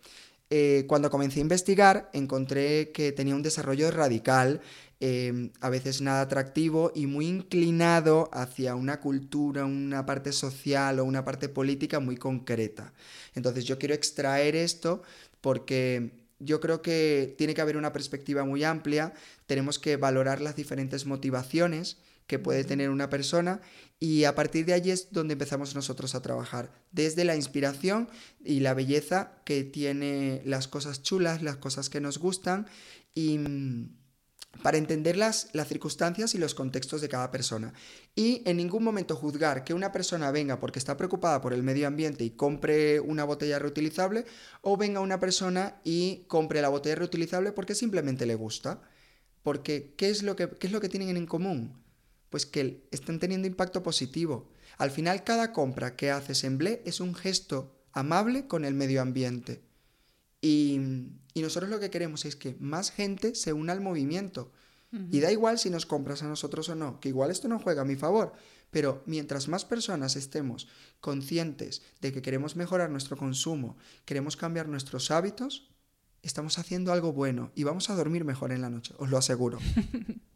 Eh, 0.49 0.85
cuando 0.87 1.09
comencé 1.09 1.39
a 1.39 1.41
investigar 1.41 2.09
encontré 2.13 2.91
que 2.91 3.11
tenía 3.11 3.35
un 3.35 3.43
desarrollo 3.43 3.91
radical 3.91 4.61
Em, 4.99 5.51
a 5.61 5.69
veces 5.69 6.01
nada 6.01 6.21
atractivo 6.21 6.91
y 6.95 7.05
muy 7.05 7.27
inclinado 7.27 8.31
hacia 8.33 8.73
una 8.73 8.99
cultura, 8.99 9.63
una 9.63 10.07
parte 10.07 10.31
social 10.31 10.99
o 10.99 11.05
una 11.05 11.23
parte 11.23 11.49
política 11.49 11.99
muy 11.99 12.17
concreta. 12.17 12.93
Entonces 13.35 13.65
yo 13.65 13.77
quiero 13.77 13.93
extraer 13.93 14.55
esto 14.55 15.03
porque 15.39 16.25
yo 16.39 16.59
creo 16.59 16.81
que 16.81 17.35
tiene 17.37 17.53
que 17.53 17.61
haber 17.61 17.77
una 17.77 17.93
perspectiva 17.93 18.43
muy 18.43 18.63
amplia, 18.63 19.13
tenemos 19.45 19.77
que 19.77 19.97
valorar 19.97 20.41
las 20.41 20.55
diferentes 20.55 21.05
motivaciones 21.05 21.97
que 22.25 22.39
puede 22.39 22.63
tener 22.63 22.89
una 22.89 23.09
persona 23.09 23.61
y 23.99 24.23
a 24.23 24.33
partir 24.33 24.65
de 24.65 24.73
allí 24.73 24.89
es 24.89 25.11
donde 25.11 25.33
empezamos 25.33 25.75
nosotros 25.75 26.15
a 26.15 26.23
trabajar, 26.23 26.71
desde 26.91 27.23
la 27.23 27.35
inspiración 27.35 28.09
y 28.43 28.61
la 28.61 28.73
belleza 28.73 29.41
que 29.45 29.63
tiene 29.63 30.41
las 30.43 30.67
cosas 30.67 31.03
chulas, 31.03 31.43
las 31.43 31.57
cosas 31.57 31.89
que 31.89 32.01
nos 32.01 32.17
gustan 32.17 32.67
y 33.13 33.37
mm, 33.37 34.06
para 34.63 34.77
entender 34.77 35.17
las, 35.17 35.49
circunstancias 35.67 36.33
y 36.35 36.37
los 36.37 36.55
contextos 36.55 37.01
de 37.01 37.09
cada 37.09 37.31
persona. 37.31 37.73
Y 38.15 38.41
en 38.45 38.57
ningún 38.57 38.83
momento 38.83 39.15
juzgar 39.15 39.63
que 39.63 39.73
una 39.73 39.91
persona 39.91 40.31
venga 40.31 40.59
porque 40.59 40.79
está 40.79 40.97
preocupada 40.97 41.41
por 41.41 41.53
el 41.53 41.63
medio 41.63 41.87
ambiente 41.87 42.23
y 42.23 42.31
compre 42.31 42.99
una 42.99 43.23
botella 43.23 43.59
reutilizable, 43.59 44.25
o 44.61 44.77
venga 44.77 44.99
una 44.99 45.19
persona 45.19 45.79
y 45.83 46.25
compre 46.27 46.61
la 46.61 46.69
botella 46.69 46.95
reutilizable 46.95 47.51
porque 47.51 47.75
simplemente 47.75 48.25
le 48.25 48.35
gusta. 48.35 48.81
Porque, 49.43 49.93
¿qué 49.95 50.09
es 50.09 50.23
lo 50.23 50.35
que, 50.35 50.49
qué 50.49 50.67
es 50.67 50.73
lo 50.73 50.81
que 50.81 50.89
tienen 50.89 51.15
en 51.15 51.25
común? 51.25 51.81
Pues 52.29 52.45
que 52.45 52.87
están 52.91 53.19
teniendo 53.19 53.47
impacto 53.47 53.83
positivo. 53.83 54.49
Al 54.77 54.91
final, 54.91 55.23
cada 55.23 55.53
compra 55.53 55.95
que 55.95 56.11
haces 56.11 56.43
en 56.43 56.57
Ble 56.57 56.81
es 56.85 56.99
un 56.99 57.15
gesto 57.15 57.73
amable 57.93 58.47
con 58.47 58.65
el 58.65 58.73
medio 58.73 59.01
ambiente. 59.01 59.66
Y, 60.41 60.79
nosotros 61.35 61.69
lo 61.69 61.79
que 61.79 61.91
queremos 61.91 62.25
es 62.25 62.35
que 62.35 62.57
más 62.59 62.91
gente 62.91 63.35
se 63.35 63.53
una 63.53 63.73
al 63.73 63.81
movimiento. 63.81 64.51
Y 65.11 65.19
da 65.19 65.31
igual 65.31 65.59
si 65.59 65.69
nos 65.69 65.85
compras 65.85 66.23
a 66.23 66.27
nosotros 66.27 66.69
o 66.69 66.75
no, 66.75 66.99
que 66.99 67.09
igual 67.09 67.29
esto 67.29 67.47
no 67.47 67.59
juega 67.59 67.81
a 67.81 67.85
mi 67.85 67.97
favor, 67.97 68.33
pero 68.71 69.03
mientras 69.05 69.49
más 69.49 69.65
personas 69.65 70.15
estemos 70.15 70.67
conscientes 71.01 71.83
de 71.99 72.13
que 72.13 72.21
queremos 72.21 72.55
mejorar 72.55 72.89
nuestro 72.89 73.17
consumo, 73.17 73.77
queremos 74.05 74.37
cambiar 74.37 74.69
nuestros 74.69 75.11
hábitos, 75.11 75.69
estamos 76.23 76.57
haciendo 76.57 76.93
algo 76.93 77.11
bueno 77.11 77.51
y 77.53 77.63
vamos 77.63 77.89
a 77.89 77.95
dormir 77.95 78.23
mejor 78.23 78.53
en 78.53 78.61
la 78.61 78.69
noche, 78.69 78.93
os 78.97 79.09
lo 79.09 79.17
aseguro. 79.17 79.59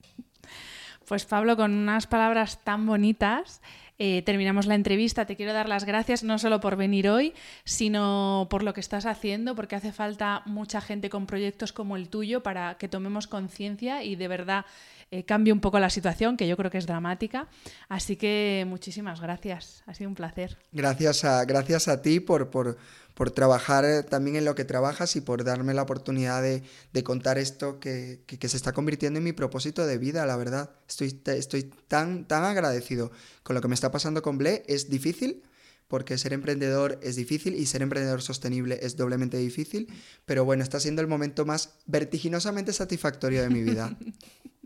Pues 1.08 1.26
Pablo, 1.26 1.58
con 1.58 1.74
unas 1.74 2.08
palabras 2.08 2.64
tan 2.64 2.86
bonitas, 2.86 3.60
eh, 4.04 4.24
terminamos 4.24 4.66
la 4.66 4.74
entrevista. 4.74 5.28
Te 5.28 5.36
quiero 5.36 5.54
dar 5.54 5.70
las 5.70 5.86
gracias 5.86 6.24
no 6.24 6.40
solo 6.40 6.60
por 6.60 6.76
venir 6.76 7.08
hoy, 7.08 7.36
sino 7.66 8.48
por 8.50 8.64
lo 8.64 8.74
que 8.74 8.80
estás 8.80 9.06
haciendo, 9.06 9.54
porque 9.54 9.76
hace 9.76 9.92
falta 9.92 10.42
mucha 10.48 10.82
gente 10.82 11.12
con 11.12 11.28
proyectos 11.28 11.72
como 11.72 11.96
el 11.96 12.10
tuyo 12.10 12.42
para 12.42 12.80
que 12.80 12.88
tomemos 12.88 13.28
conciencia 13.28 14.04
y 14.04 14.16
de 14.16 14.28
verdad 14.28 14.66
eh, 15.12 15.24
cambie 15.26 15.54
un 15.54 15.60
poco 15.60 15.80
la 15.80 15.90
situación, 15.90 16.38
que 16.38 16.48
yo 16.48 16.58
creo 16.58 16.72
que 16.72 16.78
es 16.78 16.88
dramática. 16.88 17.48
Así 17.90 18.16
que 18.16 18.66
muchísimas 18.68 19.22
gracias. 19.22 19.84
Ha 19.86 19.94
sido 19.94 20.10
un 20.10 20.16
placer. 20.16 20.58
Gracias 20.72 21.24
a, 21.26 21.46
gracias 21.46 21.88
a 21.88 22.02
ti 22.02 22.20
por, 22.20 22.50
por 22.50 22.78
por 23.14 23.32
trabajar 23.32 23.86
eh, 23.86 24.04
también 24.04 24.38
en 24.38 24.46
lo 24.46 24.56
que 24.56 24.66
trabajas 24.66 25.16
y 25.16 25.22
por 25.22 25.44
darme 25.44 25.74
la 25.74 25.84
oportunidad 25.84 26.42
de, 26.42 26.64
contar 27.04 27.38
esto 27.38 27.80
que, 27.80 28.24
se 28.28 28.58
está 28.58 28.74
convirtiendo 28.74 29.18
en 29.20 29.24
mi 29.24 29.34
propósito 29.34 29.86
de 29.86 29.98
vida, 29.98 30.26
la 30.26 30.38
verdad. 30.38 30.72
Estoy, 30.88 31.22
estoy 31.26 31.64
tan, 31.88 32.28
tan 32.28 32.44
agradecido 32.44 33.12
con 33.44 33.56
lo 33.56 33.62
que 33.62 33.68
me 33.68 33.76
está 33.76 33.92
pasando 33.92 34.22
con 34.22 34.38
Ble. 34.38 34.64
Es 34.68 34.90
difícil, 34.90 35.44
porque 35.88 36.18
ser 36.18 36.34
emprendedor 36.34 37.00
es 37.04 37.16
difícil 37.16 37.56
y 37.56 37.66
ser 37.66 37.82
emprendedor 37.82 38.22
sostenible 38.22 38.80
es 38.82 38.96
doblemente 38.96 39.38
difícil, 39.38 39.88
pero 40.26 40.46
bueno, 40.46 40.64
está 40.64 40.80
siendo 40.80 41.02
el 41.02 41.08
momento 41.08 41.46
más 41.46 41.76
vertiginosamente 41.86 42.74
satisfactorio 42.74 43.42
de 43.42 43.50
mi 43.50 43.62
vida. 43.62 43.96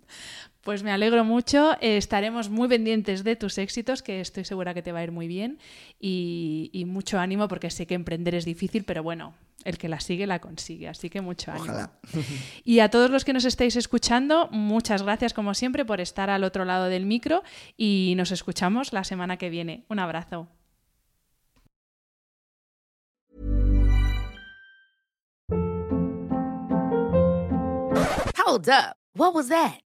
Pues 0.61 0.81
me 0.81 0.91
alegro 0.91 1.23
mucho, 1.23 1.73
eh, 1.79 1.97
estaremos 1.97 2.49
muy 2.49 2.67
pendientes 2.67 3.23
de 3.23 3.35
tus 3.35 3.59
éxitos, 3.59 4.01
que 4.01 4.19
estoy 4.19 4.45
segura 4.45 4.73
que 4.73 4.81
te 4.81 4.91
va 4.91 4.97
a 4.97 5.03
ir 5.03 5.11
muy 5.11 5.27
bien, 5.27 5.59
y, 5.99 6.83
mucho 6.87 7.19
ánimo 7.19 7.47
porque 7.47 7.69
sé 7.69 7.85
que 7.85 7.93
emprender 7.93 8.33
es 8.33 8.45
difícil, 8.45 8.83
pero 8.83 9.03
bueno, 9.03 9.35
el 9.63 9.77
que 9.77 9.89
la 9.89 9.99
sigue 9.99 10.25
la 10.25 10.39
consigue, 10.39 10.87
así 10.87 11.11
que 11.11 11.21
mucho 11.21 11.51
ánimo. 11.51 11.65
Ojalá. 11.65 11.91
Y 12.63 12.79
a 12.79 12.89
todos 12.89 13.11
los 13.11 13.23
que 13.25 13.33
nos 13.33 13.45
estáis 13.45 13.75
escuchando, 13.75 14.47
muchas 14.49 15.03
gracias 15.03 15.35
como 15.35 15.53
siempre 15.53 15.85
por 15.85 16.01
estar 16.01 16.31
al 16.31 16.43
otro 16.43 16.65
lado 16.65 16.85
del 16.85 17.05
micro 17.05 17.43
y 17.77 18.15
nos 18.17 18.31
escuchamos 18.31 18.91
la 18.91 19.03
semana 19.03 19.37
que 19.37 19.51
viene. 19.51 19.85
Un 19.87 19.99
abrazo. 19.99 20.47
Hold 28.47 28.69
up. 28.69 28.95
What 29.15 29.33
was 29.33 29.49
that? 29.49 29.84